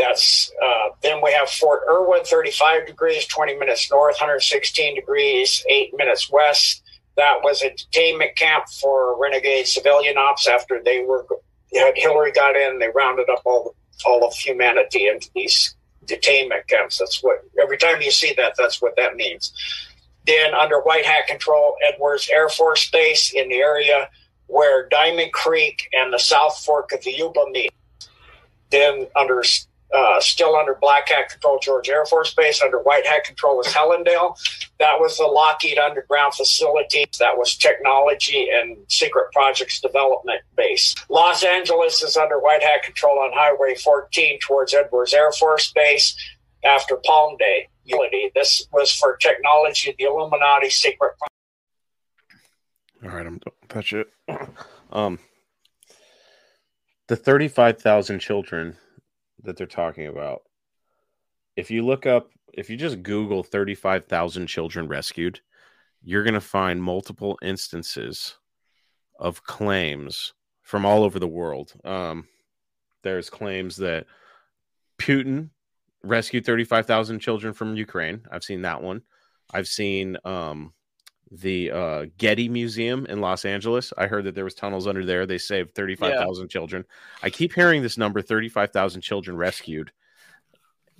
That's 0.00 0.50
uh, 0.64 0.90
then 1.02 1.20
we 1.22 1.30
have 1.32 1.48
Fort 1.50 1.82
Irwin, 1.88 2.24
35 2.24 2.86
degrees, 2.86 3.26
20 3.26 3.56
minutes 3.56 3.90
north, 3.90 4.14
116 4.14 4.94
degrees, 4.94 5.64
eight 5.68 5.92
minutes 5.94 6.30
west. 6.30 6.82
That 7.16 7.42
was 7.42 7.62
a 7.62 7.70
detainment 7.70 8.34
camp 8.36 8.68
for 8.68 9.20
renegade 9.20 9.66
civilian 9.66 10.16
ops. 10.16 10.48
After 10.48 10.80
they 10.82 11.04
were 11.04 11.26
had 11.74 11.94
Hillary 11.96 12.32
got 12.32 12.56
in, 12.56 12.78
they 12.78 12.88
rounded 12.94 13.28
up 13.28 13.42
all 13.44 13.74
all 14.06 14.26
of 14.26 14.34
humanity 14.34 15.06
into 15.06 15.28
these 15.34 15.74
detainment 16.06 16.66
camps. 16.66 16.98
That's 16.98 17.22
what 17.22 17.44
every 17.60 17.76
time 17.76 18.00
you 18.00 18.10
see 18.10 18.32
that, 18.38 18.54
that's 18.56 18.80
what 18.80 18.96
that 18.96 19.16
means. 19.16 19.52
Then 20.26 20.54
under 20.54 20.80
White 20.80 21.04
Hat 21.04 21.26
control, 21.26 21.76
Edwards 21.86 22.30
Air 22.32 22.48
Force 22.48 22.90
Base 22.90 23.34
in 23.34 23.50
the 23.50 23.56
area 23.56 24.08
where 24.46 24.88
Diamond 24.88 25.32
Creek 25.34 25.88
and 25.92 26.12
the 26.12 26.18
South 26.18 26.58
Fork 26.64 26.92
of 26.92 27.04
the 27.04 27.12
Yuba 27.12 27.50
meet. 27.50 27.72
Then 28.70 29.06
under 29.14 29.42
uh, 29.94 30.20
still 30.20 30.54
under 30.56 30.76
Black 30.80 31.08
Hat 31.08 31.28
control, 31.30 31.58
George 31.60 31.88
Air 31.88 32.06
Force 32.06 32.32
Base. 32.34 32.62
Under 32.62 32.78
White 32.78 33.06
Hat 33.06 33.24
control 33.24 33.60
is 33.60 33.66
Helendale. 33.68 34.36
That 34.78 35.00
was 35.00 35.16
the 35.18 35.24
Lockheed 35.26 35.78
Underground 35.78 36.34
facility. 36.34 37.06
That 37.18 37.36
was 37.36 37.56
technology 37.56 38.48
and 38.52 38.76
secret 38.88 39.32
projects 39.32 39.80
development 39.80 40.42
base. 40.56 40.94
Los 41.08 41.42
Angeles 41.42 42.02
is 42.02 42.16
under 42.16 42.38
White 42.38 42.62
Hat 42.62 42.82
control 42.82 43.18
on 43.18 43.30
Highway 43.34 43.74
14 43.74 44.38
towards 44.40 44.74
Edwards 44.74 45.12
Air 45.12 45.32
Force 45.32 45.72
Base 45.72 46.16
after 46.64 46.96
Palmdale. 46.96 47.66
This 48.34 48.66
was 48.72 48.92
for 48.92 49.16
technology, 49.16 49.94
the 49.98 50.04
Illuminati 50.04 50.70
secret. 50.70 51.14
All 53.02 53.10
right, 53.10 53.26
I'm 53.26 53.40
touch 53.68 53.92
it. 53.92 54.08
Um, 54.92 55.20
the 57.06 57.14
thirty-five 57.14 57.80
thousand 57.80 58.18
children 58.18 58.76
that 59.44 59.56
they're 59.56 59.66
talking 59.66 60.06
about, 60.06 60.42
if 61.56 61.70
you 61.70 61.84
look 61.84 62.06
up, 62.06 62.30
if 62.52 62.70
you 62.70 62.76
just 62.76 63.02
Google 63.02 63.42
35,000 63.42 64.46
children 64.46 64.88
rescued, 64.88 65.40
you're 66.02 66.24
going 66.24 66.34
to 66.34 66.40
find 66.40 66.82
multiple 66.82 67.38
instances 67.42 68.36
of 69.18 69.44
claims 69.44 70.32
from 70.62 70.86
all 70.86 71.04
over 71.04 71.18
the 71.18 71.28
world. 71.28 71.72
Um, 71.84 72.26
there's 73.02 73.30
claims 73.30 73.76
that 73.76 74.06
Putin 74.98 75.50
rescued 76.02 76.46
35,000 76.46 77.18
children 77.20 77.52
from 77.52 77.76
Ukraine. 77.76 78.22
I've 78.30 78.44
seen 78.44 78.62
that 78.62 78.82
one. 78.82 79.02
I've 79.52 79.68
seen 79.68 80.16
um, 80.24 80.72
the 81.30 81.70
uh, 81.70 82.06
Getty 82.18 82.48
Museum 82.48 83.06
in 83.06 83.20
Los 83.20 83.44
Angeles. 83.44 83.92
I 83.96 84.06
heard 84.06 84.24
that 84.24 84.34
there 84.34 84.44
was 84.44 84.54
tunnels 84.54 84.86
under 84.86 85.04
there. 85.04 85.26
They 85.26 85.38
saved 85.38 85.74
35,000 85.74 86.48
children. 86.48 86.84
I 87.22 87.30
keep 87.30 87.54
hearing 87.54 87.82
this 87.82 87.96
number 87.96 88.20
35,000 88.20 89.00
children 89.00 89.36
rescued. 89.36 89.92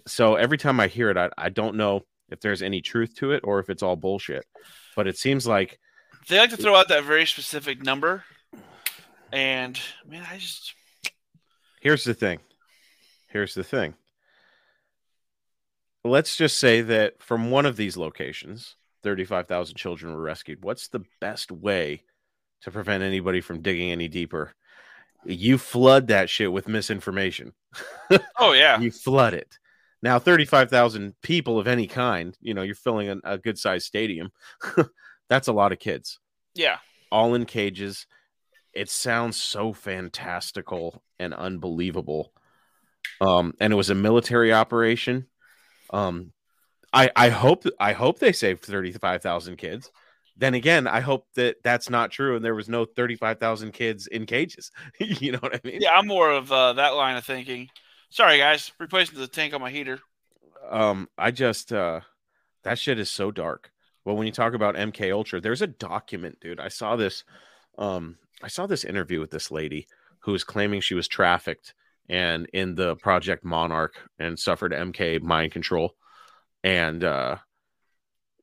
So 0.06 0.36
every 0.36 0.58
time 0.58 0.78
I 0.80 0.86
hear 0.86 1.10
it, 1.10 1.16
I, 1.16 1.30
I 1.36 1.48
don't 1.48 1.76
know 1.76 2.02
if 2.30 2.40
there's 2.40 2.62
any 2.62 2.80
truth 2.80 3.14
to 3.16 3.32
it 3.32 3.40
or 3.44 3.58
if 3.58 3.68
it's 3.70 3.82
all 3.82 3.96
bullshit. 3.96 4.46
But 4.96 5.08
it 5.08 5.18
seems 5.18 5.46
like 5.46 5.78
They 6.28 6.38
like 6.38 6.50
to 6.50 6.56
throw 6.56 6.76
out 6.76 6.88
that 6.88 7.04
very 7.04 7.26
specific 7.26 7.82
number, 7.82 8.24
and 9.32 9.78
man, 10.06 10.26
I 10.30 10.38
just 10.38 10.74
here's 11.80 12.04
the 12.04 12.14
thing. 12.14 12.38
Here's 13.28 13.54
the 13.54 13.64
thing. 13.64 13.94
Let's 16.04 16.36
just 16.36 16.58
say 16.58 16.80
that 16.82 17.22
from 17.22 17.50
one 17.50 17.66
of 17.66 17.76
these 17.76 17.96
locations, 17.96 18.76
35,000 19.02 19.76
children 19.76 20.14
were 20.14 20.20
rescued. 20.20 20.62
What's 20.62 20.88
the 20.88 21.04
best 21.20 21.50
way 21.50 22.04
to 22.62 22.70
prevent 22.70 23.02
anybody 23.02 23.40
from 23.40 23.62
digging 23.62 23.90
any 23.90 24.08
deeper? 24.08 24.54
You 25.24 25.58
flood 25.58 26.08
that 26.08 26.30
shit 26.30 26.52
with 26.52 26.68
misinformation. 26.68 27.52
oh 28.38 28.52
yeah, 28.52 28.80
You 28.80 28.90
flood 28.90 29.34
it. 29.34 29.58
Now, 30.02 30.18
35,000 30.18 31.14
people 31.22 31.58
of 31.58 31.66
any 31.66 31.86
kind, 31.86 32.36
you 32.40 32.54
know, 32.54 32.62
you're 32.62 32.74
filling 32.74 33.10
a, 33.10 33.16
a 33.22 33.38
good 33.38 33.58
sized 33.58 33.84
stadium. 33.86 34.30
That's 35.28 35.48
a 35.48 35.52
lot 35.52 35.72
of 35.72 35.78
kids 35.78 36.18
yeah. 36.54 36.78
all 37.10 37.34
in 37.34 37.44
cages. 37.44 38.06
It 38.72 38.88
sounds 38.88 39.36
so 39.36 39.72
fantastical 39.72 41.02
and 41.18 41.34
unbelievable. 41.34 42.32
Um, 43.20 43.54
and 43.60 43.72
it 43.72 43.76
was 43.76 43.90
a 43.90 43.94
military 43.94 44.52
operation. 44.52 45.26
Um, 45.92 46.32
I 46.92 47.10
I 47.16 47.28
hope 47.30 47.64
I 47.78 47.92
hope 47.92 48.18
they 48.18 48.32
saved 48.32 48.64
thirty 48.64 48.92
five 48.92 49.22
thousand 49.22 49.56
kids. 49.56 49.90
Then 50.36 50.54
again, 50.54 50.86
I 50.86 51.00
hope 51.00 51.26
that 51.34 51.56
that's 51.62 51.90
not 51.90 52.10
true, 52.10 52.36
and 52.36 52.44
there 52.44 52.54
was 52.54 52.68
no 52.68 52.84
thirty 52.84 53.16
five 53.16 53.38
thousand 53.38 53.72
kids 53.72 54.06
in 54.06 54.26
cages. 54.26 54.70
you 54.98 55.32
know 55.32 55.38
what 55.38 55.54
I 55.54 55.60
mean? 55.64 55.80
Yeah, 55.80 55.92
I'm 55.94 56.06
more 56.06 56.30
of 56.30 56.50
uh, 56.52 56.74
that 56.74 56.90
line 56.90 57.16
of 57.16 57.24
thinking. 57.24 57.68
Sorry, 58.10 58.38
guys, 58.38 58.72
replacing 58.78 59.18
the 59.18 59.28
tank 59.28 59.54
on 59.54 59.60
my 59.60 59.70
heater. 59.70 60.00
um 60.70 61.08
i 61.18 61.30
just 61.30 61.72
uh 61.72 62.00
that 62.64 62.78
shit 62.78 62.98
is 62.98 63.10
so 63.10 63.30
dark 63.30 63.70
well 64.04 64.16
when 64.16 64.26
you 64.26 64.32
talk 64.32 64.54
about 64.54 64.74
mk 64.76 65.10
ultra 65.12 65.40
there's 65.40 65.62
a 65.62 65.66
document 65.66 66.38
dude 66.40 66.60
i 66.60 66.68
saw 66.68 66.96
this 66.96 67.24
um 67.78 68.16
i 68.42 68.48
saw 68.48 68.66
this 68.66 68.84
interview 68.84 69.20
with 69.20 69.30
this 69.30 69.50
lady 69.50 69.86
who 70.20 70.32
was 70.32 70.44
claiming 70.44 70.80
she 70.80 70.94
was 70.94 71.08
trafficked 71.08 71.74
and 72.08 72.46
in 72.52 72.74
the 72.74 72.94
project 72.96 73.44
monarch 73.44 73.94
and 74.18 74.38
suffered 74.38 74.72
mk 74.72 75.20
mind 75.22 75.50
control 75.52 75.94
and 76.62 77.04
uh 77.04 77.36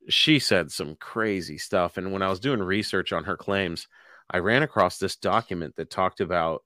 she 0.10 0.40
said 0.40 0.72
some 0.72 0.96
crazy 0.96 1.58
stuff 1.58 1.98
and 1.98 2.12
when 2.12 2.22
i 2.22 2.30
was 2.30 2.40
doing 2.40 2.62
research 2.62 3.12
on 3.12 3.26
her 3.26 3.38
claims 3.38 3.88
i 4.30 4.38
ran 4.38 4.64
across 4.64 4.98
this 4.98 5.16
document 5.16 5.76
that 5.76 5.90
talked 5.90 6.22
about 6.22 6.64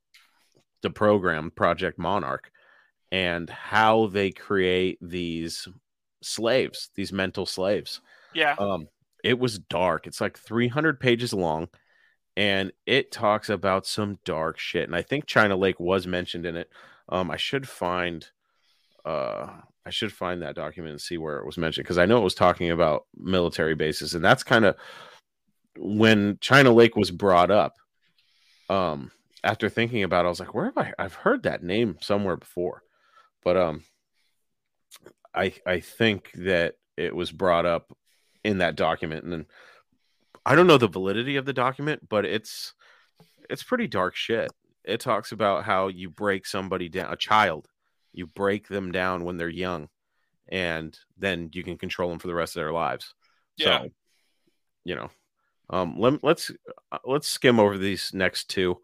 the 0.82 0.90
program 0.90 1.52
project 1.52 1.98
monarch 1.98 2.52
and 3.12 3.50
how 3.50 4.08
they 4.08 4.32
create 4.32 4.98
these 5.02 5.68
slaves, 6.22 6.90
these 6.96 7.12
mental 7.12 7.46
slaves. 7.46 8.02
Yeah, 8.34 8.56
Um, 8.58 8.88
it 9.24 9.38
was 9.38 9.60
dark. 9.60 10.08
It's 10.08 10.22
like 10.22 10.38
300 10.38 11.00
pages 11.00 11.34
long, 11.34 11.68
and 12.38 12.72
it 12.86 13.12
talks 13.12 13.50
about 13.50 13.86
some 13.86 14.20
dark 14.24 14.58
shit. 14.58 14.88
And 14.88 14.96
I 14.96 15.02
think 15.02 15.26
China 15.26 15.56
Lake 15.56 15.80
was 15.80 16.08
mentioned 16.08 16.46
in 16.46 16.56
it. 16.56 16.70
Um, 17.10 17.30
I 17.30 17.38
should 17.38 17.68
find, 17.68 18.26
uh, 19.04 19.48
I 19.86 19.90
should 19.90 20.12
find 20.12 20.42
that 20.42 20.56
document 20.56 20.92
and 20.92 21.02
see 21.02 21.18
where 21.18 21.40
it 21.40 21.46
was 21.46 21.58
mentioned 21.58 21.86
because 21.86 21.98
I 21.98 22.06
know 22.06 22.18
it 22.18 22.24
was 22.24 22.36
talking 22.36 22.72
about 22.72 23.06
military 23.16 23.76
bases, 23.76 24.14
and 24.14 24.24
that's 24.24 24.44
kind 24.44 24.66
of 24.66 24.76
when 25.78 26.38
China 26.42 26.72
Lake 26.72 26.96
was 26.96 27.12
brought 27.12 27.52
up. 27.52 27.74
Um, 28.70 29.12
after 29.44 29.70
thinking 29.70 30.04
about 30.04 30.24
it, 30.24 30.28
I 30.28 30.30
was 30.30 30.40
like, 30.40 30.54
where 30.54 30.66
have 30.66 30.78
I? 30.78 30.94
I've 31.00 31.16
heard 31.16 31.44
that 31.44 31.64
name 31.64 31.98
somewhere 32.00 32.38
before, 32.38 32.84
but 33.44 33.58
um, 33.58 33.84
I 35.34 35.54
I 35.66 35.80
think 35.80 36.32
that 36.36 36.76
it 36.96 37.16
was 37.16 37.32
brought 37.32 37.66
up 37.66 37.92
in 38.44 38.60
that 38.60 38.76
document, 38.76 39.24
and 39.24 39.34
then 39.34 39.46
I 40.46 40.56
don't 40.56 40.68
know 40.68 40.78
the 40.78 40.88
validity 40.88 41.38
of 41.38 41.46
the 41.46 41.54
document, 41.54 42.08
but 42.08 42.26
it's 42.26 42.74
it's 43.50 43.64
pretty 43.64 43.88
dark 43.88 44.16
shit. 44.16 44.52
It 44.84 45.00
talks 45.00 45.32
about 45.32 45.64
how 45.64 45.88
you 45.88 46.10
break 46.10 46.46
somebody 46.46 46.90
down, 46.90 47.12
a 47.12 47.16
child, 47.16 47.68
you 48.14 48.28
break 48.28 48.68
them 48.68 48.92
down 48.92 49.24
when 49.24 49.38
they're 49.38 49.50
young, 49.50 49.90
and 50.48 50.98
then 51.18 51.50
you 51.54 51.64
can 51.64 51.78
control 51.78 52.10
them 52.10 52.20
for 52.20 52.28
the 52.28 52.36
rest 52.36 52.56
of 52.56 52.62
their 52.62 52.74
lives. 52.74 53.14
Yeah. 53.58 53.84
So, 53.84 53.90
you 54.84 54.96
know, 54.96 55.10
um, 55.70 56.00
let, 56.00 56.24
let's 56.24 56.52
uh, 56.92 56.98
let's 57.06 57.28
skim 57.28 57.60
over 57.60 57.78
these 57.78 58.14
next 58.14 58.50
two. 58.50 58.80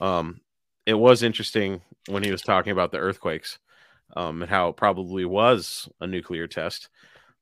Um, 0.00 0.40
it 0.84 0.94
was 0.94 1.22
interesting 1.22 1.80
when 2.08 2.22
he 2.22 2.30
was 2.30 2.42
talking 2.42 2.72
about 2.72 2.92
the 2.92 2.98
earthquakes, 2.98 3.58
um, 4.16 4.42
and 4.42 4.50
how 4.50 4.68
it 4.68 4.76
probably 4.76 5.24
was 5.24 5.88
a 6.00 6.06
nuclear 6.06 6.46
test. 6.46 6.88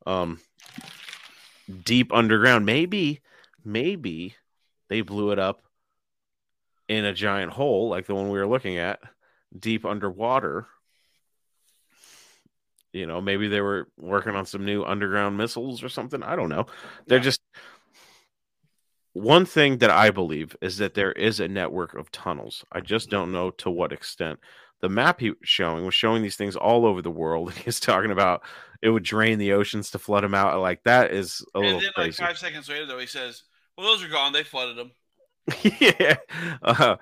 Um, 0.06 0.40
deep 1.84 2.12
underground, 2.12 2.66
maybe, 2.66 3.20
maybe 3.64 4.36
they 4.88 5.00
blew 5.00 5.30
it 5.30 5.38
up 5.38 5.62
in 6.88 7.04
a 7.04 7.14
giant 7.14 7.52
hole 7.52 7.88
like 7.88 8.06
the 8.06 8.14
one 8.14 8.28
we 8.28 8.38
were 8.38 8.46
looking 8.46 8.76
at, 8.76 9.00
deep 9.58 9.84
underwater. 9.84 10.66
You 12.94 13.06
know, 13.06 13.20
maybe 13.20 13.48
they 13.48 13.60
were 13.60 13.88
working 13.98 14.36
on 14.36 14.46
some 14.46 14.64
new 14.64 14.84
underground 14.84 15.36
missiles 15.36 15.82
or 15.82 15.88
something. 15.90 16.22
I 16.22 16.36
don't 16.36 16.48
know. 16.48 16.66
They're 17.08 17.18
Yeah. 17.18 17.24
just 17.24 17.40
one 19.12 19.46
thing 19.46 19.78
that 19.78 19.90
I 19.90 20.10
believe 20.10 20.56
is 20.60 20.78
that 20.78 20.94
there 20.94 21.12
is 21.12 21.40
a 21.40 21.48
network 21.48 21.94
of 21.94 22.10
tunnels. 22.10 22.64
I 22.72 22.80
just 22.80 23.10
don't 23.10 23.32
know 23.32 23.50
to 23.52 23.70
what 23.70 23.92
extent. 23.92 24.40
The 24.80 24.88
map 24.88 25.20
he 25.20 25.30
was 25.30 25.38
showing 25.42 25.84
was 25.84 25.94
showing 25.94 26.22
these 26.22 26.36
things 26.36 26.56
all 26.56 26.86
over 26.86 27.02
the 27.02 27.10
world. 27.10 27.48
And 27.54 27.58
he's 27.58 27.80
talking 27.80 28.10
about 28.12 28.44
it 28.82 28.90
would 28.90 29.02
drain 29.04 29.38
the 29.38 29.52
oceans 29.54 29.90
to 29.92 29.98
flood 29.98 30.24
them 30.24 30.34
out. 30.34 30.60
Like 30.60 30.82
that 30.84 31.12
is 31.12 31.44
a 31.54 31.58
and 31.58 31.66
little 31.66 31.80
then 31.80 31.90
like 31.96 32.14
crazy. 32.16 32.22
five 32.22 32.38
seconds 32.38 32.68
later, 32.68 32.86
though, 32.86 32.98
he 32.98 33.06
says, 33.06 33.44
"Well, 33.76 33.86
those 33.86 34.04
are 34.04 34.08
gone. 34.08 34.32
They 34.32 34.44
flooded 34.44 34.76
them." 34.76 34.92
yeah. 35.80 36.16
Uh, 36.62 36.96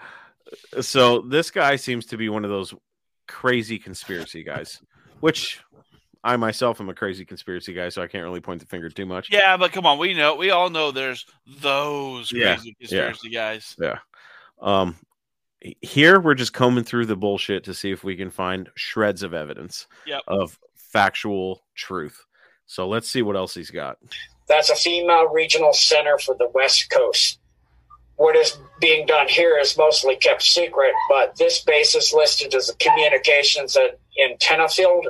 so 0.81 1.21
this 1.21 1.51
guy 1.51 1.77
seems 1.77 2.07
to 2.07 2.17
be 2.17 2.29
one 2.29 2.45
of 2.45 2.51
those 2.51 2.75
crazy 3.29 3.79
conspiracy 3.79 4.43
guys, 4.45 4.81
which 5.23 5.61
I 6.25 6.37
myself 6.37 6.81
am 6.81 6.89
a 6.89 6.95
crazy 6.95 7.25
conspiracy 7.25 7.73
guy, 7.73 7.89
so 7.89 8.03
I 8.03 8.09
can't 8.09 8.25
really 8.25 8.41
point 8.41 8.61
the 8.61 8.67
finger 8.67 8.89
too 8.91 9.07
much. 9.07 9.31
Yeah, 9.31 9.57
but 9.57 9.73
come 9.73 9.87
on, 9.87 9.99
we 9.99 10.15
know, 10.15 10.35
we 10.35 10.51
all 10.51 10.69
know 10.69 10.91
there's 10.91 11.25
those 11.61 12.33
Yeah, 12.33 12.57
crazy 12.57 12.77
conspiracy 12.79 13.31
guys. 13.31 13.77
Yeah. 13.81 13.99
Um, 14.61 14.97
here 15.81 16.19
we're 16.21 16.35
just 16.35 16.53
combing 16.53 16.83
through 16.83 17.07
the 17.07 17.17
bullshit 17.17 17.65
to 17.65 17.75
see 17.75 17.93
if 17.93 18.03
we 18.03 18.17
can 18.17 18.31
find 18.31 18.69
shreds 18.75 19.23
of 19.23 19.33
evidence 19.33 19.87
Yep. 20.07 20.23
of 20.27 20.59
factual 20.77 21.63
truth. 21.77 22.21
So 22.67 22.89
let's 22.89 23.09
see 23.09 23.23
what 23.23 23.37
else 23.37 23.55
he's 23.55 23.71
got. 23.71 23.99
That's 24.49 24.71
a 24.71 24.75
FEMA 24.75 25.33
regional 25.33 25.73
center 25.73 26.19
for 26.19 26.35
the 26.35 26.51
West 26.53 26.91
Coast. 26.91 27.39
What 28.17 28.35
is 28.35 28.59
being 28.81 29.07
done 29.07 29.29
here 29.29 29.57
is 29.59 29.79
mostly 29.79 30.17
kept 30.17 30.43
secret, 30.43 30.93
but 31.09 31.37
this 31.37 31.63
base 31.63 31.95
is 31.95 32.13
listed 32.13 32.55
as 32.55 32.69
a 32.69 32.75
communications 32.77 33.77
and 33.77 33.93
antenna 34.21 34.69
field, 34.69 35.07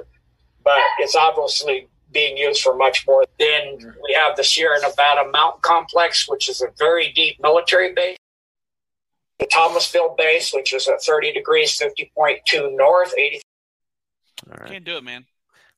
but 0.64 0.80
it's 0.98 1.16
obviously 1.16 1.88
being 2.12 2.36
used 2.36 2.62
for 2.62 2.76
much 2.76 3.06
more. 3.06 3.24
Then 3.38 3.78
we 3.78 4.14
have 4.14 4.36
the 4.36 4.44
Sierra 4.44 4.80
Nevada 4.80 5.30
Mountain 5.30 5.60
Complex, 5.62 6.28
which 6.28 6.48
is 6.48 6.60
a 6.60 6.68
very 6.78 7.12
deep 7.12 7.36
military 7.40 7.94
base. 7.94 8.16
The 9.38 9.46
Thomasville 9.46 10.14
base, 10.16 10.52
which 10.52 10.72
is 10.72 10.86
at 10.88 11.02
30 11.02 11.32
degrees, 11.32 11.78
50.2 11.78 12.76
north, 12.76 13.12
80 13.16 13.40
All 14.50 14.56
right. 14.60 14.70
Can't 14.70 14.84
do 14.84 14.96
it, 14.98 15.04
man. 15.04 15.24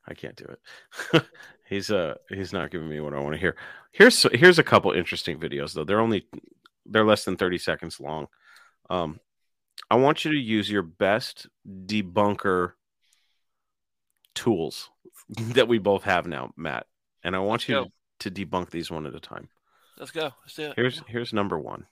I 0.07 0.15
can't 0.15 0.37
do 0.37 0.45
it. 0.45 1.25
he's 1.69 1.91
uh 1.91 2.15
he's 2.29 2.53
not 2.53 2.71
giving 2.71 2.89
me 2.89 3.01
what 3.01 3.15
I 3.15 3.21
want 3.21 3.35
to 3.35 3.41
hear. 3.41 3.57
Here's 3.93 4.23
here's 4.33 4.59
a 4.59 4.65
couple 4.65 4.93
interesting 4.93 5.39
videos 5.39 5.73
though. 5.73 5.85
They're 5.85 6.01
only 6.01 6.27
they're 6.85 7.07
less 7.07 7.25
than 7.25 7.37
30 7.37 7.59
seconds 7.59 8.01
long. 8.01 8.27
Um 8.91 9.19
I 9.91 9.97
want 9.97 10.25
you 10.25 10.33
to 10.33 10.39
use 10.39 10.71
your 10.71 10.83
best 10.83 11.49
debunker 11.67 12.73
tools 14.35 14.91
that 15.29 15.69
we 15.69 15.79
both 15.79 16.05
have 16.05 16.27
now, 16.27 16.53
Matt. 16.57 16.87
And 17.23 17.35
I 17.35 17.39
want 17.39 17.69
you 17.69 17.75
Go. 17.75 17.87
to 18.21 18.31
debunk 18.31 18.71
these 18.71 18.91
one 18.91 19.07
at 19.07 19.15
a 19.15 19.21
time. 19.21 19.49
Let's 19.99 20.11
go. 20.11 20.31
Let's 20.43 20.55
do 20.55 20.65
it. 20.65 20.73
Here's 20.77 21.03
here's 21.07 21.33
number 21.33 21.59
1. 21.59 21.87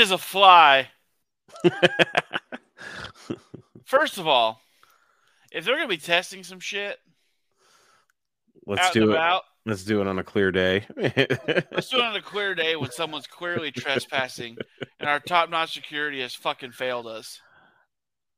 Tis 0.00 0.10
a 0.10 0.18
fly. 0.18 0.88
First 3.84 4.18
of 4.18 4.26
all, 4.26 4.60
if 5.52 5.64
they're 5.64 5.76
gonna 5.76 5.88
be 5.88 5.98
testing 5.98 6.42
some 6.42 6.60
shit 6.60 6.98
Let's 8.66 8.90
do 8.92 9.10
it. 9.10 9.14
about, 9.14 9.42
Let's 9.66 9.84
do 9.84 10.00
it 10.00 10.06
on 10.06 10.18
a 10.18 10.24
clear 10.24 10.50
day. 10.52 10.86
let's 10.96 11.90
do 11.90 11.98
it 11.98 12.04
on 12.04 12.16
a 12.16 12.22
clear 12.22 12.54
day 12.54 12.76
when 12.76 12.90
someone's 12.90 13.26
clearly 13.26 13.70
trespassing 13.72 14.56
and 14.98 15.08
our 15.08 15.20
top-notch 15.20 15.74
security 15.74 16.20
has 16.20 16.34
fucking 16.34 16.72
failed 16.72 17.06
us. 17.06 17.40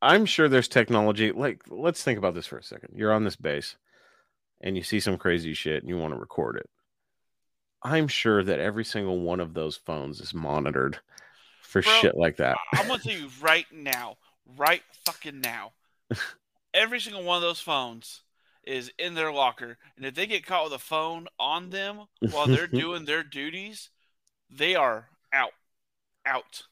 I'm 0.01 0.27
sure 0.27 0.49
there's 0.49 0.69
technology. 0.69 1.31
Like, 1.31 1.63
let's 1.69 2.03
think 2.03 2.19
about 2.19 2.35
this 2.35 2.47
for 2.47 2.59
a 2.59 2.63
second. 2.63 2.95
You're 2.97 3.13
on 3.13 3.25
this 3.25 3.37
base 3.37 3.77
and 4.61 4.77
you 4.77 4.83
see 4.83 5.01
some 5.01 5.17
crazy 5.19 5.55
shit 5.55 5.83
and 5.83 5.89
you 5.89 5.97
want 5.99 6.13
to 6.13 6.19
record 6.19 6.57
it. 6.57 6.69
I'm 7.83 8.09
sure 8.09 8.43
that 8.43 8.59
every 8.59 8.85
single 8.85 9.21
one 9.21 9.39
of 9.39 9.55
those 9.55 9.77
phones 9.77 10.21
is 10.21 10.35
monitored 10.35 10.99
for 11.73 11.81
Bro, 11.81 11.93
shit 11.93 12.16
like 12.16 12.37
that. 12.37 12.59
I'm 12.75 12.87
gonna 12.87 13.03
tell 13.03 13.14
you 13.14 13.29
right 13.41 13.66
now, 13.73 14.18
right 14.59 14.83
fucking 15.07 15.41
now, 15.41 15.73
every 16.75 17.01
single 17.01 17.25
one 17.25 17.37
of 17.37 17.43
those 17.43 17.61
phones 17.61 18.23
is 18.62 18.93
in 18.99 19.14
their 19.14 19.33
locker, 19.33 19.79
and 19.97 20.05
if 20.05 20.14
they 20.14 20.27
get 20.27 20.47
caught 20.47 20.64
with 20.64 20.75
a 20.75 20.79
phone 20.79 21.27
on 21.41 21.70
them 21.70 22.03
while 22.31 22.47
they're 22.47 22.66
doing 22.68 23.07
their 23.07 23.25
duties, 23.25 23.89
they 24.51 24.75
are 24.75 25.09
out, 25.33 25.53
out. 26.27 26.62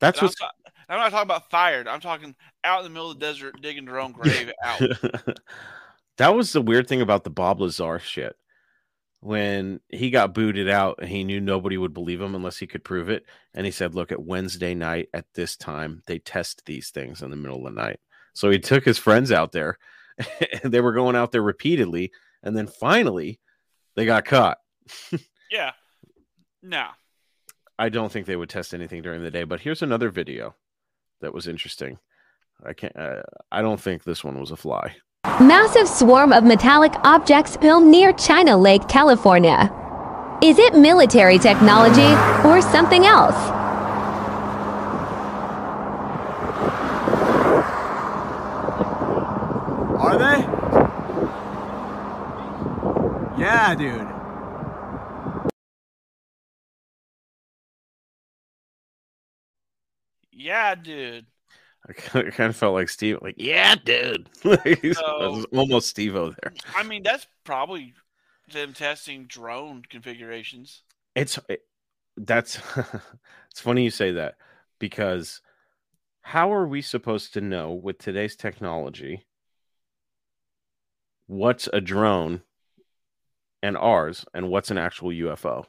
That's 0.00 0.20
what 0.20 0.34
I'm, 0.42 0.48
I'm 0.88 0.98
not 0.98 1.10
talking 1.10 1.22
about 1.22 1.48
fired. 1.48 1.86
I'm 1.86 2.00
talking 2.00 2.34
out 2.64 2.80
in 2.80 2.84
the 2.84 2.90
middle 2.90 3.12
of 3.12 3.20
the 3.20 3.24
desert 3.24 3.62
digging 3.62 3.84
their 3.84 4.00
own 4.00 4.10
grave 4.20 4.50
out. 4.64 4.82
that 6.16 6.34
was 6.34 6.52
the 6.52 6.60
weird 6.60 6.88
thing 6.88 7.00
about 7.00 7.22
the 7.22 7.30
Bob 7.30 7.60
Lazar 7.60 8.00
shit. 8.00 8.34
When 9.24 9.78
he 9.88 10.10
got 10.10 10.34
booted 10.34 10.68
out 10.68 11.04
he 11.04 11.22
knew 11.22 11.40
nobody 11.40 11.78
would 11.78 11.94
believe 11.94 12.20
him 12.20 12.34
unless 12.34 12.58
he 12.58 12.66
could 12.66 12.82
prove 12.82 13.08
it. 13.08 13.24
And 13.54 13.64
he 13.64 13.70
said, 13.70 13.94
Look, 13.94 14.10
at 14.10 14.22
Wednesday 14.22 14.74
night 14.74 15.10
at 15.14 15.26
this 15.34 15.56
time, 15.56 16.02
they 16.06 16.18
test 16.18 16.66
these 16.66 16.90
things 16.90 17.22
in 17.22 17.30
the 17.30 17.36
middle 17.36 17.64
of 17.64 17.72
the 17.72 17.80
night. 17.80 18.00
So 18.32 18.50
he 18.50 18.58
took 18.58 18.84
his 18.84 18.98
friends 18.98 19.30
out 19.30 19.52
there 19.52 19.78
and 20.62 20.72
they 20.72 20.80
were 20.80 20.92
going 20.92 21.14
out 21.14 21.30
there 21.30 21.42
repeatedly. 21.42 22.10
And 22.42 22.56
then 22.56 22.66
finally, 22.66 23.38
they 23.94 24.04
got 24.04 24.24
caught. 24.24 24.58
Yeah. 25.52 25.72
No. 26.62 26.86
I 27.78 27.90
don't 27.90 28.10
think 28.10 28.26
they 28.26 28.36
would 28.36 28.48
test 28.48 28.72
anything 28.72 29.02
during 29.02 29.22
the 29.22 29.30
day, 29.30 29.44
but 29.44 29.60
here's 29.60 29.82
another 29.82 30.08
video 30.08 30.54
that 31.20 31.34
was 31.34 31.46
interesting. 31.46 31.98
I 32.64 32.72
can't, 32.72 32.96
uh, 32.96 33.22
I 33.50 33.60
don't 33.60 33.80
think 33.80 34.02
this 34.02 34.24
one 34.24 34.40
was 34.40 34.50
a 34.50 34.56
fly. 34.56 34.96
Massive 35.24 35.88
swarm 35.88 36.32
of 36.32 36.42
metallic 36.42 36.92
objects 37.04 37.56
filmed 37.56 37.88
near 37.88 38.12
China 38.12 38.56
Lake, 38.56 38.88
California. 38.88 39.70
Is 40.42 40.58
it 40.58 40.74
military 40.74 41.38
technology 41.38 42.10
or 42.46 42.60
something 42.60 43.06
else? 43.06 43.36
Are 50.00 50.18
they? 50.18 50.42
Yeah, 53.40 53.74
dude. 53.76 54.08
Yeah, 60.32 60.74
dude. 60.74 61.26
I 61.88 61.92
kind 61.94 62.48
of 62.50 62.56
felt 62.56 62.74
like 62.74 62.88
Steve, 62.88 63.18
like, 63.22 63.34
yeah, 63.38 63.74
dude. 63.74 64.28
He's 64.82 64.96
So- 64.98 65.44
almost 65.52 65.88
Steve 65.88 66.14
O 66.14 66.30
there. 66.42 66.52
I 66.76 66.84
mean, 66.84 67.02
that's 67.02 67.26
probably 67.44 67.94
them 68.52 68.72
testing 68.72 69.24
drone 69.24 69.82
configurations. 69.88 70.82
It's 71.16 71.38
it, 71.48 71.62
that's 72.16 72.60
it's 73.50 73.60
funny 73.60 73.84
you 73.84 73.90
say 73.90 74.12
that 74.12 74.36
because 74.78 75.40
how 76.20 76.52
are 76.52 76.66
we 76.66 76.82
supposed 76.82 77.34
to 77.34 77.40
know 77.40 77.72
with 77.72 77.98
today's 77.98 78.36
technology 78.36 79.24
what's 81.26 81.68
a 81.72 81.80
drone 81.80 82.42
and 83.62 83.76
ours 83.76 84.24
and 84.34 84.48
what's 84.48 84.70
an 84.70 84.78
actual 84.78 85.10
UFO? 85.10 85.64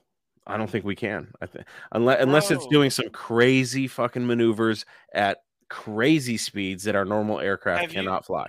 I 0.46 0.58
don't 0.58 0.70
think 0.70 0.84
we 0.86 0.96
can. 0.96 1.30
I 1.42 1.46
think 1.46 1.66
unless 1.92 2.22
unless 2.22 2.52
it's 2.52 2.68
doing 2.68 2.90
some 2.90 3.10
crazy 3.10 3.88
fucking 3.88 4.28
maneuvers 4.28 4.86
at 5.14 5.38
crazy 5.74 6.38
speeds 6.38 6.84
that 6.84 6.96
our 6.96 7.04
normal 7.04 7.40
aircraft 7.40 7.82
Have 7.82 7.92
you- 7.94 8.02
cannot 8.02 8.26
fly. 8.26 8.46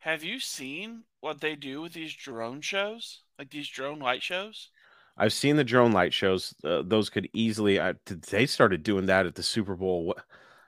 Have 0.00 0.22
you 0.24 0.38
seen 0.40 1.04
what 1.20 1.40
they 1.40 1.54
do 1.54 1.80
with 1.80 1.92
these 1.94 2.12
drone 2.12 2.60
shows? 2.60 3.22
Like 3.38 3.48
these 3.50 3.68
drone 3.68 4.00
light 4.00 4.22
shows? 4.22 4.70
I've 5.16 5.32
seen 5.32 5.56
the 5.56 5.64
drone 5.64 5.92
light 5.92 6.12
shows. 6.12 6.52
Uh, 6.64 6.82
those 6.84 7.08
could 7.08 7.28
easily. 7.32 7.80
I, 7.80 7.94
they 8.30 8.44
started 8.46 8.82
doing 8.82 9.06
that 9.06 9.24
at 9.24 9.34
the 9.36 9.42
Super 9.42 9.76
Bowl. 9.76 10.04
What? 10.04 10.18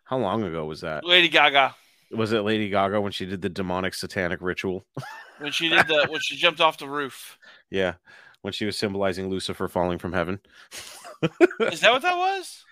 How 0.05 0.17
long 0.19 0.45
ago 0.45 0.65
was 0.65 0.81
that? 0.83 1.05
Lady 1.05 1.29
Gaga 1.29 1.75
Was 2.13 2.33
it 2.33 2.43
Lady 2.43 2.71
Gaga 2.71 3.01
when 3.01 3.11
she 3.13 3.27
did 3.27 3.43
the 3.43 3.49
demonic 3.49 3.93
satanic 3.95 4.39
ritual? 4.41 4.87
when 5.39 5.51
she 5.53 5.69
did 5.69 5.87
the 5.89 6.07
when 6.09 6.21
she 6.23 6.37
jumped 6.37 6.61
off 6.61 6.79
the 6.79 6.89
roof. 6.89 7.37
yeah, 7.69 7.95
when 8.43 8.53
she 8.53 8.65
was 8.65 8.79
symbolizing 8.79 9.29
Lucifer 9.29 9.67
falling 9.69 9.99
from 9.99 10.13
heaven. 10.13 10.39
Is 11.61 11.81
that 11.81 11.93
what 11.93 12.03
that 12.03 12.17
was? 12.17 12.65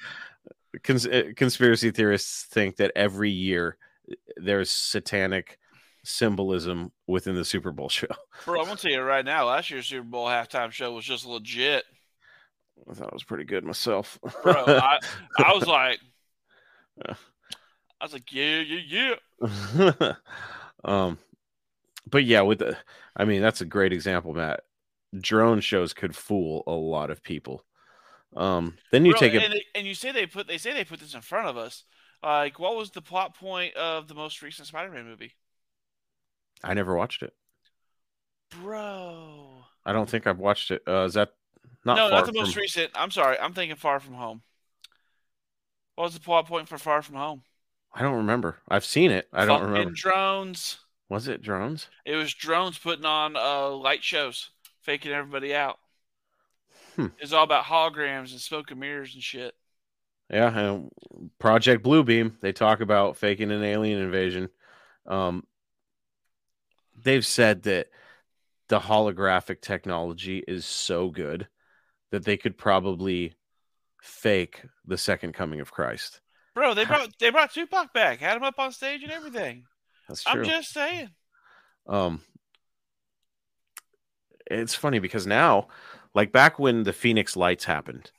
Cons- 0.82 1.06
uh, 1.06 1.30
conspiracy 1.36 1.90
theorists 1.90 2.44
think 2.44 2.76
that 2.76 2.92
every 2.96 3.30
year 3.30 3.76
uh, 4.10 4.14
there's 4.36 4.70
satanic 4.70 5.58
symbolism 6.02 6.92
within 7.06 7.34
the 7.34 7.44
Super 7.44 7.72
Bowl 7.72 7.88
show. 7.90 8.06
Bro, 8.44 8.60
I'm 8.60 8.66
gonna 8.66 8.76
tell 8.76 8.90
you 8.90 9.00
right 9.02 9.24
now. 9.24 9.46
Last 9.46 9.70
year's 9.70 9.86
Super 9.86 10.02
Bowl 10.04 10.26
halftime 10.26 10.70
show 10.70 10.92
was 10.92 11.04
just 11.04 11.26
legit, 11.26 11.84
I 12.90 12.94
thought 12.94 13.08
it 13.08 13.14
was 13.14 13.24
pretty 13.24 13.44
good 13.44 13.64
myself. 13.64 14.18
bro. 14.42 14.52
I, 14.66 14.98
I 15.38 15.52
was 15.54 15.66
like, 15.66 16.00
I 17.08 17.14
was 18.02 18.12
like, 18.12 18.32
yeah, 18.32 18.60
yeah, 18.60 19.16
yeah. 19.40 20.12
um 20.84 21.18
but 22.10 22.24
yeah 22.24 22.42
with 22.42 22.58
the 22.58 22.76
i 23.16 23.24
mean 23.24 23.42
that's 23.42 23.60
a 23.60 23.66
great 23.66 23.92
example 23.92 24.34
matt 24.34 24.60
drone 25.20 25.60
shows 25.60 25.92
could 25.92 26.14
fool 26.14 26.62
a 26.66 26.72
lot 26.72 27.10
of 27.10 27.22
people 27.22 27.64
um 28.37 28.76
then 28.91 29.05
you 29.05 29.12
Bro, 29.12 29.20
take 29.20 29.35
it 29.35 29.43
and, 29.45 29.55
and 29.74 29.87
you 29.87 29.95
say 29.95 30.11
they 30.12 30.26
put 30.26 30.47
they 30.47 30.59
say 30.59 30.72
they 30.72 30.85
put 30.85 31.01
this 31.01 31.14
in 31.14 31.20
front 31.20 31.49
of 31.49 31.57
us. 31.57 31.85
Like, 32.22 32.59
what 32.59 32.74
was 32.76 32.91
the 32.91 33.03
plot 33.03 33.37
point 33.39 33.74
of 33.76 34.09
the 34.09 34.14
most 34.14 34.41
recent 34.43 34.66
Spider-Man 34.68 35.05
movie, 35.07 35.35
i 36.62 36.72
never 36.74 36.97
watched 36.97 37.22
it 37.22 37.35
bro? 38.62 39.64
i 39.85 39.93
don't 39.93 40.09
think 40.09 40.26
i've 40.26 40.39
watched 40.39 40.70
it 40.70 40.82
uh 40.89 41.05
is 41.05 41.14
that 41.14 41.30
not 41.85 41.97
no, 41.97 42.09
not 42.09 42.24
the 42.26 42.32
most 42.32 42.55
from- 42.55 42.61
recent. 42.62 42.91
I'm 42.95 43.11
sorry, 43.11 43.39
I'm 43.39 43.53
thinking 43.53 43.76
Far 43.76 44.01
From 44.01 44.14
Home. 44.14 44.41
What 45.97 46.05
was 46.05 46.14
the 46.14 46.20
plot 46.20 46.47
point 46.47 46.66
for 46.68 46.78
Far 46.78 47.03
From 47.03 47.16
Home? 47.16 47.43
i 47.97 48.01
don't 48.03 48.16
remember 48.16 48.57
i've 48.68 48.85
seen 48.85 49.11
it 49.11 49.28
i 49.32 49.45
don't 49.45 49.61
Fucking 49.61 49.72
remember 49.72 49.91
drones. 49.95 50.78
was 51.11 51.28
it 51.28 51.43
drones 51.43 51.89
It 52.07 52.16
was 52.16 52.32
drones 52.35 52.78
putting 52.78 53.05
on 53.05 53.37
uh, 53.37 53.68
light 53.70 54.03
shows, 54.03 54.51
faking 54.80 55.12
everybody 55.12 55.55
out. 55.55 55.78
Hmm. 56.97 57.07
It's 57.18 57.32
all 57.32 57.45
about 57.45 57.64
holograms 57.64 58.30
and 58.32 58.40
smoke 58.40 58.70
and 58.70 58.80
mirrors 58.80 59.14
and 59.14 59.22
shit. 59.22 59.55
yeah 60.30 60.57
and 60.59 60.90
project 61.38 61.84
bluebeam 61.84 62.32
they 62.40 62.53
talk 62.53 62.80
about 62.80 63.16
faking 63.16 63.51
an 63.51 63.62
alien 63.64 64.01
invasion 64.01 64.49
um 65.07 65.45
they've 67.03 67.26
said 67.26 67.62
that 67.64 67.88
the 68.68 68.78
holographic 68.80 69.61
technology 69.61 70.42
is 70.49 70.64
so 70.64 71.11
good 71.11 71.49
that 72.11 72.24
they 72.24 72.36
could 72.36 72.57
probably 72.57 73.34
fake 74.01 74.62
the 74.86 74.97
second 74.97 75.32
coming 75.34 75.61
of 75.61 75.72
Christ. 75.72 76.20
Bro, 76.55 76.74
they 76.74 76.84
brought 76.84 77.09
they 77.18 77.30
brought 77.30 77.53
Tupac 77.53 77.92
back, 77.92 78.20
had 78.20 78.36
him 78.36 78.45
up 78.45 78.59
on 78.59 78.70
stage 78.72 79.03
and 79.03 79.11
everything. 79.12 79.64
That's 80.09 80.22
true. 80.22 80.40
I'm 80.42 80.47
just 80.47 80.72
saying. 80.72 81.11
um 81.86 82.20
it's 84.51 84.74
funny 84.74 84.99
because 84.99 85.26
now 85.26 85.68
like 86.14 86.32
back 86.32 86.58
when 86.58 86.82
the 86.84 86.92
Phoenix 86.92 87.36
lights 87.36 87.64
happened, 87.64 88.10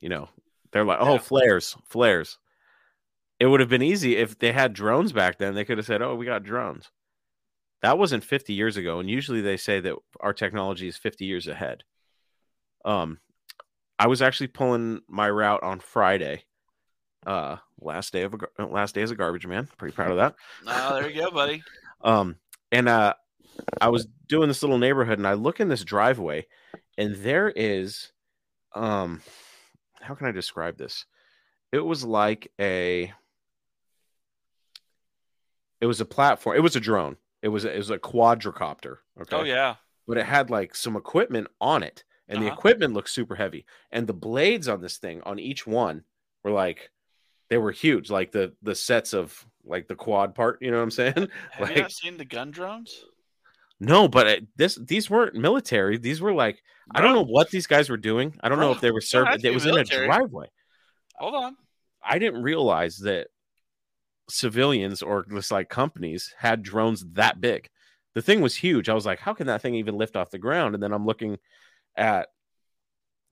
you 0.00 0.08
know, 0.08 0.28
they're 0.72 0.84
like, 0.84 0.98
"Oh, 1.00 1.12
Yeah. 1.14 1.18
flares, 1.18 1.76
flares." 1.86 2.38
It 3.40 3.46
would 3.46 3.60
have 3.60 3.68
been 3.68 3.82
easy 3.82 4.16
if 4.16 4.38
they 4.38 4.52
had 4.52 4.72
drones 4.72 5.12
back 5.12 5.38
then. 5.38 5.54
They 5.54 5.64
could 5.64 5.78
have 5.78 5.86
said, 5.86 6.02
"Oh, 6.02 6.14
we 6.14 6.24
got 6.26 6.42
drones." 6.44 6.90
That 7.82 7.98
wasn't 7.98 8.24
50 8.24 8.54
years 8.54 8.76
ago, 8.76 8.98
and 8.98 9.10
usually 9.10 9.40
they 9.42 9.56
say 9.56 9.80
that 9.80 9.96
our 10.20 10.32
technology 10.32 10.88
is 10.88 10.96
50 10.96 11.24
years 11.26 11.46
ahead. 11.46 11.84
Um 12.84 13.20
I 13.98 14.06
was 14.08 14.22
actually 14.22 14.48
pulling 14.48 15.00
my 15.08 15.28
route 15.30 15.62
on 15.62 15.80
Friday. 15.80 16.44
Uh 17.26 17.56
last 17.80 18.12
day 18.12 18.22
of 18.22 18.34
a 18.58 18.64
last 18.66 18.94
day 18.94 19.02
as 19.02 19.10
a 19.10 19.16
garbage 19.16 19.46
man. 19.46 19.68
Pretty 19.78 19.94
proud 19.94 20.10
of 20.10 20.16
that. 20.16 20.34
Oh, 20.66 20.94
there 20.94 21.08
you 21.10 21.22
go, 21.22 21.30
buddy. 21.30 21.62
Um, 22.00 22.36
and 22.72 22.88
uh, 22.88 23.14
I 23.80 23.88
was 23.88 24.06
doing 24.28 24.48
this 24.48 24.62
little 24.62 24.78
neighborhood, 24.78 25.18
and 25.18 25.26
I 25.26 25.34
look 25.34 25.60
in 25.60 25.68
this 25.68 25.84
driveway, 25.84 26.46
and 26.98 27.14
there 27.16 27.48
is, 27.50 28.12
um, 28.74 29.20
how 30.00 30.14
can 30.14 30.26
I 30.26 30.32
describe 30.32 30.76
this? 30.78 31.06
It 31.72 31.80
was 31.80 32.04
like 32.04 32.52
a, 32.60 33.12
it 35.80 35.86
was 35.86 36.00
a 36.00 36.04
platform. 36.04 36.56
It 36.56 36.60
was 36.60 36.76
a 36.76 36.80
drone. 36.80 37.16
It 37.42 37.48
was 37.48 37.64
a, 37.64 37.72
it 37.74 37.78
was 37.78 37.90
a 37.90 37.98
quadricopter. 37.98 38.98
Okay. 39.20 39.36
Oh 39.36 39.42
yeah. 39.44 39.76
But 40.06 40.18
it 40.18 40.26
had 40.26 40.50
like 40.50 40.74
some 40.74 40.96
equipment 40.96 41.48
on 41.60 41.82
it, 41.82 42.04
and 42.28 42.40
the 42.40 42.46
Uh-huh. 42.46 42.54
equipment 42.54 42.94
looked 42.94 43.10
super 43.10 43.34
heavy, 43.34 43.66
and 43.90 44.06
the 44.06 44.12
blades 44.14 44.68
on 44.68 44.80
this 44.80 44.98
thing 44.98 45.22
on 45.22 45.38
each 45.38 45.66
one 45.66 46.04
were 46.42 46.50
like 46.50 46.90
they 47.50 47.58
were 47.58 47.72
huge, 47.72 48.10
like 48.10 48.32
the 48.32 48.54
the 48.62 48.74
sets 48.74 49.12
of 49.14 49.46
like 49.64 49.88
the 49.88 49.94
quad 49.94 50.34
part. 50.34 50.60
You 50.60 50.70
know 50.70 50.76
what 50.78 50.84
I'm 50.84 50.90
saying? 50.90 51.14
Have 51.52 51.60
like 51.60 51.76
you 51.76 51.82
not 51.82 51.92
seen 51.92 52.16
the 52.16 52.24
gun 52.24 52.50
drones? 52.50 53.04
No, 53.80 54.08
but 54.08 54.26
it, 54.26 54.46
this 54.56 54.76
these 54.76 55.10
weren't 55.10 55.34
military. 55.34 55.98
These 55.98 56.20
were 56.20 56.32
like 56.32 56.62
I 56.90 57.00
don't 57.00 57.14
know 57.14 57.24
what 57.24 57.50
these 57.50 57.66
guys 57.66 57.88
were 57.88 57.96
doing. 57.96 58.36
I 58.40 58.48
don't 58.48 58.60
know 58.60 58.72
if 58.72 58.80
they 58.80 58.90
were 58.90 59.00
you 59.00 59.08
don't 59.12 59.26
have 59.26 59.40
serving. 59.40 59.50
It 59.50 59.54
was 59.54 59.64
military. 59.64 60.04
in 60.04 60.10
a 60.10 60.14
driveway. 60.14 60.46
Hold 61.16 61.34
on. 61.34 61.56
I 62.02 62.18
didn't 62.18 62.42
realize 62.42 62.98
that 62.98 63.28
civilians 64.28 65.02
or 65.02 65.24
just 65.24 65.50
like 65.50 65.68
companies 65.68 66.34
had 66.38 66.62
drones 66.62 67.04
that 67.12 67.40
big. 67.40 67.68
The 68.14 68.22
thing 68.22 68.40
was 68.40 68.54
huge. 68.54 68.88
I 68.88 68.94
was 68.94 69.06
like, 69.06 69.18
how 69.18 69.34
can 69.34 69.46
that 69.48 69.62
thing 69.62 69.74
even 69.74 69.96
lift 69.96 70.16
off 70.16 70.30
the 70.30 70.38
ground? 70.38 70.74
And 70.74 70.82
then 70.82 70.92
I'm 70.92 71.06
looking 71.06 71.38
at 71.96 72.28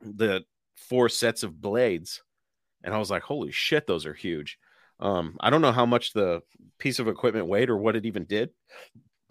the 0.00 0.44
four 0.76 1.08
sets 1.08 1.42
of 1.42 1.60
blades 1.60 2.22
and 2.82 2.94
I 2.94 2.98
was 2.98 3.10
like, 3.10 3.22
holy 3.22 3.52
shit, 3.52 3.86
those 3.86 4.06
are 4.06 4.14
huge. 4.14 4.58
Um, 4.98 5.36
I 5.40 5.50
don't 5.50 5.62
know 5.62 5.72
how 5.72 5.86
much 5.86 6.12
the 6.12 6.42
piece 6.78 6.98
of 6.98 7.08
equipment 7.08 7.46
weighed 7.46 7.70
or 7.70 7.76
what 7.76 7.96
it 7.96 8.06
even 8.06 8.24
did, 8.24 8.50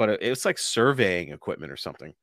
but 0.02 0.10
it, 0.10 0.20
it's 0.24 0.46
like 0.46 0.58
surveying 0.58 1.30
equipment 1.30 1.72
or 1.72 1.78
something. 1.78 2.14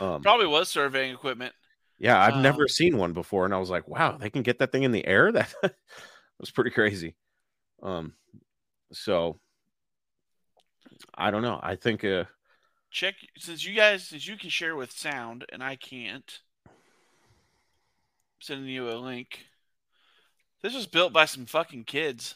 Um, 0.00 0.20
Probably 0.20 0.46
was 0.48 0.68
surveying 0.68 1.14
equipment. 1.14 1.54
yeah, 1.98 2.20
I've 2.20 2.34
Um, 2.34 2.42
never 2.42 2.66
seen 2.66 2.96
one 2.96 3.12
before, 3.12 3.44
and 3.44 3.54
I 3.54 3.58
was 3.58 3.70
like, 3.70 3.86
wow, 3.86 4.16
they 4.16 4.30
can 4.30 4.42
get 4.42 4.58
that 4.58 4.72
thing 4.72 4.82
in 4.82 4.90
the 4.92 5.06
air. 5.06 5.30
That 5.62 5.72
was 6.40 6.50
pretty 6.50 6.70
crazy. 6.70 7.14
Um, 7.82 8.14
so 8.92 9.38
I 11.14 11.30
don't 11.30 11.42
know. 11.42 11.60
I 11.62 11.76
think 11.76 12.04
uh, 12.04 12.24
Check 12.90 13.14
since 13.38 13.64
you 13.64 13.74
guys 13.76 14.08
since 14.08 14.26
you 14.26 14.36
can 14.36 14.50
share 14.50 14.74
with 14.74 14.90
sound 14.90 15.44
and 15.52 15.62
I 15.62 15.76
can't. 15.76 16.40
I'm 16.66 16.72
sending 18.40 18.68
you 18.68 18.88
a 18.90 18.96
link. 18.96 19.44
This 20.62 20.74
was 20.74 20.86
built 20.86 21.12
by 21.12 21.26
some 21.26 21.46
fucking 21.46 21.84
kids. 21.84 22.34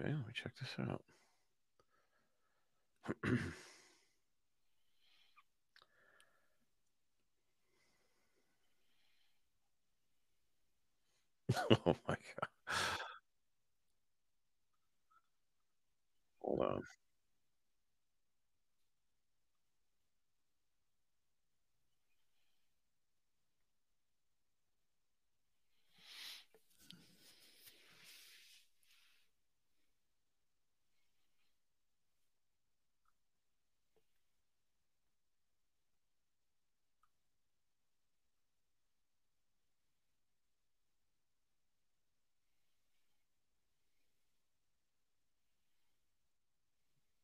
okay, 0.00 0.08
let 0.10 0.18
me 0.26 0.32
check 0.34 0.52
this 0.60 0.70
out. 0.88 1.02
oh 11.86 11.96
my 12.08 12.16
god. 12.16 12.50
Hold 16.40 16.60
on. 16.60 16.82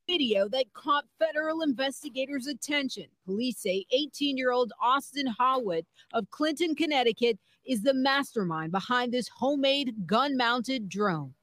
Video 0.09 0.49
that 0.49 0.73
caught 0.75 1.05
federal 1.19 1.63
investigators' 1.63 2.49
attention. 2.49 3.07
Police 3.25 3.59
say 3.59 3.85
18 3.93 4.37
year 4.37 4.51
old 4.51 4.73
Austin 4.83 5.33
Haughwout 5.41 5.85
of 6.13 6.29
Clinton, 6.31 6.75
Connecticut, 6.75 7.39
is 7.65 7.83
the 7.83 7.95
mastermind 7.95 8.73
behind 8.73 9.13
this 9.13 9.29
homemade 9.29 9.95
gun 10.07 10.37
mounted 10.37 10.89
drone. 10.89 11.35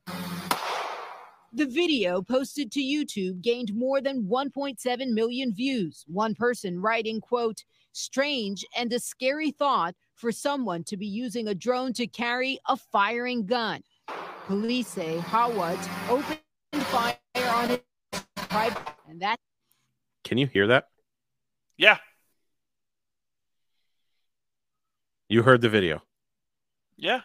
The 1.54 1.66
video 1.66 2.22
posted 2.22 2.72
to 2.74 2.82
YouTube 2.82 3.42
gained 3.42 3.74
more 3.74 4.02
than 4.02 4.26
1.7 4.26 5.08
million 5.14 5.54
views. 5.54 6.04
One 6.08 6.36
person 6.36 6.82
writing, 6.82 7.22
quote, 7.22 7.64
strange 7.94 8.66
and 8.78 8.92
a 8.92 9.00
scary 9.00 9.52
thought 9.52 9.96
for 10.16 10.32
someone 10.34 10.84
to 10.84 10.98
be 10.98 11.08
using 11.08 11.48
a 11.48 11.56
drone 11.56 11.94
to 11.94 12.08
carry 12.08 12.60
a 12.68 12.76
firing 12.76 13.46
gun. 13.46 13.82
Police 14.46 14.90
say 14.90 15.18
Haughwout 15.20 15.80
opened 16.10 16.86
fire 16.88 17.18
on 17.36 17.80
and 18.52 19.22
that 19.22 19.38
Can 20.24 20.38
you 20.38 20.48
hear 20.48 20.68
that? 20.68 20.90
Yeah. 21.78 21.98
You 25.28 25.44
heard 25.44 25.62
the 25.62 25.70
video. 25.70 26.02
Yeah. 26.98 27.22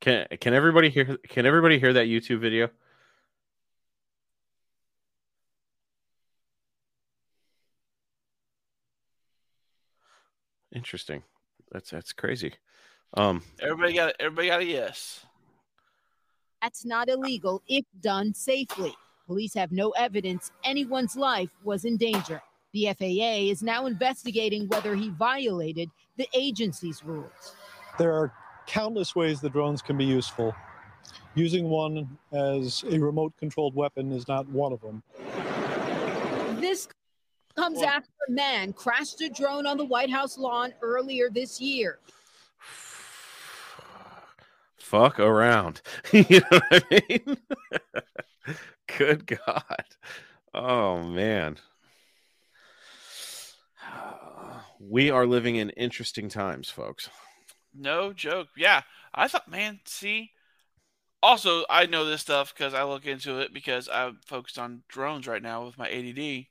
Can 0.00 0.26
can 0.40 0.54
everybody 0.54 0.90
hear 0.90 1.18
can 1.28 1.46
everybody 1.46 1.78
hear 1.78 1.92
that 1.92 2.06
YouTube 2.06 2.40
video? 2.40 2.70
Interesting. 10.74 11.22
That's 11.72 11.90
that's 11.90 12.12
crazy. 12.12 12.54
Um 13.14 13.42
Everybody 13.60 13.94
got 13.94 14.14
everybody 14.20 14.48
got 14.48 14.60
a 14.60 14.64
yes. 14.64 15.24
that's 16.62 16.84
not 16.84 17.08
illegal 17.08 17.62
if 17.68 17.84
done 18.00 18.34
safely. 18.34 18.94
Police 19.28 19.52
have 19.54 19.70
no 19.72 19.90
evidence 19.90 20.50
anyone's 20.64 21.14
life 21.14 21.50
was 21.62 21.84
in 21.84 21.98
danger. 21.98 22.40
The 22.72 22.86
FAA 22.98 23.50
is 23.50 23.62
now 23.62 23.84
investigating 23.84 24.66
whether 24.68 24.94
he 24.94 25.10
violated 25.10 25.90
the 26.16 26.26
agency's 26.32 27.04
rules. 27.04 27.54
There 27.98 28.14
are 28.14 28.32
countless 28.66 29.14
ways 29.14 29.42
the 29.42 29.50
drones 29.50 29.82
can 29.82 29.98
be 29.98 30.06
useful. 30.06 30.54
Using 31.34 31.68
one 31.68 32.16
as 32.32 32.82
a 32.88 32.98
remote 32.98 33.34
controlled 33.38 33.74
weapon 33.74 34.12
is 34.12 34.26
not 34.28 34.48
one 34.48 34.72
of 34.72 34.80
them. 34.80 35.02
This 36.58 36.88
comes 37.54 37.80
Well- 37.80 37.88
after 37.88 38.10
a 38.28 38.32
man 38.32 38.72
crashed 38.72 39.20
a 39.20 39.28
drone 39.28 39.66
on 39.66 39.76
the 39.76 39.84
White 39.84 40.10
House 40.10 40.38
lawn 40.38 40.72
earlier 40.80 41.28
this 41.28 41.60
year. 41.60 41.98
fuck 44.78 45.20
around. 45.20 45.82
you 46.12 46.40
know 46.40 46.60
what 46.70 46.84
I 46.90 47.02
mean? 47.10 47.36
Good 48.96 49.26
God. 49.26 49.84
Oh 50.54 51.02
man. 51.02 51.58
We 54.80 55.10
are 55.10 55.26
living 55.26 55.56
in 55.56 55.70
interesting 55.70 56.28
times, 56.28 56.70
folks. 56.70 57.10
No 57.74 58.12
joke. 58.12 58.46
Yeah. 58.56 58.82
I 59.12 59.26
thought, 59.26 59.50
man, 59.50 59.80
see. 59.84 60.30
Also, 61.20 61.64
I 61.68 61.86
know 61.86 62.04
this 62.04 62.20
stuff 62.20 62.54
because 62.54 62.74
I 62.74 62.84
look 62.84 63.04
into 63.04 63.40
it 63.40 63.52
because 63.52 63.88
I'm 63.92 64.20
focused 64.24 64.56
on 64.56 64.84
drones 64.86 65.26
right 65.26 65.42
now 65.42 65.64
with 65.64 65.78
my 65.78 65.90
ADD. 65.90 66.46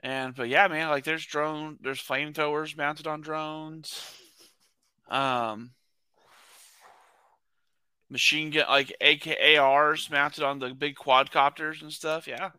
And 0.00 0.34
but 0.34 0.48
yeah, 0.48 0.66
man, 0.66 0.88
like 0.88 1.04
there's 1.04 1.24
drone, 1.24 1.78
there's 1.80 2.02
flamethrowers 2.02 2.76
mounted 2.76 3.06
on 3.06 3.20
drones. 3.20 4.02
Um, 5.08 5.70
machine 8.12 8.50
gun 8.50 8.66
like 8.68 8.94
AKARs 9.00 10.10
mounted 10.10 10.44
on 10.44 10.58
the 10.58 10.68
big 10.74 10.94
quadcopters 10.94 11.80
and 11.82 11.92
stuff. 11.92 12.28
Yeah. 12.28 12.50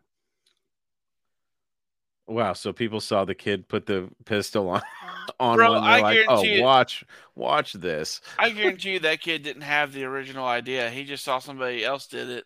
Wow, 2.26 2.54
so 2.54 2.72
people 2.72 3.00
saw 3.00 3.24
the 3.24 3.34
kid 3.34 3.68
put 3.68 3.86
the 3.86 4.08
pistol 4.24 4.68
on 4.70 4.82
on 5.40 5.56
Bro, 5.56 5.72
one. 5.72 5.82
They're 5.82 5.90
I 5.90 6.00
like, 6.00 6.18
oh, 6.28 6.36
guarantee 6.36 6.54
it- 6.58 6.62
watch, 6.62 7.04
watch 7.34 7.72
this. 7.74 8.20
I 8.38 8.50
guarantee 8.50 8.94
you 8.94 9.00
that 9.00 9.20
kid 9.20 9.42
didn't 9.42 9.62
have 9.62 9.92
the 9.92 10.04
original 10.04 10.46
idea. 10.46 10.90
He 10.90 11.04
just 11.04 11.24
saw 11.24 11.38
somebody 11.38 11.84
else 11.84 12.06
did 12.06 12.28
it. 12.28 12.44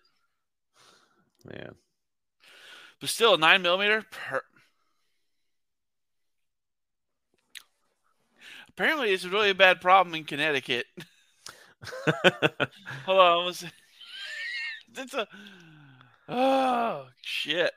Man. 1.44 1.76
But 3.00 3.08
still, 3.08 3.34
a 3.34 3.38
nine 3.38 3.62
millimeter. 3.62 4.04
Per... 4.10 4.42
Apparently, 8.68 9.12
it's 9.12 9.24
really 9.24 9.50
a 9.50 9.54
bad 9.54 9.80
problem 9.80 10.14
in 10.14 10.24
Connecticut. 10.24 10.86
Hold 13.06 13.20
on, 13.20 13.46
let's. 13.46 13.64
It's 14.96 15.14
a 15.14 15.28
oh 16.28 17.06
shit. 17.22 17.72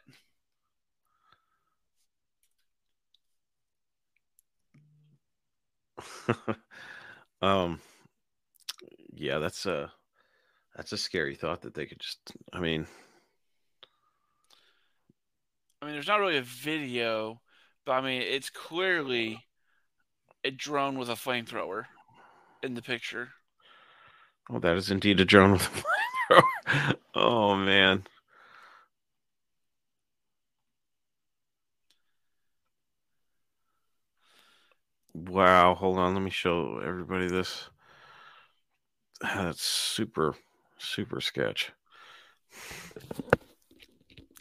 um 7.42 7.80
yeah, 9.14 9.38
that's 9.38 9.66
a 9.66 9.92
that's 10.76 10.92
a 10.94 10.98
scary 10.98 11.36
thought 11.36 11.62
that 11.62 11.74
they 11.74 11.86
could 11.86 12.00
just 12.00 12.34
I 12.54 12.60
mean, 12.60 12.88
I 15.82 15.86
mean, 15.86 15.94
there's 15.94 16.08
not 16.08 16.20
really 16.20 16.38
a 16.38 16.44
video, 16.44 17.42
but 17.86 17.94
I 17.94 18.02
mean, 18.02 18.22
it's 18.22 18.50
clearly 18.50 19.44
a 20.44 20.52
drone 20.52 20.98
with 20.98 21.10
a 21.10 21.14
flamethrower 21.14 21.86
in 22.64 22.74
the 22.74 22.82
picture. 22.82 23.30
Oh 24.50 24.60
that 24.60 24.76
is 24.78 24.92
indeed 24.92 25.20
a 25.20 25.26
drone 25.26 25.54
with 25.54 25.86
a 26.32 26.34
flamethrower. 26.34 26.96
oh 27.16 27.56
man. 27.56 28.04
Wow, 35.14 35.76
hold 35.76 35.98
on, 35.98 36.14
let 36.14 36.24
me 36.24 36.30
show 36.30 36.80
everybody 36.84 37.28
this. 37.28 37.70
That's 39.22 39.62
super 39.62 40.36
Super 40.82 41.22
sketch. 41.22 41.72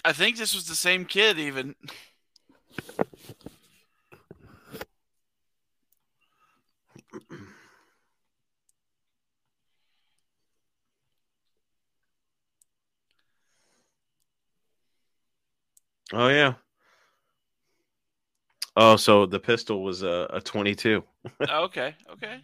I 0.05 0.13
think 0.15 0.39
this 0.39 0.55
was 0.55 0.67
the 0.67 0.75
same 0.75 1.05
kid. 1.05 1.39
Even 1.39 1.75
Oh 16.13 16.29
yeah. 16.29 16.55
Oh, 18.77 18.97
so 18.97 19.27
the 19.27 19.41
pistol 19.41 19.83
was 19.83 20.03
a, 20.03 20.29
a 20.31 20.41
22. 20.41 21.03
okay, 21.49 21.95
okay, 22.13 22.41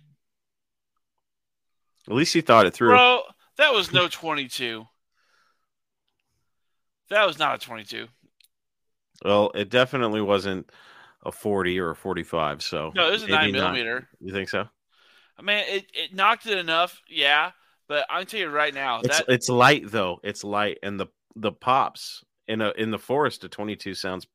At 2.08 2.14
least 2.14 2.34
he 2.34 2.40
thought 2.40 2.66
it 2.66 2.74
through. 2.74 2.90
bro. 2.90 3.22
That 3.58 3.72
was 3.72 3.92
no 3.92 4.06
twenty-two. 4.08 4.84
That 7.08 7.26
was 7.26 7.38
not 7.38 7.54
a 7.62 7.64
twenty-two. 7.64 8.06
Well, 9.24 9.50
it 9.54 9.70
definitely 9.70 10.20
wasn't 10.20 10.70
a 11.24 11.32
40 11.32 11.80
or 11.80 11.90
a 11.90 11.96
45. 11.96 12.62
So 12.62 12.92
No, 12.94 13.08
it 13.08 13.12
was 13.12 13.22
a 13.22 13.28
nine 13.28 13.52
millimeter. 13.52 14.08
You 14.20 14.32
think 14.32 14.50
so? 14.50 14.68
I 15.38 15.42
mean, 15.42 15.64
it, 15.68 15.86
it 15.94 16.14
knocked 16.14 16.46
it 16.46 16.58
enough, 16.58 17.00
yeah. 17.08 17.52
But 17.88 18.06
I'm 18.10 18.26
telling 18.26 18.46
you 18.46 18.50
right 18.50 18.74
now 18.74 19.00
It's 19.00 19.18
that 19.18 19.24
it's 19.28 19.48
light 19.48 19.90
though. 19.90 20.18
It's 20.22 20.44
light, 20.44 20.78
and 20.82 20.98
the 20.98 21.06
the 21.34 21.52
pops 21.52 22.24
in 22.48 22.60
a 22.60 22.70
in 22.70 22.90
the 22.90 22.98
forest 22.98 23.44
a 23.44 23.48
22 23.48 23.94
sounds 23.94 24.26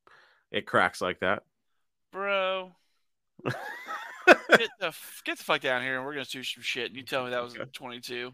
it 0.52 0.66
cracks 0.66 1.02
like 1.02 1.20
that. 1.20 1.44
bro. 2.12 2.72
get 3.46 4.70
the 4.80 4.94
get 5.24 5.38
the 5.38 5.44
fuck 5.44 5.62
down 5.62 5.82
here, 5.82 5.96
and 5.96 6.06
we're 6.06 6.14
gonna 6.14 6.26
do 6.26 6.44
some 6.44 6.62
shit. 6.62 6.88
And 6.88 6.96
you 6.96 7.04
tell 7.04 7.24
me 7.24 7.32
that 7.32 7.44
was 7.44 7.56
a 7.56 7.66
twenty-two. 7.66 8.34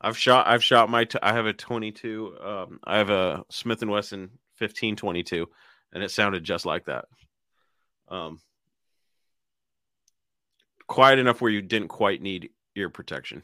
I've 0.00 0.16
shot 0.16 0.46
I've 0.46 0.64
shot 0.64 0.88
my 0.88 1.04
t- 1.04 1.18
I 1.22 1.32
have 1.32 1.46
a 1.46 1.52
22 1.52 2.36
um 2.42 2.80
I 2.84 2.98
have 2.98 3.10
a 3.10 3.44
Smith 3.50 3.82
and 3.82 3.90
Wesson 3.90 4.20
1522 4.58 5.46
and 5.92 6.02
it 6.02 6.10
sounded 6.10 6.42
just 6.42 6.64
like 6.64 6.86
that. 6.86 7.04
Um 8.08 8.40
quiet 10.86 11.18
enough 11.18 11.40
where 11.40 11.50
you 11.50 11.60
didn't 11.60 11.88
quite 11.88 12.22
need 12.22 12.50
ear 12.76 12.88
protection. 12.88 13.42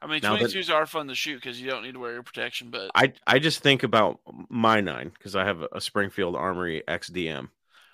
I 0.00 0.06
mean, 0.06 0.20
twenty-twos 0.20 0.70
are 0.70 0.86
fun 0.86 1.08
to 1.08 1.14
shoot 1.14 1.36
because 1.36 1.60
you 1.60 1.68
don't 1.70 1.82
need 1.82 1.92
to 1.94 1.98
wear 1.98 2.12
your 2.12 2.22
protection. 2.22 2.70
But 2.70 2.90
I 2.94 3.12
I 3.26 3.38
just 3.38 3.62
think 3.62 3.82
about 3.82 4.20
my 4.48 4.80
9 4.80 5.10
cuz 5.20 5.34
I 5.34 5.44
have 5.44 5.62
a 5.72 5.80
Springfield 5.80 6.36
Armory 6.36 6.82
XDM 6.86 7.48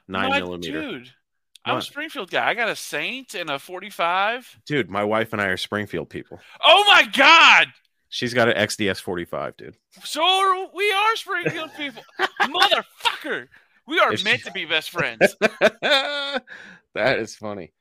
9 0.09 0.29
My 0.31 0.39
millimeter. 0.41 0.81
dude, 0.83 1.13
I'm 1.65 1.79
a 1.79 1.83
Springfield 1.83 2.31
guy. 2.31 2.47
I 2.47 2.53
got 2.55 2.69
a 2.69 2.77
Saint 2.77 3.35
and 3.35 3.49
a 3.49 3.59
forty-five. 3.59 4.61
Dude, 4.67 4.91
my 4.91 5.03
wife 5.03 5.33
and 5.33 5.41
I 5.41 5.47
are 5.47 5.57
Springfield 5.57 6.11
people. 6.11 6.41
Oh 6.63 6.85
my 6.89 7.05
god! 7.11 7.69
She's 8.11 8.35
got 8.35 8.49
an 8.49 8.55
XDS 8.57 9.01
45, 9.01 9.57
dude. 9.57 9.77
So 10.05 10.23
are- 10.23 10.69
we 10.75 10.93
are 10.93 11.17
Springfield 11.17 11.71
people, 11.77 12.03
motherfucker. 12.43 13.49
We 13.87 13.99
are 13.99 14.13
If 14.13 14.21
she- 14.21 14.25
meant 14.25 14.43
to 14.45 14.53
be 14.53 14.67
best 14.67 14.91
friends. 14.91 15.35
that 15.81 16.43
is 16.95 17.35
funny. 17.35 17.73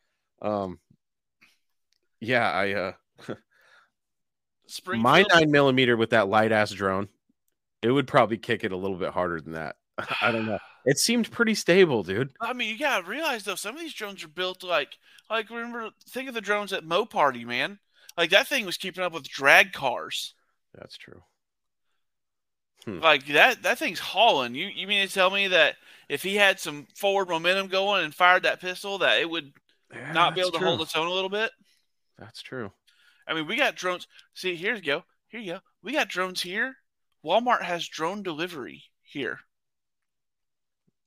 Um, 0.41 0.80
yeah, 2.19 2.49
I 2.51 2.71
uh, 2.74 2.91
my 4.86 5.24
nine 5.34 5.51
millimeter 5.51 5.97
with 5.97 6.11
that 6.11 6.28
light 6.28 6.51
ass 6.51 6.71
drone, 6.71 7.09
it 7.82 7.91
would 7.91 8.07
probably 8.07 8.38
kick 8.38 8.63
it 8.63 8.71
a 8.71 8.78
little 8.78 8.97
bit 8.97 9.11
harder 9.11 9.41
than 9.41 9.53
that. 9.53 9.76
I 10.21 10.32
don't 10.32 10.45
know. 10.45 10.59
It 10.86 10.97
seemed 10.97 11.32
pretty 11.32 11.55
stable, 11.55 12.03
dude. 12.03 12.32
I 12.41 12.53
mean, 12.53 12.69
you 12.69 12.78
gotta 12.80 13.07
realize 13.07 13.43
though, 13.43 13.55
some 13.55 13.76
of 13.76 13.82
these 13.82 13.93
drones 13.93 14.24
are 14.24 14.28
built 14.30 14.63
like, 14.63 14.97
like 15.30 15.49
remember, 15.49 15.89
think 16.09 16.28
of 16.28 16.36
the 16.36 16.41
drones 16.41 16.74
at 16.74 16.84
Mo 16.84 17.05
Party, 17.05 17.45
man. 17.45 17.80
Like 18.17 18.32
that 18.32 18.47
thing 18.47 18.65
was 18.65 18.78
keeping 18.78 19.03
up 19.03 19.13
with 19.13 19.28
drag 19.28 19.71
cars. 19.74 20.36
That's 20.74 20.97
true. 20.97 21.21
Hmm. 22.86 22.99
Like 22.99 23.26
that, 23.28 23.63
that 23.63 23.78
thing's 23.80 23.99
hauling. 23.99 24.55
You, 24.55 24.67
you 24.67 24.88
mean 24.88 25.07
to 25.07 25.13
tell 25.13 25.30
me 25.30 25.47
that 25.49 25.76
if 26.09 26.21
he 26.21 26.36
had 26.36 26.59
some 26.59 26.88
forward 26.95 27.30
momentum 27.30 27.67
going 27.67 28.03
and 28.03 28.13
fired 28.13 28.43
that 28.43 28.59
pistol, 28.59 28.97
that 28.99 29.19
it 29.19 29.30
would 29.30 29.53
Yeah, 29.93 30.11
not 30.11 30.36
be 30.36 30.41
able 30.41 30.51
to 30.51 30.59
hold 30.59 30.82
its 30.82 30.95
own 30.95 31.07
a 31.07 31.11
little 31.11 31.30
bit? 31.30 31.51
That's 32.17 32.41
true. 32.41 32.71
I 33.28 33.34
mean, 33.34 33.47
we 33.47 33.55
got 33.55 33.76
drones. 33.76 34.07
See, 34.34 34.55
here 34.55 34.76
you 34.76 34.82
go. 34.82 35.03
Here 35.28 35.39
you 35.39 35.53
go. 35.53 35.59
We 35.82 35.93
got 35.93 36.09
drones 36.09 36.41
here. 36.41 36.76
Walmart 37.26 37.61
has 37.61 37.88
drone 37.88 38.24
delivery 38.24 38.84
here. 39.01 39.39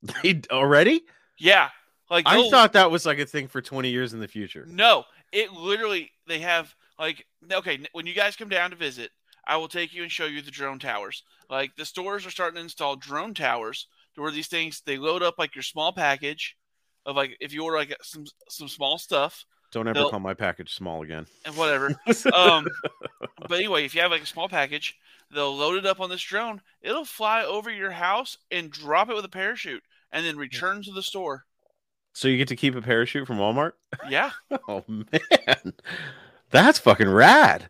They 0.23 0.41
already? 0.51 1.01
Yeah, 1.39 1.69
like 2.09 2.27
I 2.27 2.37
oh. 2.37 2.49
thought 2.49 2.73
that 2.73 2.91
was 2.91 3.05
like 3.05 3.19
a 3.19 3.25
thing 3.25 3.47
for 3.47 3.61
20 3.61 3.89
years 3.89 4.13
in 4.13 4.19
the 4.19 4.27
future. 4.27 4.65
No, 4.69 5.03
it 5.31 5.51
literally 5.51 6.11
they 6.27 6.39
have 6.39 6.73
like 6.99 7.25
okay 7.51 7.79
when 7.91 8.05
you 8.05 8.13
guys 8.13 8.35
come 8.35 8.49
down 8.49 8.69
to 8.71 8.75
visit, 8.75 9.11
I 9.45 9.57
will 9.57 9.67
take 9.67 9.93
you 9.93 10.03
and 10.03 10.11
show 10.11 10.25
you 10.25 10.41
the 10.41 10.51
drone 10.51 10.79
towers. 10.79 11.23
Like 11.49 11.75
the 11.75 11.85
stores 11.85 12.25
are 12.25 12.31
starting 12.31 12.55
to 12.55 12.61
install 12.61 12.95
drone 12.95 13.33
towers 13.33 13.87
to 14.15 14.21
where 14.21 14.31
these 14.31 14.47
things 14.47 14.81
they 14.85 14.97
load 14.97 15.23
up 15.23 15.35
like 15.37 15.55
your 15.55 15.63
small 15.63 15.91
package 15.91 16.55
of 17.05 17.15
like 17.15 17.35
if 17.39 17.53
you 17.53 17.63
order 17.63 17.77
like 17.77 17.95
some 18.01 18.25
some 18.49 18.67
small 18.67 18.97
stuff 18.97 19.45
Don't 19.71 19.87
ever 19.87 19.99
They'll- 19.99 20.09
call 20.09 20.19
my 20.19 20.33
package 20.33 20.73
small 20.73 21.01
again. 21.03 21.25
and 21.45 21.55
whatever. 21.57 21.87
um, 22.33 22.67
but 23.39 23.51
anyway, 23.59 23.85
if 23.85 23.93
you 23.93 24.01
have 24.01 24.11
like 24.11 24.21
a 24.23 24.25
small 24.27 24.47
package, 24.47 24.95
they'll 25.33 25.55
load 25.55 25.77
it 25.77 25.85
up 25.85 25.99
on 25.99 26.09
this 26.09 26.21
drone. 26.21 26.61
It'll 26.81 27.03
fly 27.05 27.43
over 27.43 27.69
your 27.69 27.91
house 27.91 28.37
and 28.49 28.71
drop 28.71 29.09
it 29.09 29.15
with 29.15 29.25
a 29.25 29.29
parachute, 29.29 29.83
and 30.11 30.25
then 30.25 30.37
return 30.37 30.81
to 30.83 30.91
the 30.91 31.03
store. 31.03 31.45
So 32.13 32.27
you 32.27 32.37
get 32.37 32.47
to 32.47 32.55
keep 32.55 32.75
a 32.75 32.81
parachute 32.81 33.27
from 33.27 33.37
Walmart? 33.37 33.73
Yeah, 34.09 34.31
Oh 34.67 34.83
man, 34.87 35.73
that's 36.49 36.79
fucking 36.79 37.09
rad. 37.09 37.69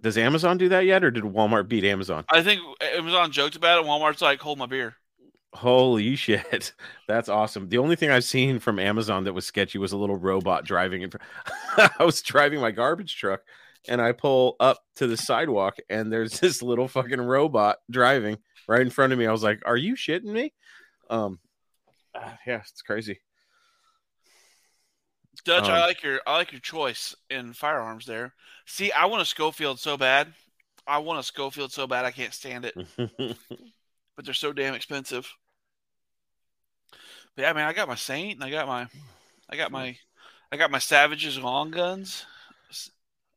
Does 0.00 0.18
Amazon 0.18 0.58
do 0.58 0.68
that 0.68 0.84
yet, 0.84 1.02
or 1.04 1.10
did 1.10 1.24
Walmart 1.24 1.68
beat 1.68 1.84
Amazon? 1.84 2.24
I 2.30 2.42
think 2.42 2.60
Amazon 2.80 3.32
joked 3.32 3.56
about 3.56 3.80
it. 3.82 3.86
Walmart's 3.86 4.22
like, 4.22 4.40
"Hold 4.40 4.58
my 4.58 4.66
beer." 4.66 4.94
Holy 5.56 6.16
shit, 6.16 6.74
that's 7.08 7.28
awesome. 7.28 7.68
The 7.68 7.78
only 7.78 7.96
thing 7.96 8.10
I've 8.10 8.24
seen 8.24 8.58
from 8.58 8.78
Amazon 8.78 9.24
that 9.24 9.32
was 9.32 9.46
sketchy 9.46 9.78
was 9.78 9.92
a 9.92 9.96
little 9.96 10.16
robot 10.16 10.64
driving. 10.64 11.02
In... 11.02 11.10
front. 11.10 11.24
I 11.98 12.04
was 12.04 12.20
driving 12.20 12.60
my 12.60 12.70
garbage 12.70 13.16
truck, 13.16 13.40
and 13.88 14.00
I 14.00 14.12
pull 14.12 14.56
up 14.60 14.80
to 14.96 15.06
the 15.06 15.16
sidewalk, 15.16 15.78
and 15.88 16.12
there's 16.12 16.40
this 16.40 16.62
little 16.62 16.88
fucking 16.88 17.20
robot 17.20 17.78
driving 17.90 18.36
right 18.68 18.82
in 18.82 18.90
front 18.90 19.12
of 19.14 19.18
me. 19.18 19.26
I 19.26 19.32
was 19.32 19.42
like, 19.42 19.62
"Are 19.64 19.76
you 19.76 19.94
shitting 19.94 20.24
me?" 20.24 20.52
Um, 21.08 21.38
ah, 22.14 22.36
yeah, 22.46 22.60
it's 22.60 22.82
crazy. 22.82 23.20
Dutch, 25.44 25.64
I 25.64 25.80
Um, 25.80 25.86
like 25.86 26.02
your 26.02 26.20
I 26.26 26.36
like 26.36 26.52
your 26.52 26.60
choice 26.60 27.14
in 27.30 27.54
firearms 27.54 28.04
there. 28.04 28.34
See, 28.66 28.92
I 28.92 29.06
want 29.06 29.22
a 29.22 29.26
Schofield 29.26 29.78
so 29.78 29.96
bad. 29.96 30.34
I 30.86 30.98
want 30.98 31.20
a 31.20 31.22
Schofield 31.22 31.72
so 31.72 31.86
bad 31.86 32.04
I 32.04 32.10
can't 32.10 32.34
stand 32.34 32.66
it, 32.66 32.74
but 32.96 34.24
they're 34.24 34.34
so 34.34 34.52
damn 34.52 34.74
expensive. 34.74 35.26
But 37.36 37.42
yeah, 37.42 37.52
man, 37.52 37.66
I 37.66 37.72
got 37.72 37.88
my 37.88 37.94
Saint 37.94 38.34
and 38.34 38.44
I 38.44 38.50
got 38.50 38.66
my 38.66 38.88
I 39.50 39.56
got 39.56 39.70
my 39.70 39.96
I 40.50 40.56
got 40.56 40.70
my 40.70 40.78
Savages 40.78 41.38
long 41.38 41.70
guns. 41.70 42.24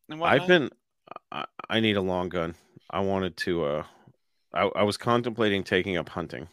and 0.08 0.24
I've 0.24 0.48
been. 0.48 0.70
I, 1.32 1.46
I 1.70 1.80
need 1.80 1.98
a 1.98 2.02
long 2.02 2.30
gun. 2.30 2.56
I 2.90 3.02
wanted 3.02 3.36
to. 3.38 3.66
Uh, 3.66 3.84
I, 4.54 4.70
I 4.76 4.84
was 4.84 4.98
contemplating 4.98 5.64
taking 5.64 5.98
up 5.98 6.10
hunting. 6.10 6.48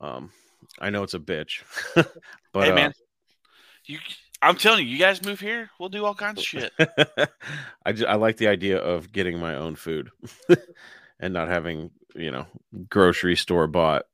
Um, 0.00 0.30
I 0.78 0.90
know 0.90 1.02
it's 1.02 1.14
a 1.14 1.18
bitch, 1.18 1.62
but 2.52 2.64
hey 2.64 2.70
uh, 2.70 2.74
man, 2.74 2.92
you 3.84 3.98
I'm 4.40 4.56
telling 4.56 4.86
you, 4.86 4.92
you 4.92 4.98
guys 4.98 5.22
move 5.22 5.40
here, 5.40 5.70
we'll 5.78 5.90
do 5.90 6.04
all 6.04 6.14
kinds 6.14 6.40
of 6.40 6.46
shit. 6.46 6.72
I 7.84 7.92
ju- 7.92 8.06
I 8.06 8.14
like 8.14 8.38
the 8.38 8.48
idea 8.48 8.78
of 8.78 9.12
getting 9.12 9.38
my 9.38 9.56
own 9.56 9.76
food 9.76 10.10
and 11.20 11.34
not 11.34 11.48
having 11.48 11.90
you 12.14 12.30
know 12.30 12.46
grocery 12.88 13.36
store 13.36 13.66
bought. 13.66 14.06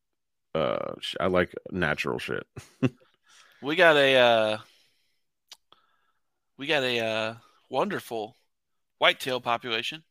Uh, 0.56 0.94
I 1.20 1.26
like 1.26 1.54
natural 1.70 2.18
shit. 2.18 2.46
We 3.60 3.76
got 3.76 3.96
a 3.96 4.16
uh 4.16 4.58
we 6.56 6.66
got 6.66 6.82
a 6.82 7.00
uh 7.00 7.34
wonderful 7.70 8.36
whitetail 8.98 9.40
population. 9.40 10.04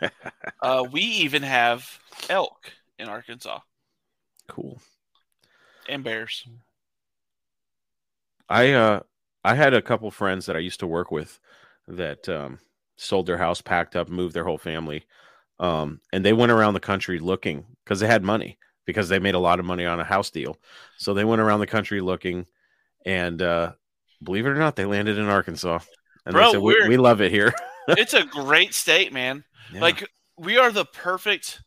uh 0.62 0.84
we 0.90 1.00
even 1.02 1.42
have 1.42 1.98
elk 2.28 2.72
in 2.98 3.08
Arkansas 3.08 3.60
Cool. 4.48 4.80
and 5.88 6.02
bears. 6.04 6.46
I 8.48 8.72
uh 8.72 9.00
I 9.44 9.54
had 9.54 9.74
a 9.74 9.82
couple 9.82 10.10
friends 10.10 10.46
that 10.46 10.56
I 10.56 10.60
used 10.60 10.80
to 10.80 10.86
work 10.86 11.10
with 11.10 11.38
that 11.88 12.28
um 12.28 12.58
sold 12.96 13.26
their 13.26 13.38
house, 13.38 13.60
packed 13.60 13.96
up, 13.96 14.08
moved 14.08 14.34
their 14.34 14.44
whole 14.44 14.58
family. 14.58 15.04
Um 15.58 16.00
and 16.12 16.24
they 16.24 16.32
went 16.32 16.52
around 16.52 16.74
the 16.74 16.80
country 16.80 17.18
looking 17.18 17.66
because 17.84 18.00
they 18.00 18.06
had 18.08 18.22
money 18.24 18.58
because 18.86 19.08
they 19.08 19.18
made 19.18 19.34
a 19.34 19.40
lot 19.40 19.60
of 19.60 19.66
money 19.66 19.84
on 19.84 20.00
a 20.00 20.04
house 20.04 20.30
deal. 20.30 20.58
So 20.98 21.14
they 21.14 21.24
went 21.24 21.40
around 21.40 21.60
the 21.60 21.66
country 21.66 22.00
looking 22.00 22.46
and 23.04 23.40
uh 23.40 23.72
believe 24.22 24.46
it 24.46 24.50
or 24.50 24.54
not, 24.54 24.76
they 24.76 24.84
landed 24.84 25.18
in 25.18 25.26
Arkansas. 25.26 25.80
And 26.26 26.32
Bro, 26.32 26.46
they 26.46 26.52
said, 26.52 26.62
we, 26.62 26.88
we 26.88 26.96
love 26.96 27.20
it 27.20 27.30
here. 27.30 27.52
it's 27.88 28.14
a 28.14 28.24
great 28.24 28.74
state, 28.74 29.12
man. 29.12 29.44
Yeah. 29.72 29.80
Like 29.80 30.08
we 30.38 30.58
are 30.58 30.72
the 30.72 30.84
perfect 30.84 31.62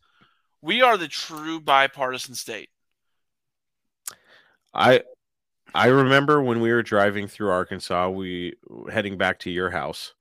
we 0.60 0.82
are 0.82 0.96
the 0.96 1.08
true 1.08 1.60
bipartisan 1.60 2.34
state. 2.34 2.68
I 4.74 5.02
I 5.74 5.88
remember 5.88 6.42
when 6.42 6.60
we 6.60 6.72
were 6.72 6.82
driving 6.82 7.28
through 7.28 7.50
Arkansas, 7.50 8.08
we 8.10 8.54
heading 8.90 9.18
back 9.18 9.40
to 9.40 9.50
your 9.50 9.70
house. 9.70 10.14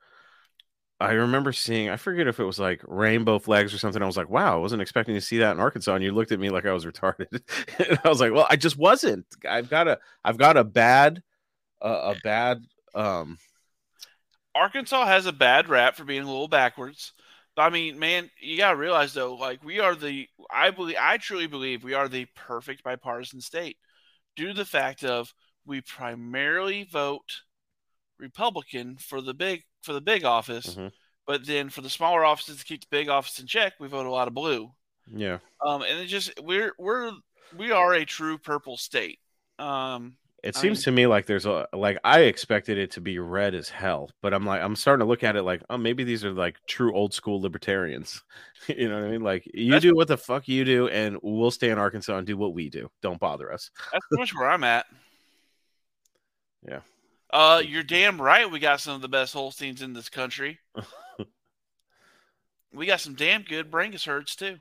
I 0.99 1.11
remember 1.11 1.53
seeing, 1.53 1.89
I 1.89 1.97
forget 1.97 2.27
if 2.27 2.39
it 2.39 2.43
was 2.43 2.59
like 2.59 2.81
rainbow 2.87 3.37
flags 3.37 3.73
or 3.73 3.77
something. 3.77 4.01
I 4.01 4.07
was 4.07 4.17
like, 4.17 4.29
wow, 4.29 4.55
I 4.55 4.57
wasn't 4.57 4.81
expecting 4.81 5.13
to 5.13 5.21
see 5.21 5.37
that 5.37 5.51
in 5.51 5.59
Arkansas. 5.59 5.93
And 5.93 6.03
you 6.03 6.11
looked 6.11 6.31
at 6.31 6.39
me 6.39 6.49
like 6.49 6.65
I 6.65 6.73
was 6.73 6.85
retarded. 6.85 7.27
and 7.87 7.99
I 8.03 8.09
was 8.09 8.19
like, 8.19 8.33
well, 8.33 8.47
I 8.49 8.55
just 8.55 8.77
wasn't. 8.77 9.25
I've 9.47 9.69
got 9.69 9.87
a, 9.87 9.99
I've 10.23 10.37
got 10.37 10.57
a 10.57 10.63
bad, 10.63 11.21
uh, 11.81 12.15
a 12.15 12.19
bad, 12.23 12.63
um, 12.95 13.37
Arkansas 14.55 15.05
has 15.05 15.27
a 15.27 15.31
bad 15.31 15.69
rap 15.69 15.95
for 15.95 16.03
being 16.03 16.23
a 16.23 16.25
little 16.25 16.47
backwards. 16.47 17.13
I 17.55 17.69
mean, 17.69 17.99
man, 17.99 18.29
you 18.39 18.57
gotta 18.57 18.75
realize 18.75 19.13
though, 19.13 19.35
like 19.35 19.63
we 19.63 19.79
are 19.79 19.95
the 19.95 20.27
I 20.51 20.71
believe 20.71 20.97
I 20.99 21.17
truly 21.17 21.47
believe 21.47 21.83
we 21.83 21.93
are 21.93 22.07
the 22.07 22.25
perfect 22.35 22.83
bipartisan 22.83 23.41
state 23.41 23.77
due 24.35 24.47
to 24.47 24.53
the 24.53 24.65
fact 24.65 25.03
of 25.03 25.33
we 25.65 25.81
primarily 25.81 26.83
vote 26.83 27.41
Republican 28.20 28.97
for 28.97 29.22
the 29.22 29.34
big 29.34 29.63
for 29.82 29.93
the 29.93 30.01
big 30.01 30.24
office, 30.26 30.76
Mhm. 30.76 30.91
but 31.26 31.45
then 31.45 31.70
for 31.70 31.82
the 31.82 31.89
smaller 31.89 32.26
offices 32.26 32.57
to 32.59 32.65
keep 32.65 32.82
the 32.82 32.88
big 32.89 33.09
office 33.09 33.39
in 33.39 33.47
check, 33.47 33.74
we 33.80 33.88
vote 33.88 34.05
a 34.05 34.11
lot 34.11 34.28
of 34.28 34.34
blue. 34.34 34.74
yeah. 35.13 35.39
Um, 35.65 35.82
and 35.84 35.99
it 35.99 36.07
just 36.07 36.32
we're 36.41 36.74
we're 36.78 37.11
we 37.55 37.72
are 37.72 37.93
a 37.93 38.05
true 38.05 38.38
purple 38.38 38.76
state. 38.78 39.20
Um, 39.59 40.18
It 40.43 40.55
I 40.55 40.59
seems 40.61 40.80
mean- 40.80 40.84
to 40.84 40.91
me 40.91 41.07
like 41.07 41.26
there's 41.26 41.45
a 41.45 41.68
like 41.74 41.97
I 42.03 42.22
expected 42.22 42.78
it 42.78 42.91
to 42.91 43.01
be 43.01 43.18
red 43.20 43.55
as 43.55 43.70
hell, 43.70 44.11
but 44.22 44.34
I'm 44.34 44.45
like 44.45 44.61
I'm 44.61 44.76
starting 44.76 44.99
to 45.05 45.09
look 45.09 45.24
at 45.24 45.36
it 45.36 45.43
like 45.43 45.63
oh 45.70 45.78
maybe 45.78 46.03
these 46.03 46.24
are 46.26 46.32
like 46.34 46.57
true 46.68 46.93
old 46.93 47.13
school 47.13 47.39
libertarians. 47.41 48.22
you 48.68 48.89
know 48.89 48.95
what 48.99 49.07
I 49.07 49.11
mean? 49.11 49.22
Like 49.22 49.49
you 49.53 49.80
do 49.80 49.95
what 49.95 50.07
the 50.09 50.18
fuck 50.18 50.47
you 50.47 50.65
do, 50.65 50.89
and 50.89 51.18
we'll 51.24 51.51
stay 51.51 51.70
in 51.70 51.78
Arkansas 51.80 52.18
and 52.18 52.28
do 52.28 52.36
what 52.38 52.53
we 52.53 52.70
do. 52.70 52.89
Don't 53.01 53.20
bother 53.20 53.51
us. 53.53 53.72
That's 53.93 54.05
pretty 54.07 54.22
much 54.22 54.36
where 54.36 54.49
I'm 54.49 54.63
at. 54.63 54.86
Yeah. 56.68 56.82
Uh, 57.32 57.61
you're 57.65 57.84
damn 57.84 58.21
right. 58.21 58.49
We 58.49 58.59
got 58.59 58.80
some 58.80 58.95
of 58.95 59.01
the 59.01 59.09
best 59.09 59.34
Holsteins 59.34 59.82
in 59.82 59.93
this 59.93 60.09
country. 60.09 60.59
we 62.73 62.86
got 62.86 63.01
some 63.01 63.15
damn 63.15 63.43
good 63.43 63.71
Brangus 63.71 64.05
herds 64.05 64.36
too. 64.36 64.57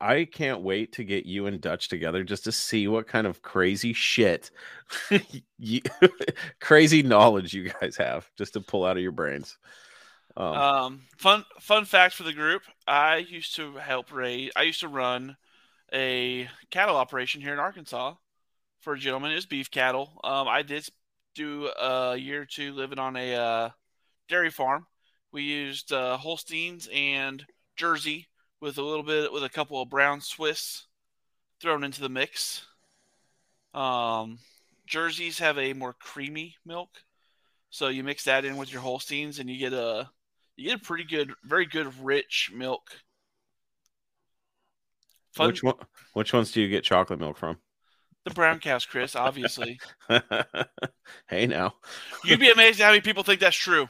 I 0.00 0.24
can't 0.24 0.62
wait 0.62 0.92
to 0.92 1.04
get 1.04 1.26
you 1.26 1.46
and 1.46 1.60
Dutch 1.60 1.88
together 1.88 2.24
just 2.24 2.44
to 2.44 2.52
see 2.52 2.88
what 2.88 3.06
kind 3.06 3.26
of 3.26 3.42
crazy 3.42 3.92
shit, 3.92 4.50
you, 5.58 5.80
crazy 6.60 7.02
knowledge 7.02 7.54
you 7.54 7.70
guys 7.70 7.96
have, 7.96 8.30
just 8.36 8.54
to 8.54 8.60
pull 8.60 8.84
out 8.84 8.96
of 8.96 9.02
your 9.02 9.12
brains. 9.12 9.58
Um, 10.36 10.52
Um, 10.54 11.02
fun 11.16 11.44
fun 11.60 11.84
fact 11.84 12.14
for 12.14 12.22
the 12.24 12.32
group: 12.32 12.62
I 12.86 13.16
used 13.18 13.56
to 13.56 13.76
help 13.76 14.12
raise. 14.12 14.50
I 14.56 14.62
used 14.62 14.80
to 14.80 14.88
run 14.88 15.36
a 15.92 16.48
cattle 16.70 16.96
operation 16.96 17.40
here 17.40 17.52
in 17.52 17.58
Arkansas 17.58 18.14
for 18.86 18.92
a 18.92 18.98
gentleman. 18.98 19.32
It 19.32 19.34
was 19.34 19.46
beef 19.46 19.68
cattle. 19.68 20.12
Um, 20.22 20.46
I 20.46 20.62
did 20.62 20.88
do 21.34 21.66
a 21.66 22.16
year 22.16 22.42
or 22.42 22.44
two 22.44 22.72
living 22.72 23.00
on 23.00 23.16
a 23.16 23.34
uh, 23.34 23.70
dairy 24.28 24.48
farm. 24.48 24.86
We 25.32 25.42
used 25.42 25.92
uh, 25.92 26.16
Holsteins 26.16 26.88
and 26.94 27.44
Jersey 27.74 28.28
with 28.60 28.78
a 28.78 28.82
little 28.82 29.02
bit 29.02 29.32
with 29.32 29.42
a 29.42 29.48
couple 29.48 29.82
of 29.82 29.90
brown 29.90 30.20
Swiss 30.20 30.86
thrown 31.60 31.82
into 31.82 32.00
the 32.00 32.08
mix. 32.08 32.64
Um, 33.74 34.38
Jerseys 34.86 35.40
have 35.40 35.58
a 35.58 35.72
more 35.72 35.92
creamy 35.92 36.54
milk, 36.64 36.90
so 37.70 37.88
you 37.88 38.04
mix 38.04 38.22
that 38.26 38.44
in 38.44 38.56
with 38.56 38.72
your 38.72 38.82
Holsteins, 38.82 39.40
and 39.40 39.50
you 39.50 39.58
get 39.58 39.72
a 39.72 40.08
you 40.54 40.68
get 40.68 40.80
a 40.80 40.84
pretty 40.84 41.04
good, 41.04 41.32
very 41.42 41.66
good, 41.66 41.92
rich 42.04 42.52
milk. 42.54 43.00
Fun, 45.32 45.48
which 45.48 45.64
one? 45.64 45.74
Which 46.12 46.32
ones 46.32 46.52
do 46.52 46.60
you 46.60 46.68
get 46.68 46.84
chocolate 46.84 47.18
milk 47.18 47.36
from? 47.36 47.58
The 48.26 48.34
brown 48.34 48.58
cows, 48.58 48.84
Chris. 48.84 49.16
Obviously, 49.16 49.80
hey, 51.28 51.46
now, 51.46 51.74
you'd 52.24 52.40
be 52.40 52.50
amazed 52.50 52.80
how 52.80 52.88
many 52.88 53.00
people 53.00 53.22
think 53.22 53.40
that's 53.40 53.56
true. 53.56 53.88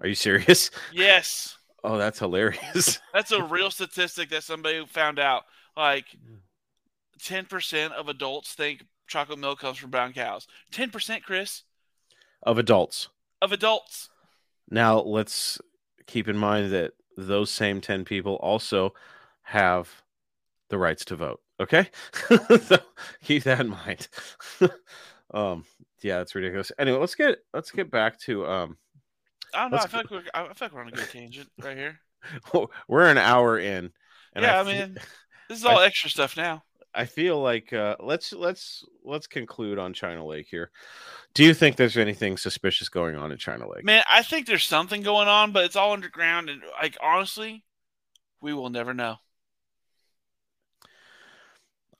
are 0.00 0.08
you 0.08 0.14
serious? 0.14 0.70
Yes, 0.92 1.56
Oh, 1.84 1.96
that's 1.96 2.18
hilarious. 2.18 2.98
that's 3.14 3.32
a 3.32 3.42
real 3.42 3.70
statistic 3.70 4.28
that 4.30 4.42
somebody 4.44 4.84
found 4.86 5.18
out. 5.18 5.44
Like, 5.76 6.06
ten 7.22 7.44
percent 7.44 7.92
of 7.94 8.08
adults 8.08 8.54
think 8.54 8.84
chocolate 9.06 9.38
milk 9.38 9.60
comes 9.60 9.78
from 9.78 9.90
brown 9.90 10.12
cows. 10.12 10.46
Ten 10.72 10.90
percent, 10.90 11.22
Chris, 11.22 11.62
of 12.42 12.58
adults. 12.58 13.08
of 13.40 13.52
adults. 13.52 14.08
Now, 14.70 15.00
let's 15.00 15.60
keep 16.06 16.28
in 16.28 16.36
mind 16.36 16.72
that 16.72 16.92
those 17.16 17.50
same 17.50 17.80
10 17.80 18.04
people 18.04 18.34
also 18.36 18.94
have 19.42 19.90
the 20.68 20.78
rights 20.78 21.04
to 21.06 21.16
vote. 21.16 21.40
Okay. 21.60 21.88
so 22.62 22.78
keep 23.22 23.44
that 23.44 23.60
in 23.60 23.68
mind. 23.68 24.08
um, 25.34 25.64
yeah, 26.02 26.18
that's 26.18 26.34
ridiculous. 26.34 26.72
Anyway, 26.78 26.98
let's 26.98 27.14
get 27.14 27.38
let's 27.52 27.70
get 27.70 27.90
back 27.90 28.18
to 28.20 28.46
um 28.46 28.78
I 29.54 29.62
don't 29.62 29.72
know. 29.72 29.76
I 29.78 29.86
feel 29.86 30.00
like 30.00 30.10
we're, 30.10 30.22
I 30.32 30.42
feel 30.44 30.54
like 30.60 30.72
we're 30.72 30.80
on 30.80 30.88
a 30.88 30.92
good 30.92 31.10
tangent 31.10 31.50
right 31.62 31.76
here. 31.76 32.00
we're 32.88 33.06
an 33.06 33.18
hour 33.18 33.58
in. 33.58 33.90
yeah, 34.36 34.60
I, 34.60 34.64
fe- 34.64 34.86
mean, 34.86 34.98
this 35.48 35.58
is 35.58 35.64
all 35.64 35.80
extra 35.80 36.10
stuff 36.10 36.36
now. 36.36 36.62
I 36.94 37.04
feel 37.04 37.40
like 37.40 37.72
uh, 37.72 37.96
let's 38.00 38.32
let's 38.32 38.84
let's 39.04 39.26
conclude 39.26 39.78
on 39.78 39.92
China 39.92 40.24
Lake 40.26 40.48
here. 40.50 40.70
Do 41.34 41.44
you 41.44 41.54
think 41.54 41.76
there's 41.76 41.96
anything 41.96 42.36
suspicious 42.36 42.88
going 42.88 43.16
on 43.16 43.30
in 43.30 43.38
China 43.38 43.68
Lake? 43.68 43.84
Man, 43.84 44.02
I 44.10 44.22
think 44.22 44.46
there's 44.46 44.64
something 44.64 45.02
going 45.02 45.28
on, 45.28 45.52
but 45.52 45.64
it's 45.64 45.76
all 45.76 45.92
underground, 45.92 46.50
and 46.50 46.62
like 46.80 46.96
honestly, 47.02 47.64
we 48.40 48.54
will 48.54 48.70
never 48.70 48.92
know. 48.92 49.16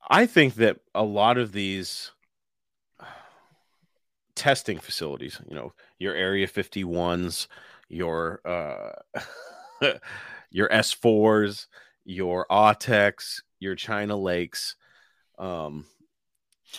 I 0.09 0.27
think 0.27 0.55
that 0.55 0.79
a 0.95 1.03
lot 1.03 1.39
of 1.39 1.53
these 1.53 2.11
testing 4.35 4.79
facilities, 4.79 5.41
you 5.49 5.55
know, 5.55 5.73
your 5.99 6.15
Area 6.15 6.47
51s, 6.47 7.47
your 7.89 8.41
uh 8.47 8.93
your 10.51 10.69
S4s, 10.69 11.67
your 12.05 12.47
AUTECs, 12.51 13.43
your 13.59 13.75
China 13.75 14.17
Lakes, 14.17 14.77
um 15.39 15.87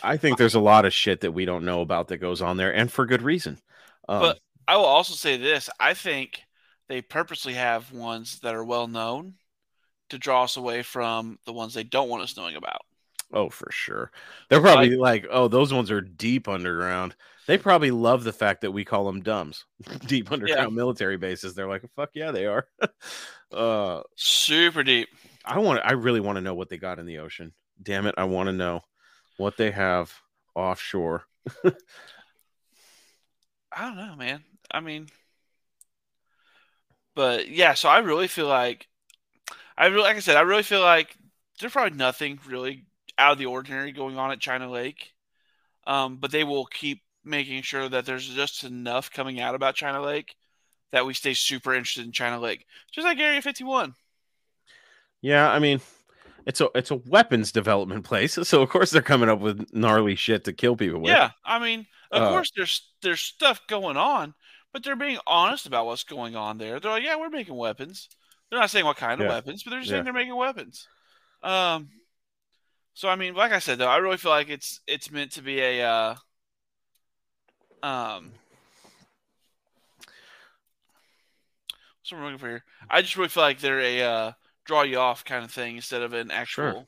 I 0.03 0.17
think 0.17 0.37
there's 0.37 0.55
a 0.55 0.59
lot 0.59 0.85
of 0.85 0.93
shit 0.93 1.21
that 1.21 1.33
we 1.33 1.45
don't 1.45 1.65
know 1.65 1.81
about 1.81 2.07
that 2.07 2.17
goes 2.17 2.41
on 2.41 2.57
there 2.57 2.73
and 2.73 2.91
for 2.91 3.05
good 3.05 3.21
reason. 3.21 3.59
Um, 4.07 4.21
But 4.21 4.39
I 4.67 4.77
will 4.77 4.85
also 4.85 5.13
say 5.13 5.37
this: 5.37 5.69
I 5.79 5.93
think 5.93 6.41
they 6.87 7.01
purposely 7.01 7.53
have 7.53 7.91
ones 7.91 8.39
that 8.39 8.55
are 8.55 8.63
well 8.63 8.87
known 8.87 9.35
to 10.09 10.17
draw 10.17 10.43
us 10.43 10.57
away 10.57 10.81
from 10.83 11.39
the 11.45 11.53
ones 11.53 11.73
they 11.73 11.83
don't 11.83 12.09
want 12.09 12.23
us 12.23 12.37
knowing 12.37 12.55
about. 12.55 12.81
Oh, 13.33 13.49
for 13.49 13.71
sure. 13.71 14.11
They're 14.49 14.61
probably 14.61 14.95
like, 14.97 15.25
oh, 15.29 15.47
those 15.47 15.73
ones 15.73 15.89
are 15.89 16.01
deep 16.01 16.47
underground. 16.47 17.15
They 17.47 17.57
probably 17.57 17.91
love 17.91 18.23
the 18.23 18.33
fact 18.33 18.61
that 18.61 18.71
we 18.71 18.85
call 18.85 19.05
them 19.05 19.21
dumbs, 19.21 19.65
deep 20.05 20.31
underground 20.31 20.75
military 20.75 21.17
bases. 21.17 21.55
They're 21.55 21.67
like, 21.67 21.83
fuck 21.95 22.09
yeah, 22.13 22.31
they 22.31 22.45
are. 22.45 22.67
uh, 23.51 24.01
Super 24.15 24.83
deep. 24.83 25.09
I 25.45 25.59
want, 25.59 25.81
I 25.83 25.93
really 25.93 26.19
want 26.19 26.37
to 26.37 26.41
know 26.41 26.53
what 26.53 26.69
they 26.69 26.77
got 26.77 26.99
in 26.99 27.05
the 27.05 27.19
ocean. 27.19 27.53
Damn 27.81 28.05
it, 28.05 28.15
I 28.17 28.25
want 28.25 28.47
to 28.47 28.53
know 28.53 28.81
what 29.37 29.57
they 29.57 29.71
have 29.71 30.13
offshore. 30.55 31.23
I 31.65 31.71
don't 33.77 33.95
know, 33.95 34.15
man. 34.15 34.43
I 34.69 34.81
mean, 34.81 35.07
but 37.15 37.49
yeah. 37.49 37.73
So 37.73 37.89
I 37.89 37.99
really 37.99 38.27
feel 38.27 38.47
like, 38.47 38.87
I 39.77 39.87
really, 39.87 40.03
like 40.03 40.17
I 40.17 40.19
said, 40.19 40.37
I 40.37 40.41
really 40.41 40.63
feel 40.63 40.81
like 40.81 41.17
there's 41.59 41.71
probably 41.71 41.97
nothing 41.97 42.39
really 42.47 42.85
out 43.21 43.33
of 43.33 43.37
the 43.39 43.47
ordinary 43.47 43.93
going 43.93 44.17
on 44.17 44.31
at 44.31 44.41
China 44.41 44.69
Lake. 44.71 45.13
Um, 45.87 46.17
but 46.17 46.31
they 46.31 46.43
will 46.43 46.65
keep 46.65 47.03
making 47.23 47.63
sure 47.63 47.89
that 47.89 48.05
there's 48.05 48.27
just 48.29 48.63
enough 48.65 49.11
coming 49.11 49.39
out 49.41 49.55
about 49.55 49.75
China 49.75 50.01
Lake 50.01 50.35
that 50.91 51.05
we 51.05 51.13
stay 51.15 51.33
super 51.35 51.73
interested 51.75 52.05
in 52.05 52.13
China 52.13 52.39
Lake, 52.39 52.65
just 52.91 53.05
like 53.05 53.19
Area 53.19 53.41
51. 53.41 53.95
Yeah, 55.21 55.49
I 55.49 55.59
mean, 55.59 55.81
it's 56.45 56.61
a 56.61 56.69
it's 56.75 56.91
a 56.91 56.95
weapons 56.95 57.51
development 57.51 58.03
place, 58.05 58.33
so 58.47 58.61
of 58.61 58.69
course 58.69 58.91
they're 58.91 59.01
coming 59.01 59.29
up 59.29 59.39
with 59.39 59.73
gnarly 59.73 60.15
shit 60.15 60.43
to 60.45 60.53
kill 60.53 60.75
people 60.75 61.01
with. 61.01 61.19
Yeah, 61.19 61.31
I 61.43 61.59
mean, 61.59 61.87
of 62.11 62.23
Uh, 62.23 62.25
course 62.25 62.51
there's 62.55 62.89
there's 63.01 63.21
stuff 63.21 63.61
going 63.67 63.97
on, 63.97 64.33
but 64.71 64.83
they're 64.83 64.95
being 64.95 65.19
honest 65.25 65.65
about 65.65 65.85
what's 65.85 66.03
going 66.03 66.35
on 66.35 66.57
there. 66.57 66.79
They're 66.79 66.91
like, 66.91 67.03
yeah, 67.03 67.15
we're 67.17 67.29
making 67.29 67.55
weapons. 67.55 68.09
They're 68.49 68.59
not 68.59 68.69
saying 68.69 68.85
what 68.85 68.97
kind 68.97 69.19
of 69.19 69.25
Yeah. 69.25 69.27
weapons, 69.27 69.63
but 69.63 69.71
they're 69.71 69.79
just 69.79 69.89
Yeah. 69.89 69.91
saying 69.91 70.03
they're 70.03 70.13
making 70.13 70.35
weapons. 70.35 70.89
Um, 71.43 71.89
so 72.93 73.09
I 73.09 73.15
mean, 73.15 73.33
like 73.33 73.51
I 73.51 73.59
said 73.59 73.77
though, 73.79 73.87
I 73.87 73.97
really 73.97 74.17
feel 74.17 74.31
like 74.31 74.49
it's 74.49 74.79
it's 74.87 75.11
meant 75.11 75.31
to 75.33 75.41
be 75.41 75.59
a 75.59 75.83
uh, 75.83 76.15
um. 77.83 78.31
What's 81.99 82.11
what 82.11 82.17
I'm 82.17 82.23
looking 82.25 82.37
for 82.39 82.49
here? 82.49 82.63
I 82.89 83.01
just 83.01 83.15
really 83.15 83.29
feel 83.29 83.43
like 83.43 83.59
they're 83.59 83.79
a 83.79 84.01
uh, 84.01 84.31
draw 84.65 84.81
you 84.83 84.97
off 84.97 85.23
kind 85.23 85.43
of 85.45 85.51
thing 85.51 85.75
instead 85.75 86.01
of 86.01 86.13
an 86.13 86.31
actual 86.31 86.71
Sure. 86.73 86.87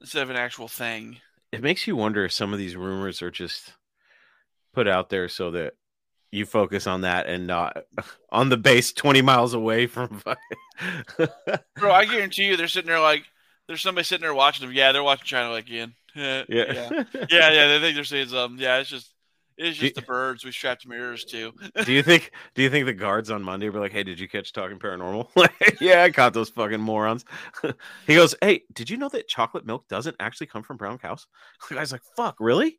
instead 0.00 0.22
of 0.22 0.30
an 0.30 0.36
actual 0.36 0.68
thing. 0.68 1.18
it 1.52 1.62
makes 1.62 1.86
you 1.86 1.94
wonder 1.96 2.24
if 2.24 2.32
some 2.32 2.52
of 2.52 2.58
these 2.58 2.74
rumors 2.76 3.22
are 3.22 3.30
just 3.30 3.74
put 4.72 4.88
out 4.88 5.08
there 5.10 5.28
so 5.28 5.50
that 5.52 5.74
you 6.32 6.44
focus 6.46 6.86
on 6.86 7.02
that 7.02 7.26
and 7.26 7.46
not 7.46 7.76
on 8.32 8.48
the 8.48 8.56
base 8.56 8.92
20 8.92 9.22
miles 9.22 9.54
away 9.54 9.86
from 9.86 10.20
Bro, 11.76 11.92
I 11.92 12.04
guarantee 12.06 12.44
you, 12.46 12.56
they're 12.56 12.66
sitting 12.66 12.88
there 12.88 12.98
like 13.00 13.24
there's 13.68 13.82
somebody 13.82 14.04
sitting 14.04 14.22
there 14.22 14.34
watching 14.34 14.66
them. 14.66 14.74
Yeah, 14.76 14.92
they're 14.92 15.02
watching 15.02 15.26
China 15.26 15.52
Lake 15.52 15.66
again. 15.66 15.94
yeah, 16.14 16.44
Yeah. 16.48 16.64
yeah, 16.72 17.02
yeah, 17.30 17.50
yeah. 17.50 17.66
They 17.68 17.80
think 17.80 17.94
they're 17.96 18.04
saying 18.04 18.28
something. 18.28 18.60
Yeah, 18.62 18.78
it's 18.78 18.90
just 18.90 19.12
It's 19.56 19.78
Do- 19.78 19.84
just 19.86 19.94
the 19.96 20.02
birds 20.02 20.44
we 20.44 20.52
strapped 20.52 20.86
mirrors 20.86 21.24
to. 21.26 21.52
do 21.84 21.92
you 21.92 22.02
think 22.02 22.30
do 22.54 22.62
you 22.62 22.70
think 22.70 22.86
the 22.86 22.92
guards 22.92 23.30
on 23.30 23.42
Monday 23.42 23.68
were 23.68 23.80
like, 23.80 23.92
"Hey, 23.92 24.02
did 24.02 24.18
you 24.20 24.28
catch 24.28 24.52
talking 24.52 24.78
paranormal?" 24.78 25.28
Like, 25.36 25.80
yeah, 25.80 26.02
I 26.02 26.10
caught 26.10 26.32
those 26.34 26.50
fucking 26.50 26.80
morons. 26.80 27.24
he 28.06 28.14
goes, 28.14 28.34
"Hey, 28.42 28.62
did 28.72 28.90
you 28.90 28.96
know 28.96 29.08
that 29.10 29.28
chocolate 29.28 29.64
milk 29.66 29.86
doesn't 29.88 30.16
actually 30.20 30.48
come 30.48 30.62
from 30.62 30.76
brown 30.76 30.98
cows?" 30.98 31.26
The 31.68 31.74
guy's 31.76 31.92
like, 31.92 32.02
"Fuck, 32.16 32.36
really?" 32.40 32.78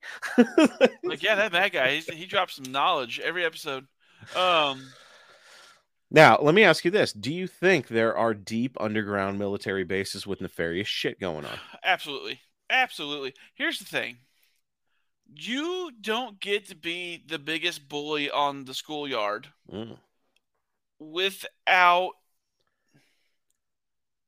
like, 1.04 1.24
yeah, 1.24 1.36
that 1.36 1.52
bad 1.52 1.72
guy. 1.72 1.96
He's, 1.96 2.08
he 2.14 2.26
drops 2.26 2.56
some 2.56 2.72
knowledge 2.72 3.20
every 3.20 3.46
episode. 3.46 3.86
Um, 4.36 4.86
now, 6.12 6.38
let 6.42 6.56
me 6.56 6.64
ask 6.64 6.86
you 6.86 6.92
this: 6.92 7.12
Do 7.14 7.34
you 7.34 7.48
think 7.48 7.88
there 7.88 8.16
are 8.16 8.34
deep 8.34 8.78
underground 8.80 9.40
military 9.40 9.84
bases 9.84 10.26
with 10.28 10.42
nefarious 10.42 10.88
shit 10.88 11.20
going 11.20 11.46
on? 11.46 11.58
absolutely, 11.84 12.40
absolutely. 12.70 13.34
Here's 13.56 13.80
the 13.80 13.86
thing: 13.86 14.18
you 15.36 15.92
don't 16.00 16.40
get 16.40 16.68
to 16.70 16.76
be 16.76 17.24
the 17.28 17.40
biggest 17.40 17.88
bully 17.90 18.30
on 18.30 18.66
the 18.66 18.74
schoolyard 18.74 19.48
Mm. 19.72 19.98
without 21.00 22.12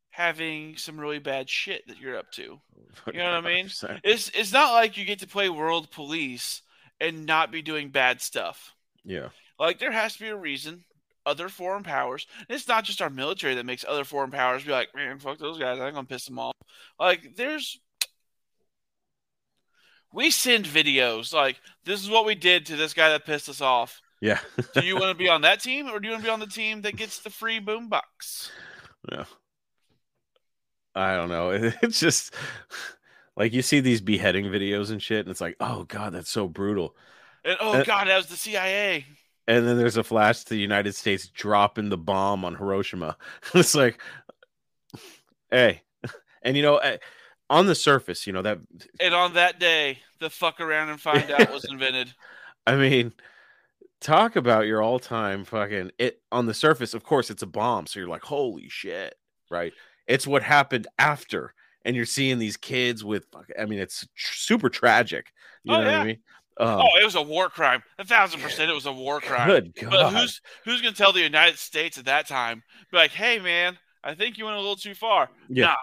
having 0.09 0.75
some 0.77 0.99
really 0.99 1.19
bad 1.19 1.47
shit 1.47 1.87
that 1.87 1.99
you're 1.99 2.17
up 2.17 2.31
to. 2.33 2.59
You 3.13 3.19
know 3.19 3.35
what 3.35 3.45
I 3.45 3.53
mean? 3.55 3.67
100%. 3.67 4.01
It's 4.03 4.29
it's 4.33 4.51
not 4.51 4.73
like 4.73 4.97
you 4.97 5.05
get 5.05 5.19
to 5.19 5.27
play 5.27 5.49
world 5.49 5.91
police 5.91 6.63
and 6.99 7.27
not 7.27 7.51
be 7.51 7.61
doing 7.61 7.89
bad 7.89 8.21
stuff. 8.21 8.73
Yeah. 9.05 9.29
Like 9.59 9.77
there 9.77 9.91
has 9.91 10.13
to 10.15 10.23
be 10.23 10.29
a 10.29 10.35
reason. 10.35 10.83
Other 11.27 11.49
foreign 11.49 11.83
powers. 11.83 12.25
And 12.47 12.55
it's 12.55 12.67
not 12.67 12.85
just 12.85 13.01
our 13.01 13.09
military 13.09 13.53
that 13.55 13.65
makes 13.65 13.83
other 13.87 14.05
foreign 14.05 14.31
powers 14.31 14.63
be 14.63 14.71
like, 14.71 14.95
man, 14.95 15.19
fuck 15.19 15.37
those 15.37 15.59
guys. 15.59 15.77
I'm 15.79 15.93
gonna 15.93 16.05
piss 16.07 16.25
them 16.25 16.39
off. 16.39 16.53
Like 16.97 17.35
there's. 17.35 17.79
We 20.13 20.31
send 20.31 20.65
videos 20.65 21.33
like 21.33 21.59
this 21.83 22.01
is 22.01 22.09
what 22.09 22.25
we 22.25 22.33
did 22.33 22.65
to 22.67 22.77
this 22.77 22.93
guy 22.93 23.09
that 23.09 23.25
pissed 23.25 23.49
us 23.49 23.59
off. 23.61 24.01
Yeah. 24.21 24.39
Do 24.73 24.85
you 24.85 24.95
want 24.95 25.09
to 25.09 25.15
be 25.15 25.27
on 25.35 25.41
that 25.41 25.59
team 25.61 25.87
or 25.89 25.99
do 25.99 26.07
you 26.07 26.13
want 26.13 26.23
to 26.23 26.27
be 26.27 26.31
on 26.31 26.39
the 26.39 26.47
team 26.47 26.81
that 26.83 26.95
gets 26.95 27.19
the 27.19 27.29
free 27.29 27.59
boombox? 27.59 28.49
Yeah. 29.11 29.25
I 30.95 31.15
don't 31.15 31.29
know. 31.29 31.51
It's 31.83 31.99
just 31.99 32.33
like 33.35 33.53
you 33.53 33.61
see 33.61 33.81
these 33.81 34.01
beheading 34.01 34.45
videos 34.45 34.89
and 34.91 35.01
shit, 35.01 35.19
and 35.19 35.29
it's 35.29 35.41
like, 35.41 35.57
oh 35.59 35.83
god, 35.83 36.13
that's 36.13 36.31
so 36.31 36.47
brutal. 36.47 36.95
And 37.43 37.57
oh 37.59 37.73
Uh, 37.73 37.83
god, 37.83 38.07
that 38.07 38.17
was 38.17 38.27
the 38.27 38.37
CIA. 38.37 39.05
And 39.47 39.65
then 39.67 39.77
there's 39.77 39.97
a 39.97 40.03
flash 40.03 40.43
to 40.43 40.49
the 40.49 40.59
United 40.59 40.93
States 40.93 41.27
dropping 41.29 41.89
the 41.89 41.97
bomb 41.97 42.43
on 42.43 42.55
Hiroshima. 42.55 43.17
it's 43.53 43.75
like, 43.75 43.99
hey, 45.51 45.81
and 46.41 46.55
you 46.57 46.63
know, 46.63 46.77
eh, 46.77 46.97
on 47.49 47.65
the 47.65 47.75
surface, 47.75 48.27
you 48.27 48.33
know 48.33 48.41
that. 48.41 48.59
And 48.99 49.13
on 49.13 49.33
that 49.33 49.59
day, 49.59 49.99
the 50.19 50.29
fuck 50.29 50.59
around 50.59 50.89
and 50.89 50.99
find 50.99 51.31
out 51.31 51.51
was 51.51 51.65
invented. 51.65 52.13
I 52.67 52.75
mean, 52.75 53.13
talk 54.01 54.35
about 54.35 54.67
your 54.67 54.81
all-time 54.81 55.45
fucking 55.45 55.91
it 55.99 56.21
on 56.31 56.45
the 56.45 56.53
surface. 56.53 56.93
Of 56.93 57.03
course, 57.03 57.29
it's 57.29 57.43
a 57.43 57.47
bomb, 57.47 57.87
so 57.87 57.99
you're 57.99 58.09
like, 58.09 58.23
holy 58.23 58.69
shit, 58.69 59.15
right? 59.49 59.73
It's 60.07 60.27
what 60.27 60.43
happened 60.43 60.87
after, 60.99 61.53
and 61.85 61.95
you're 61.95 62.05
seeing 62.05 62.39
these 62.39 62.57
kids 62.57 63.03
with. 63.03 63.25
I 63.59 63.65
mean, 63.65 63.79
it's 63.79 64.07
tr- 64.15 64.33
super 64.35 64.69
tragic. 64.69 65.31
You 65.63 65.73
Oh, 65.75 65.79
know 65.79 65.85
what 65.85 65.91
yeah. 65.91 66.01
I 66.01 66.05
mean? 66.05 66.19
Um, 66.59 66.81
oh, 66.81 66.99
it 66.99 67.05
was 67.05 67.15
a 67.15 67.21
war 67.21 67.49
crime. 67.49 67.83
A 67.99 68.05
thousand 68.05 68.41
percent, 68.41 68.71
it 68.71 68.73
was 68.73 68.85
a 68.85 68.91
war 68.91 69.19
crime. 69.19 69.47
Good 69.47 69.75
God. 69.75 69.91
But 69.91 70.13
who's 70.13 70.41
who's 70.65 70.81
gonna 70.81 70.95
tell 70.95 71.13
the 71.13 71.21
United 71.21 71.57
States 71.59 71.97
at 71.97 72.05
that 72.05 72.27
time? 72.27 72.63
Be 72.91 72.97
like, 72.97 73.11
hey 73.11 73.39
man, 73.39 73.77
I 74.03 74.15
think 74.15 74.37
you 74.37 74.45
went 74.45 74.57
a 74.57 74.59
little 74.59 74.75
too 74.75 74.95
far. 74.95 75.29
Yeah. 75.49 75.65
Nah, 75.65 75.75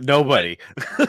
Nobody. 0.00 0.58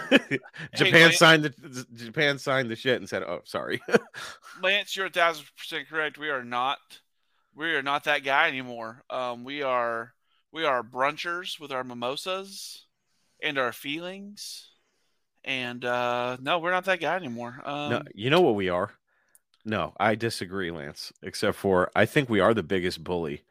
Japan 0.75 1.13
signed 1.13 1.43
the 1.45 1.85
Japan 1.95 2.37
signed 2.37 2.69
the 2.69 2.75
shit 2.75 2.99
and 2.99 3.07
said, 3.07 3.23
"Oh, 3.23 3.41
sorry." 3.45 3.81
Lance, 4.61 4.95
you're 4.95 5.05
a 5.05 5.09
thousand 5.09 5.45
percent 5.57 5.87
correct. 5.87 6.17
We 6.17 6.29
are 6.29 6.43
not 6.43 6.79
we 7.55 7.73
are 7.75 7.83
not 7.83 8.03
that 8.05 8.23
guy 8.23 8.47
anymore. 8.47 9.03
Um, 9.09 9.43
we 9.43 9.61
are 9.63 10.13
we 10.51 10.65
are 10.65 10.83
brunchers 10.83 11.59
with 11.59 11.71
our 11.71 11.83
mimosas 11.83 12.85
and 13.41 13.57
our 13.57 13.71
feelings. 13.71 14.69
And 15.43 15.83
uh 15.83 16.37
no, 16.41 16.59
we're 16.59 16.71
not 16.71 16.85
that 16.85 16.99
guy 17.01 17.15
anymore. 17.15 17.61
Um 17.65 17.89
no, 17.91 18.01
you 18.13 18.29
know 18.29 18.41
what 18.41 18.55
we 18.55 18.69
are? 18.69 18.91
No, 19.65 19.93
I 19.99 20.15
disagree, 20.15 20.71
Lance. 20.71 21.11
Except 21.21 21.57
for 21.57 21.91
I 21.95 22.05
think 22.05 22.29
we 22.29 22.39
are 22.39 22.53
the 22.53 22.63
biggest 22.63 23.03
bully, 23.03 23.43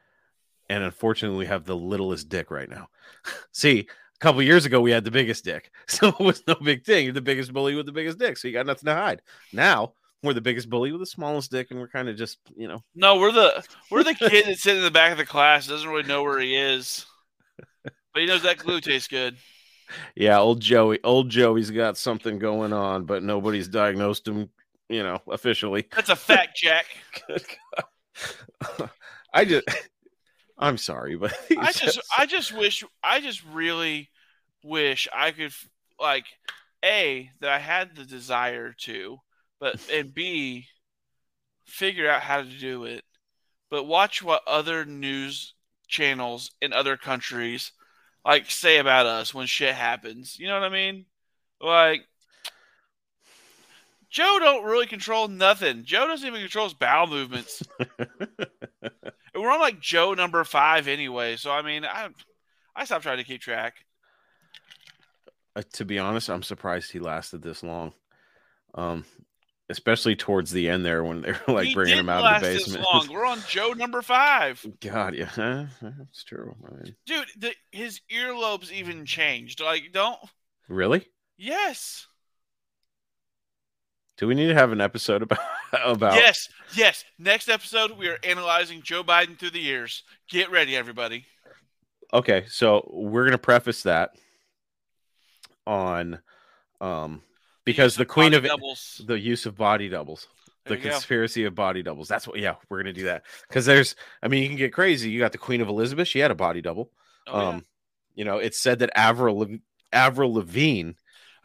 and 0.69 0.83
unfortunately, 0.85 1.39
we 1.39 1.47
have 1.47 1.65
the 1.65 1.77
littlest 1.77 2.29
dick 2.29 2.51
right 2.51 2.69
now. 2.69 2.89
See, 3.53 3.81
a 3.81 4.19
couple 4.21 4.43
years 4.43 4.67
ago, 4.67 4.81
we 4.81 4.91
had 4.91 5.05
the 5.05 5.11
biggest 5.11 5.45
dick, 5.45 5.71
so 5.89 6.09
it 6.09 6.21
was 6.21 6.43
no 6.47 6.55
big 6.55 6.85
thing. 6.85 7.05
You're 7.05 7.15
the 7.15 7.21
biggest 7.21 7.53
bully 7.53 7.75
with 7.75 7.87
the 7.87 7.93
biggest 7.93 8.19
dick, 8.19 8.37
so 8.37 8.49
you 8.49 8.55
got 8.55 8.67
nothing 8.67 8.87
to 8.87 8.95
hide. 8.95 9.23
Now 9.53 9.95
we're 10.23 10.35
the 10.35 10.41
biggest 10.41 10.71
bully 10.71 10.93
with 10.93 11.01
the 11.01 11.07
smallest 11.07 11.51
dick, 11.51 11.71
and 11.71 11.81
we're 11.81 11.89
kind 11.89 12.09
of 12.09 12.17
just, 12.17 12.39
you 12.57 12.69
know, 12.69 12.83
No, 12.95 13.17
we're 13.17 13.33
the 13.33 13.65
we're 13.91 14.05
the 14.05 14.15
kid 14.15 14.47
that's 14.47 14.63
sitting 14.63 14.79
in 14.79 14.85
the 14.85 14.91
back 14.91 15.13
of 15.13 15.19
the 15.19 15.27
class, 15.27 15.67
doesn't 15.67 15.89
really 15.89 16.05
know 16.05 16.23
where 16.23 16.39
he 16.39 16.57
is. 16.57 17.07
But 17.83 18.21
he 18.21 18.27
knows 18.27 18.43
that 18.43 18.59
glue 18.59 18.81
tastes 18.81 19.09
good. 19.09 19.37
Yeah, 20.15 20.39
old 20.39 20.61
Joey, 20.61 20.99
old 21.05 21.29
Joey's 21.31 21.71
got 21.71 21.97
something 21.97 22.39
going 22.39 22.73
on, 22.73 23.05
but 23.05 23.23
nobody's 23.23 23.69
diagnosed 23.69 24.29
him, 24.29 24.51
you 24.89 25.03
know, 25.03 25.21
officially. 25.29 25.87
That's 25.95 26.11
a 26.11 26.17
fact, 26.17 26.57
Jack. 26.57 26.87
I 29.35 29.45
just, 29.45 29.67
I'm 30.59 30.77
sorry, 30.77 31.17
but 31.17 31.33
I 31.59 31.73
just 31.73 32.01
I 32.17 32.27
just 32.27 32.57
wish 32.57 32.85
I 33.03 33.21
just 33.21 33.45
really 33.45 34.11
wish 34.63 35.09
I 35.15 35.33
could 35.33 35.53
like 36.01 36.27
a 36.85 37.31
that 37.41 37.51
I 37.51 37.59
had 37.59 37.97
the 37.97 38.05
desire 38.05 38.75
to, 38.83 39.19
but 39.59 39.81
and 39.93 40.13
b 40.13 40.67
figure 41.67 42.11
out 42.11 42.23
how 42.23 42.43
to 42.43 42.49
do 42.49 42.85
it. 42.85 43.05
But 43.71 43.85
watch 43.85 44.23
what 44.23 44.43
other 44.47 44.85
news 44.85 45.55
channels 45.89 46.51
in 46.61 46.73
other 46.73 46.97
countries 46.97 47.73
like 48.25 48.51
say 48.51 48.79
about 48.79 49.07
us 49.07 49.35
when 49.35 49.47
shit 49.47 49.75
happens. 49.75 50.39
You 50.39 50.49
know 50.49 50.55
what 50.55 50.65
I 50.65 50.69
mean? 50.69 51.07
Like 51.61 52.07
Joe 54.11 54.39
don't 54.41 54.65
really 54.65 54.87
control 54.87 55.29
nothing. 55.29 55.85
Joe 55.85 56.07
doesn't 56.07 56.27
even 56.27 56.41
control 56.41 56.67
his 56.67 56.75
bowel 56.75 57.07
movements. 57.07 57.63
And 59.35 59.43
we're 59.43 59.51
on 59.51 59.61
like 59.61 59.81
Joe 59.81 60.15
number 60.15 60.45
five 60.45 60.89
anyway, 60.89 61.37
so 61.37 61.51
I 61.51 61.63
mean, 61.63 61.85
I 61.85 62.09
I 62.77 62.85
stopped 62.85 63.05
trying 63.05 63.19
to 63.19 63.25
keep 63.25 63.41
track. 63.41 63.85
uh, 65.57 65.63
to 65.75 65.85
be 65.85 65.99
honest, 65.99 66.29
I'm 66.29 66.43
surprised 66.43 66.93
he 66.93 66.99
lasted 66.99 67.43
this 67.43 67.63
long. 67.63 67.93
Um, 68.75 69.05
especially 69.73 70.15
towards 70.15 70.51
the 70.53 70.69
end 70.69 70.85
there 70.85 71.03
when 71.03 71.23
they're 71.23 71.41
like 71.49 71.67
He 71.69 71.75
bringing 71.75 71.99
him 71.99 72.09
out 72.09 72.37
of 72.37 72.41
the 72.43 72.47
basement. 72.47 72.85
long. 72.93 73.09
We're 73.13 73.27
on 73.27 73.41
Joe 73.49 73.73
number 73.73 74.03
five, 74.03 74.65
God, 74.81 75.15
yeah, 75.15 75.25
huh? 75.25 75.65
that's 75.81 76.23
true. 76.25 76.55
I 76.65 76.75
mean, 76.85 76.95
dude. 77.07 77.27
The, 77.39 77.53
his 77.73 78.01
earlobes 78.15 78.71
even 78.71 79.05
changed. 79.07 79.61
Like, 79.61 79.91
don't. 79.93 80.19
really? 80.69 81.07
Yes, 81.37 82.07
Do 84.19 84.29
we 84.29 84.35
need 84.35 84.47
to 84.49 84.55
have 84.55 84.71
an 84.71 84.81
episode 84.81 85.23
about 85.23 85.41
about? 85.85 86.15
yes, 86.15 86.49
yes. 86.75 87.05
Next 87.19 87.49
episode, 87.49 87.93
we 87.99 88.09
are 88.09 88.19
analyzing 88.23 88.81
Joe 88.83 89.03
Biden 89.03 89.37
through 89.39 89.51
the 89.51 89.59
years. 89.61 90.05
Get 90.29 90.51
ready, 90.53 90.77
everybody. 90.77 91.25
Okay, 92.15 92.45
so 92.49 92.89
we're 92.93 93.25
gonna 93.25 93.39
preface 93.39 93.83
that 93.85 94.11
on, 95.67 96.21
um, 96.81 97.23
because 97.65 97.97
the 97.97 98.05
queen 98.07 98.35
of 98.35 98.45
doubles. 98.45 99.01
the 99.07 99.19
use 99.19 99.47
of 99.47 99.57
body 99.57 99.89
doubles. 99.89 100.29
There 100.65 100.77
the 100.77 100.83
you 100.83 100.89
go. 100.91 100.95
conspiracy 100.95 101.45
of 101.45 101.55
body 101.55 101.83
doubles. 101.83 102.09
That's 102.09 102.27
what. 102.29 102.39
Yeah, 102.39 102.55
we're 102.69 102.79
gonna 102.83 102.93
do 102.93 103.05
that 103.05 103.25
because 103.49 103.67
there's. 103.67 103.97
I 104.23 104.29
mean, 104.29 104.43
you 104.43 104.49
can 104.49 104.57
get 104.59 104.73
crazy. 104.73 105.11
You 105.11 105.19
got 105.19 105.33
the 105.33 105.39
Queen 105.39 105.61
of 105.61 105.69
Elizabeth. 105.69 106.07
She 106.09 106.21
had 106.21 106.31
a 106.31 106.37
body 106.37 106.61
double. 106.61 106.91
Oh, 107.27 107.41
yeah. 107.41 107.49
um, 107.49 107.65
you 108.15 108.25
know, 108.25 108.39
it's 108.39 108.59
said 108.59 108.79
that 108.81 108.91
Avril 108.95 109.47
Avril 109.93 110.35
Lavigne 110.35 110.91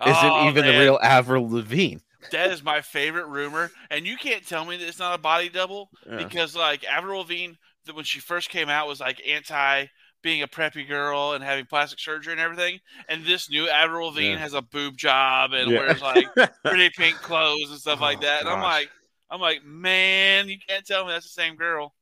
isn't 0.06 0.24
Oh, 0.24 0.48
even 0.50 0.66
the 0.66 0.78
real 0.78 1.00
Avril 1.02 1.50
Lavigne. 1.50 1.98
That 2.32 2.52
is 2.52 2.64
my 2.64 2.82
favorite 2.82 3.28
rumor, 3.28 3.72
and 3.90 4.06
you 4.06 4.18
can't 4.18 4.46
tell 4.46 4.66
me 4.66 4.78
that 4.78 4.88
it's 4.88 5.00
not 5.00 5.16
a 5.16 5.22
body 5.22 5.50
double 5.50 5.90
Yeah. 6.08 6.18
because, 6.18 6.56
like, 6.56 6.84
Avril 6.84 7.20
Lavigne, 7.22 7.54
th- 7.86 7.96
when 7.96 8.06
she 8.06 8.20
first 8.20 8.50
came 8.50 8.70
out, 8.70 8.88
was 8.88 9.00
like 9.00 9.22
anti 9.28 9.86
being 10.22 10.42
a 10.42 10.48
preppy 10.48 10.88
girl 10.88 11.34
and 11.34 11.44
having 11.44 11.66
plastic 11.66 12.00
surgery 12.00 12.34
and 12.34 12.42
everything. 12.42 12.80
And 13.08 13.24
this 13.26 13.50
new 13.50 13.70
Avril 13.70 14.08
Lavigne 14.08 14.32
Yeah. 14.34 14.38
has 14.40 14.54
a 14.54 14.62
boob 14.62 14.98
job 14.98 15.54
and 15.54 15.72
Yeah. 15.72 15.78
wears 15.78 16.02
like 16.02 16.28
pretty 16.66 16.90
pink 16.90 17.22
clothes 17.22 17.70
and 17.70 17.80
stuff 17.80 18.02
like 18.02 18.18
Oh, 18.20 18.22
that. 18.22 18.42
And 18.42 18.50
I'm 18.50 18.62
like, 18.62 18.90
I'm 19.30 19.40
like, 19.42 19.64
man, 19.64 20.50
you 20.50 20.58
can't 20.68 20.86
tell 20.86 21.06
me 21.06 21.12
that's 21.12 21.26
the 21.26 21.42
same 21.42 21.56
girl. 21.56 21.94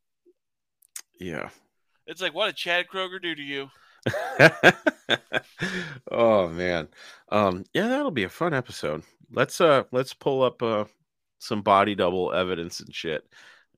yeah. 1.20 1.50
It's 2.08 2.22
like, 2.22 2.34
what 2.36 2.46
did 2.48 2.56
Chad 2.56 2.88
Kroeger 2.88 3.22
do 3.22 3.34
to 3.36 3.42
you? 3.42 3.70
oh 6.12 6.48
man. 6.50 6.88
Um 7.30 7.64
yeah, 7.74 7.88
that'll 7.88 8.12
be 8.12 8.24
a 8.26 8.30
fun 8.30 8.54
episode. 8.54 9.04
Let's 9.32 9.60
uh 9.60 9.84
let's 9.92 10.14
pull 10.14 10.44
up 10.44 10.62
uh 10.62 10.86
some 11.40 11.62
body 11.62 11.96
double 11.96 12.32
evidence 12.34 12.80
and 12.80 12.94
shit 12.94 13.28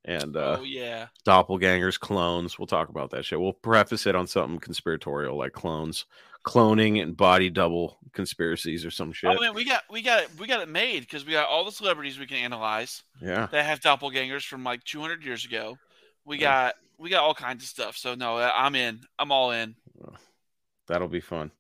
and 0.08 0.36
uh, 0.36 0.58
oh 0.60 0.64
yeah. 0.64 1.08
doppelgangers, 1.28 2.00
clones. 2.00 2.58
We'll 2.58 2.66
talk 2.66 2.90
about 2.90 3.12
that 3.12 3.26
shit. 3.26 3.40
We'll 3.40 3.54
preface 3.54 4.08
it 4.08 4.16
on 4.16 4.26
something 4.26 4.60
conspiratorial 4.60 5.38
like 5.38 5.52
clones, 5.52 6.06
cloning, 6.44 7.02
and 7.02 7.16
body 7.16 7.50
double 7.50 7.98
conspiracies 8.14 8.86
or 8.86 8.90
some 8.90 9.12
shit. 9.12 9.30
Oh 9.38 9.40
man, 9.40 9.54
we 9.54 9.66
got 9.66 9.84
we 9.92 10.02
got 10.02 10.24
it 10.24 10.30
we 10.40 10.48
got 10.48 10.62
it 10.62 10.70
made 10.70 11.02
because 11.02 11.26
we 11.26 11.34
got 11.34 11.48
all 11.50 11.66
the 11.66 11.72
celebrities 11.72 12.18
we 12.18 12.26
can 12.26 12.38
analyze 12.38 13.04
yeah, 13.22 13.48
that 13.52 13.66
have 13.66 13.82
doppelgangers 13.82 14.48
from 14.48 14.64
like 14.64 14.84
200 14.86 15.24
years 15.24 15.46
ago. 15.46 15.78
We 16.26 16.38
Yeah. 16.38 16.68
got 16.68 16.76
we 16.98 17.10
got 17.10 17.24
all 17.24 17.36
kinds 17.36 17.64
of 17.64 17.70
stuff. 17.70 17.98
So 17.98 18.16
no, 18.16 18.38
I'm 18.38 18.76
in. 18.76 19.02
I'm 19.20 19.32
all 19.32 19.52
in. 19.52 19.76
that'll 20.88 21.08
be 21.10 21.22
fun. 21.22 21.52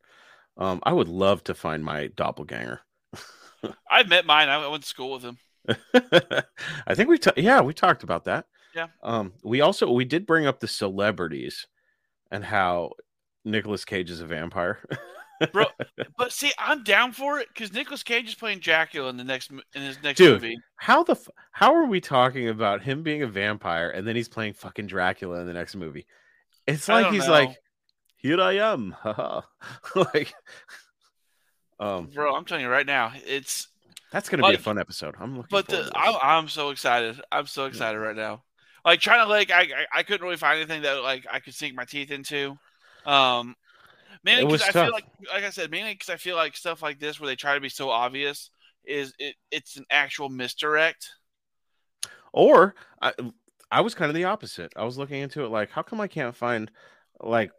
Um, 0.57 0.79
I 0.83 0.93
would 0.93 1.07
love 1.09 1.43
to 1.43 1.53
find 1.53 1.83
my 1.83 2.07
doppelganger. 2.07 2.79
I've 3.91 4.07
met 4.07 4.25
mine. 4.25 4.49
I 4.49 4.65
went 4.67 4.83
to 4.83 4.89
school 4.89 5.11
with 5.11 5.21
him. 5.23 5.37
I 6.87 6.95
think 6.95 7.09
we, 7.09 7.17
ta- 7.17 7.33
yeah, 7.37 7.61
we 7.61 7.73
talked 7.73 8.03
about 8.03 8.25
that. 8.25 8.45
Yeah. 8.75 8.87
Um, 9.01 9.33
we 9.43 9.61
also 9.61 9.91
we 9.91 10.05
did 10.05 10.25
bring 10.25 10.45
up 10.45 10.59
the 10.59 10.67
celebrities 10.67 11.65
and 12.31 12.43
how 12.43 12.91
Nicolas 13.43 13.85
Cage 13.85 14.11
is 14.11 14.21
a 14.21 14.25
vampire. 14.25 14.79
Bro, 15.51 15.65
but 16.17 16.31
see, 16.31 16.51
I'm 16.57 16.83
down 16.83 17.11
for 17.11 17.39
it 17.39 17.47
because 17.53 17.71
Nicolas 17.71 18.01
Cage 18.01 18.27
is 18.27 18.35
playing 18.35 18.59
Dracula 18.59 19.09
in 19.09 19.17
the 19.17 19.23
next 19.23 19.51
in 19.51 19.81
his 19.81 20.01
next 20.01 20.17
Dude, 20.17 20.41
movie. 20.41 20.57
how 20.77 21.03
the 21.03 21.13
f- 21.13 21.29
how 21.51 21.75
are 21.75 21.85
we 21.85 22.01
talking 22.01 22.49
about 22.49 22.81
him 22.81 23.03
being 23.03 23.21
a 23.21 23.27
vampire 23.27 23.91
and 23.91 24.07
then 24.07 24.15
he's 24.15 24.27
playing 24.27 24.53
fucking 24.53 24.87
Dracula 24.87 25.41
in 25.41 25.47
the 25.47 25.53
next 25.53 25.75
movie? 25.75 26.07
It's 26.65 26.87
like 26.87 27.11
he's 27.13 27.27
know. 27.27 27.33
like, 27.33 27.57
here 28.15 28.41
I 28.41 28.53
am, 28.53 28.95
like, 29.95 30.33
um, 31.79 32.07
Bro, 32.07 32.35
I'm 32.35 32.45
telling 32.45 32.63
you 32.63 32.69
right 32.69 32.85
now, 32.85 33.13
it's. 33.25 33.67
That's 34.11 34.29
gonna 34.29 34.47
be 34.47 34.55
a 34.55 34.59
fun 34.59 34.77
episode. 34.77 35.15
I'm 35.19 35.35
looking. 35.37 35.49
But 35.49 35.67
the, 35.67 35.83
to. 35.83 35.91
I'm, 35.95 36.15
I'm 36.21 36.47
so 36.47 36.69
excited. 36.69 37.19
I'm 37.31 37.47
so 37.47 37.65
excited 37.65 37.99
right 37.99 38.15
now. 38.15 38.43
Like 38.85 38.99
China 38.99 39.29
Lake, 39.29 39.51
I, 39.51 39.61
I 39.61 39.85
I 39.99 40.03
couldn't 40.03 40.23
really 40.23 40.37
find 40.37 40.57
anything 40.57 40.83
that 40.83 41.01
like 41.03 41.25
I 41.31 41.39
could 41.39 41.53
sink 41.53 41.75
my 41.75 41.85
teeth 41.85 42.11
into. 42.11 42.57
Um, 43.05 43.55
mainly 44.23 44.45
because 44.45 44.61
I 44.61 44.71
feel 44.71 44.91
like, 44.91 45.05
like 45.33 45.43
I 45.43 45.49
said, 45.49 45.71
mainly 45.71 45.93
because 45.93 46.09
I 46.09 46.17
feel 46.17 46.35
like 46.35 46.55
stuff 46.55 46.81
like 46.81 46.99
this 46.99 47.19
where 47.19 47.27
they 47.27 47.35
try 47.35 47.55
to 47.55 47.61
be 47.61 47.69
so 47.69 47.89
obvious 47.89 48.49
is 48.85 49.13
it 49.19 49.35
it's 49.51 49.77
an 49.77 49.85
actual 49.89 50.29
misdirect. 50.29 51.09
Or 52.33 52.75
I, 53.01 53.13
I 53.71 53.81
was 53.81 53.95
kind 53.95 54.09
of 54.09 54.15
the 54.15 54.25
opposite. 54.25 54.71
I 54.75 54.85
was 54.85 54.97
looking 54.97 55.21
into 55.21 55.43
it 55.43 55.49
like, 55.49 55.71
how 55.71 55.81
come 55.81 55.99
I 55.99 56.07
can't 56.07 56.35
find 56.35 56.71
like 57.19 57.51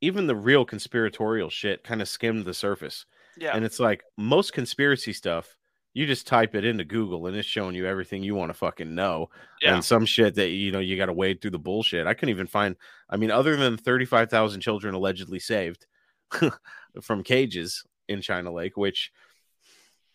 even 0.00 0.26
the 0.26 0.36
real 0.36 0.64
conspiratorial 0.64 1.50
shit 1.50 1.84
kind 1.84 2.02
of 2.02 2.08
skimmed 2.08 2.44
the 2.44 2.54
surface? 2.54 3.06
Yeah, 3.36 3.54
And 3.54 3.64
it's 3.64 3.80
like 3.80 4.02
most 4.18 4.52
conspiracy 4.52 5.12
stuff, 5.12 5.56
you 5.94 6.06
just 6.06 6.26
type 6.26 6.54
it 6.54 6.64
into 6.64 6.84
Google 6.84 7.26
and 7.26 7.36
it's 7.36 7.46
showing 7.46 7.74
you 7.74 7.86
everything 7.86 8.22
you 8.22 8.34
want 8.34 8.50
to 8.50 8.54
fucking 8.54 8.94
know. 8.94 9.28
yeah. 9.60 9.74
And 9.74 9.84
some 9.84 10.06
shit 10.06 10.34
that 10.36 10.48
you 10.48 10.72
know 10.72 10.78
you 10.78 10.96
got 10.96 11.06
to 11.06 11.12
wade 11.12 11.40
through 11.40 11.50
the 11.50 11.58
bullshit. 11.58 12.06
I 12.06 12.14
couldn't 12.14 12.30
even 12.30 12.46
find. 12.46 12.76
I 13.10 13.16
mean, 13.16 13.30
other 13.30 13.56
than 13.56 13.76
thirty-five 13.76 14.30
thousand 14.30 14.60
children 14.60 14.94
allegedly 14.94 15.38
saved 15.38 15.86
from 17.02 17.22
cages 17.22 17.84
in 18.08 18.20
China 18.20 18.52
Lake, 18.52 18.76
which, 18.76 19.12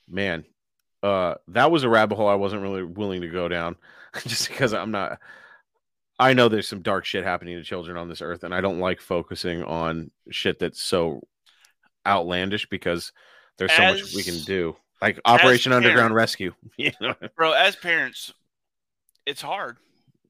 man, 0.08 0.46
uh, 1.04 1.36
that 1.50 1.72
was 1.72 1.84
a 1.84 1.90
rabbit 1.90 2.16
hole 2.16 2.28
I 2.28 2.36
wasn't 2.36 2.64
really 2.64 2.84
willing 2.84 3.22
to 3.22 3.30
go 3.30 3.48
down, 3.48 3.76
just 4.26 4.50
because 4.50 4.74
I'm 4.74 4.92
not. 4.92 5.20
I 6.20 6.34
know 6.34 6.50
there's 6.50 6.68
some 6.68 6.82
dark 6.82 7.06
shit 7.06 7.24
happening 7.24 7.58
to 7.58 7.64
children 7.64 7.96
on 7.96 8.10
this 8.10 8.24
earth, 8.24 8.44
and 8.44 8.54
I 8.54 8.62
don't 8.62 8.80
like 8.80 9.00
focusing 9.00 9.64
on 9.64 10.10
shit 10.32 10.58
that's 10.58 10.82
so 10.82 11.22
outlandish 12.08 12.68
because 12.70 13.12
there's 13.60 13.72
so 13.72 13.84
much 13.84 14.16
we 14.16 14.24
can 14.24 14.40
do, 14.40 14.76
like 15.02 15.20
Operation 15.26 15.74
Underground 15.74 16.14
Rescue. 16.14 16.54
You 16.78 16.92
know? 17.02 17.16
Bro, 17.36 17.54
as 17.54 17.76
parents, 17.76 18.34
it's 19.26 19.42
hard. 19.42 19.78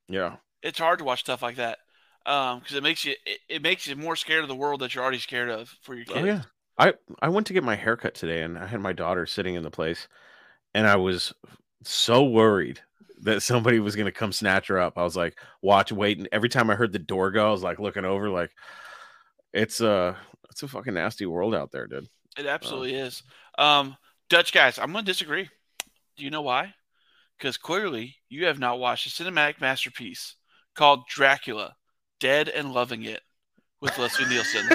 Yeah. 0.07 0.37
It's 0.63 0.79
hard 0.79 0.99
to 0.99 1.05
watch 1.05 1.21
stuff 1.21 1.41
like 1.41 1.57
that 1.57 1.79
um 2.25 2.59
because 2.59 2.75
it 2.75 2.83
makes 2.83 3.05
you 3.05 3.13
it, 3.25 3.39
it 3.47 3.61
makes 3.61 3.87
you 3.87 3.95
more 3.95 4.17
scared 4.17 4.41
of 4.41 4.49
the 4.49 4.55
world 4.55 4.81
that 4.81 4.93
you're 4.93 5.03
already 5.03 5.17
scared 5.17 5.49
of 5.49 5.73
for 5.81 5.95
your 5.95 6.05
kids. 6.05 6.19
Oh 6.19 6.25
yeah. 6.25 6.41
I 6.77 6.93
I 7.21 7.29
went 7.29 7.47
to 7.47 7.53
get 7.53 7.63
my 7.63 7.75
haircut 7.75 8.15
today 8.15 8.43
and 8.43 8.57
I 8.57 8.67
had 8.67 8.81
my 8.81 8.93
daughter 8.93 9.25
sitting 9.25 9.55
in 9.55 9.63
the 9.63 9.71
place 9.71 10.07
and 10.73 10.85
I 10.85 10.97
was 10.97 11.33
so 11.83 12.23
worried 12.23 12.81
that 13.21 13.41
somebody 13.41 13.79
was 13.79 13.95
going 13.95 14.05
to 14.05 14.11
come 14.11 14.31
snatch 14.31 14.67
her 14.67 14.77
up. 14.77 14.97
I 14.97 15.03
was 15.03 15.15
like, 15.15 15.39
watch, 15.61 15.91
wait, 15.91 16.19
and 16.19 16.29
every 16.31 16.49
time 16.49 16.69
I 16.69 16.75
heard 16.75 16.93
the 16.93 16.99
door 16.99 17.31
go, 17.31 17.47
I 17.47 17.51
was 17.51 17.63
like 17.63 17.79
looking 17.79 18.05
over 18.05 18.29
like 18.29 18.51
it's 19.53 19.81
a 19.81 20.15
it's 20.51 20.63
a 20.63 20.67
fucking 20.67 20.93
nasty 20.93 21.25
world 21.25 21.55
out 21.55 21.71
there, 21.71 21.87
dude. 21.87 22.07
It 22.37 22.45
absolutely 22.45 22.95
is. 22.95 23.23
Um, 23.57 23.97
Dutch 24.29 24.51
guys, 24.51 24.77
I'm 24.77 24.91
going 24.91 25.05
to 25.05 25.11
disagree. 25.11 25.49
Do 26.17 26.25
you 26.25 26.29
know 26.29 26.41
why? 26.41 26.73
Because 27.37 27.55
clearly 27.55 28.17
you 28.27 28.47
have 28.47 28.59
not 28.59 28.79
watched 28.79 29.07
a 29.07 29.09
cinematic 29.09 29.61
masterpiece 29.61 30.35
called 30.75 31.07
Dracula, 31.07 31.77
Dead 32.19 32.49
and 32.49 32.73
Loving 32.73 33.03
It, 33.03 33.21
with 33.79 33.97
Leslie 33.97 34.27
Nielsen. 34.27 34.67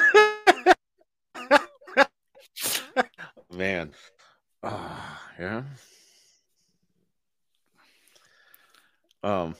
Man. 3.54 3.90
Ah, 4.62 5.20
yeah. 5.38 5.62
Um 9.22 9.54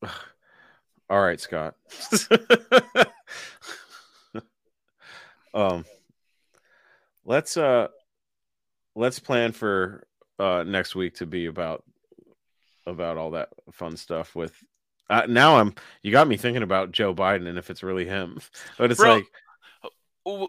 All 1.10 1.20
right, 1.20 1.40
Scott. 1.40 1.74
um 5.54 5.84
let's 7.24 7.56
uh 7.56 7.88
let's 8.94 9.18
plan 9.18 9.52
for 9.52 10.06
uh 10.38 10.62
next 10.66 10.94
week 10.94 11.14
to 11.16 11.26
be 11.26 11.46
about 11.46 11.82
about 12.86 13.16
all 13.16 13.30
that 13.32 13.48
fun 13.72 13.96
stuff 13.96 14.34
with 14.34 14.54
uh, 15.10 15.26
now 15.28 15.56
I'm 15.58 15.74
you 16.02 16.10
got 16.12 16.26
me 16.28 16.36
thinking 16.36 16.62
about 16.62 16.90
Joe 16.92 17.14
Biden 17.14 17.46
and 17.46 17.58
if 17.58 17.70
it's 17.70 17.82
really 17.82 18.06
him. 18.06 18.38
But 18.78 18.90
it's 18.90 19.00
Bro, 19.00 19.14
like 19.16 19.26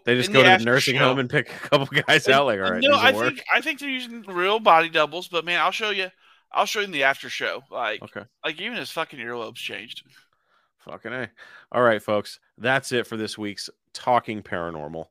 they 0.06 0.14
just 0.14 0.32
go 0.32 0.42
to 0.42 0.48
the 0.58 0.64
nursing 0.64 0.96
show- 0.96 1.04
home 1.08 1.18
and 1.18 1.28
pick 1.28 1.48
a 1.50 1.68
couple 1.68 1.86
guys 2.06 2.28
out 2.28 2.46
like 2.46 2.60
all 2.60 2.70
right, 2.70 2.82
no, 2.82 2.94
I 2.96 3.12
work. 3.12 3.26
think 3.34 3.44
I 3.54 3.60
think 3.60 3.80
they're 3.80 3.88
using 3.90 4.22
real 4.22 4.60
body 4.60 4.88
doubles, 4.88 5.28
but 5.28 5.44
man, 5.44 5.60
I'll 5.60 5.70
show 5.72 5.90
you. 5.90 6.08
I'll 6.52 6.66
show 6.66 6.78
you 6.80 6.84
in 6.86 6.92
the 6.92 7.02
after 7.02 7.28
show. 7.28 7.62
Like, 7.70 8.00
Okay. 8.02 8.22
like 8.44 8.60
even 8.60 8.76
his 8.78 8.90
fucking 8.92 9.18
earlobes 9.18 9.56
changed. 9.56 10.04
Fucking 10.78 11.12
A. 11.12 11.28
All 11.72 11.82
right, 11.82 12.00
folks. 12.00 12.38
That's 12.58 12.92
it 12.92 13.06
for 13.08 13.16
this 13.16 13.36
week's 13.36 13.68
Talking 13.92 14.42
Paranormal. 14.42 15.06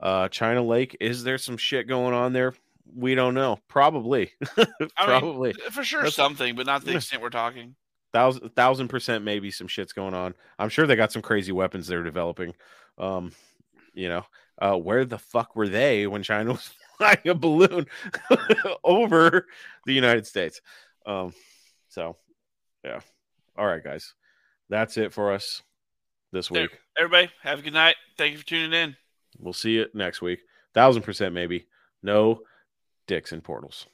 Uh 0.00 0.28
China 0.28 0.62
Lake, 0.62 0.96
is 1.00 1.22
there 1.22 1.38
some 1.38 1.56
shit 1.56 1.86
going 1.86 2.12
on 2.14 2.32
there? 2.32 2.54
We 2.94 3.14
don't 3.14 3.34
know. 3.34 3.58
Probably. 3.68 4.32
I 4.56 4.64
mean, 4.80 4.88
Probably. 4.96 5.52
for 5.70 5.84
sure 5.84 6.00
That's- 6.00 6.14
something, 6.14 6.54
but 6.54 6.66
not 6.66 6.84
the 6.84 6.96
extent 6.96 7.22
we're 7.22 7.30
talking. 7.30 7.74
thousand 8.12 8.50
thousand 8.56 8.88
percent 8.88 9.24
maybe 9.24 9.50
some 9.50 9.68
shit's 9.68 9.92
going 9.92 10.14
on. 10.14 10.34
I'm 10.58 10.68
sure 10.68 10.86
they 10.86 10.96
got 10.96 11.12
some 11.12 11.22
crazy 11.22 11.52
weapons 11.52 11.86
they're 11.86 12.02
developing. 12.02 12.54
Um, 12.98 13.32
you 13.94 14.08
know, 14.08 14.24
uh, 14.60 14.76
where 14.76 15.04
the 15.04 15.18
fuck 15.18 15.54
were 15.56 15.68
they 15.68 16.06
when 16.06 16.22
China 16.22 16.50
was 16.52 16.70
flying 16.98 17.18
a 17.26 17.34
balloon 17.34 17.86
over 18.84 19.46
the 19.86 19.92
United 19.92 20.26
States? 20.26 20.60
Um, 21.06 21.32
so 21.88 22.16
yeah. 22.84 23.00
All 23.56 23.66
right, 23.66 23.82
guys. 23.84 24.14
That's 24.68 24.96
it 24.96 25.12
for 25.12 25.32
us 25.32 25.62
this 26.32 26.50
week. 26.50 26.70
Everybody, 26.96 27.30
have 27.42 27.58
a 27.58 27.62
good 27.62 27.72
night. 27.72 27.96
Thank 28.16 28.32
you 28.32 28.38
for 28.38 28.46
tuning 28.46 28.72
in. 28.72 28.96
We'll 29.38 29.52
see 29.52 29.72
you 29.72 29.86
next 29.94 30.22
week. 30.22 30.40
Thousand 30.74 31.02
percent 31.02 31.34
maybe. 31.34 31.66
No 32.02 32.40
dicks 33.06 33.32
and 33.32 33.42
portals. 33.42 33.86